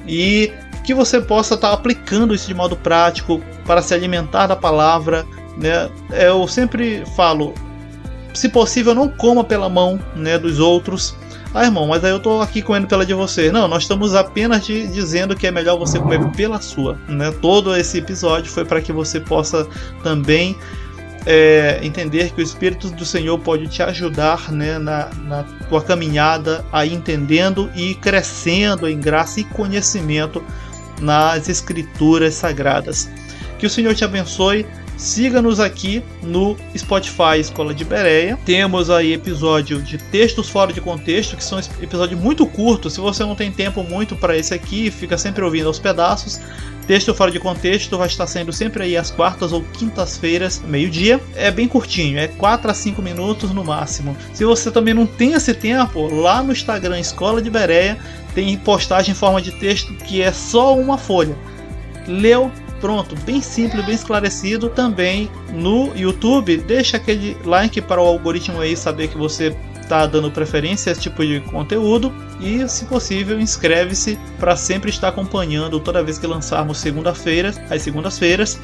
E 0.07 0.53
que 0.85 0.95
você 0.95 1.21
possa 1.21 1.55
estar 1.55 1.69
tá 1.69 1.75
aplicando 1.75 2.35
isso 2.35 2.47
de 2.47 2.55
modo 2.55 2.75
prático 2.77 3.43
para 3.67 3.83
se 3.83 3.93
alimentar 3.93 4.47
da 4.47 4.57
palavra. 4.57 5.27
Né? 5.57 5.91
Eu 6.11 6.49
sempre 6.49 7.05
falo, 7.15 7.53
se 8.33 8.49
possível, 8.49 8.95
não 8.95 9.09
coma 9.09 9.45
pela 9.45 9.69
mão 9.69 10.01
né, 10.17 10.39
dos 10.39 10.59
outros. 10.59 11.15
Ah, 11.55 11.65
irmão, 11.65 11.87
mas 11.87 12.05
aí 12.05 12.11
eu 12.11 12.19
estou 12.19 12.41
aqui 12.41 12.63
comendo 12.63 12.87
pela 12.87 13.05
de 13.05 13.13
você. 13.13 13.51
Não, 13.51 13.67
nós 13.69 13.83
estamos 13.83 14.15
apenas 14.15 14.67
de, 14.67 14.87
dizendo 14.87 15.35
que 15.37 15.47
é 15.47 15.51
melhor 15.51 15.79
você 15.79 15.99
comer 15.99 16.27
pela 16.33 16.61
sua. 16.61 16.99
Né? 17.09 17.31
Todo 17.33 17.75
esse 17.77 17.99
episódio 17.99 18.51
foi 18.51 18.65
para 18.65 18.81
que 18.81 18.93
você 18.93 19.19
possa 19.21 19.67
também 20.03 20.57
é, 21.31 21.79
entender 21.83 22.33
que 22.33 22.41
o 22.41 22.43
Espírito 22.43 22.89
do 22.89 23.05
Senhor 23.05 23.39
pode 23.39 23.69
te 23.69 23.83
ajudar 23.83 24.51
né, 24.51 24.79
na, 24.79 25.11
na 25.27 25.43
tua 25.69 25.83
caminhada, 25.83 26.65
aí 26.73 26.95
entendendo 26.95 27.71
e 27.77 27.95
crescendo 27.97 28.89
em 28.89 28.99
graça 28.99 29.39
e 29.39 29.45
conhecimento 29.45 30.43
nas 31.03 31.47
Escrituras 31.51 32.33
Sagradas. 32.33 33.11
Que 33.59 33.67
o 33.67 33.71
Senhor 33.71 33.95
te 33.95 34.05
abençoe. 34.05 34.65
Siga-nos 34.97 35.61
aqui 35.61 36.03
no 36.23 36.57
Spotify 36.77 37.39
Escola 37.39 37.75
de 37.75 37.85
Bereia. 37.85 38.39
Temos 38.47 38.89
aí 38.89 39.13
episódio 39.13 39.83
de 39.83 39.99
textos 39.99 40.49
fora 40.49 40.73
de 40.73 40.81
contexto, 40.81 41.37
que 41.37 41.45
são 41.45 41.59
episódios 41.59 42.19
muito 42.19 42.47
curtos. 42.47 42.95
Se 42.95 43.01
você 43.01 43.23
não 43.23 43.37
tem 43.37 43.53
tempo 43.53 43.85
muito 43.85 44.17
para 44.17 44.37
esse 44.37 44.55
aqui, 44.55 44.91
fica 44.91 45.19
sempre 45.19 45.45
ouvindo 45.45 45.69
aos 45.69 45.79
pedaços. 45.79 46.41
Texto 46.89 47.15
fora 47.15 47.31
de 47.31 47.39
contexto 47.39 47.99
vai 47.99 48.07
estar 48.07 48.27
sendo 48.27 48.51
sempre 48.51 48.83
aí 48.83 48.97
às 48.97 49.11
quartas 49.11 49.53
ou 49.53 49.63
quintas-feiras, 49.75 50.63
meio-dia. 50.67 51.21
É 51.37 51.51
bem 51.51 51.69
curtinho, 51.69 52.19
é 52.19 52.29
4 52.29 52.71
a 52.71 52.73
5 52.73 53.03
minutos 53.03 53.51
no 53.51 53.63
máximo. 53.63 54.17
Se 54.33 54.43
você 54.43 54.71
também 54.71 54.95
não 54.95 55.05
tem 55.05 55.35
esse 55.35 55.53
tempo, 55.53 56.09
lá 56.09 56.43
no 56.43 56.51
Instagram 56.51 56.99
Escola 56.99 57.43
de 57.43 57.51
Bereia 57.51 57.99
tem 58.35 58.57
postagem 58.57 59.13
em 59.13 59.15
forma 59.15 59.43
de 59.43 59.53
texto 59.53 59.93
que 59.97 60.23
é 60.23 60.33
só 60.33 60.75
uma 60.75 60.97
folha. 60.97 61.37
Leu, 62.07 62.51
pronto, 62.81 63.15
bem 63.17 63.43
simples, 63.43 63.85
bem 63.85 63.95
esclarecido. 63.95 64.71
Também 64.71 65.31
no 65.53 65.95
YouTube, 65.95 66.57
deixa 66.57 66.97
aquele 66.97 67.37
like 67.45 67.83
para 67.83 68.01
o 68.01 68.07
algoritmo 68.07 68.63
aí 68.63 68.75
saber 68.75 69.09
que 69.09 69.19
você 69.19 69.55
está 69.89 70.07
dando 70.07 70.31
preferência 70.31 70.91
a 70.91 70.93
esse 70.93 71.01
tipo 71.01 71.25
de 71.25 71.41
conteúdo 71.41 72.13
e, 72.39 72.69
se 72.69 72.85
possível, 72.85 73.41
inscreve-se 73.41 74.19
para 74.39 74.55
sempre 74.55 74.91
estar 74.91 75.09
acompanhando 75.09 75.81
toda 75.81 76.03
vez 76.03 76.19
que 76.19 76.27
lançarmos 76.27 76.79
segunda-feira, 76.79 77.55
às 77.71 77.83
segundas-feiras, 77.83 78.61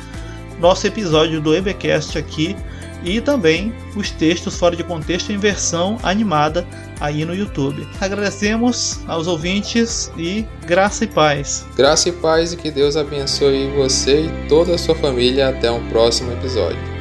nosso 0.60 0.86
episódio 0.86 1.40
do 1.40 1.54
EBcast 1.54 2.18
aqui 2.18 2.54
e 3.02 3.20
também 3.20 3.72
os 3.96 4.10
textos 4.10 4.56
fora 4.56 4.76
de 4.76 4.84
contexto 4.84 5.32
em 5.32 5.38
versão 5.38 5.98
animada 6.02 6.66
aí 7.00 7.24
no 7.24 7.34
YouTube. 7.34 7.86
Agradecemos 8.00 9.00
aos 9.06 9.26
ouvintes 9.26 10.12
e 10.16 10.46
graça 10.66 11.04
e 11.04 11.06
paz. 11.06 11.66
Graça 11.76 12.10
e 12.10 12.12
paz 12.12 12.52
e 12.52 12.56
que 12.56 12.70
Deus 12.70 12.96
abençoe 12.96 13.70
você 13.76 14.26
e 14.26 14.48
toda 14.48 14.74
a 14.74 14.78
sua 14.78 14.94
família 14.94 15.48
até 15.48 15.70
um 15.70 15.86
próximo 15.88 16.32
episódio. 16.32 16.93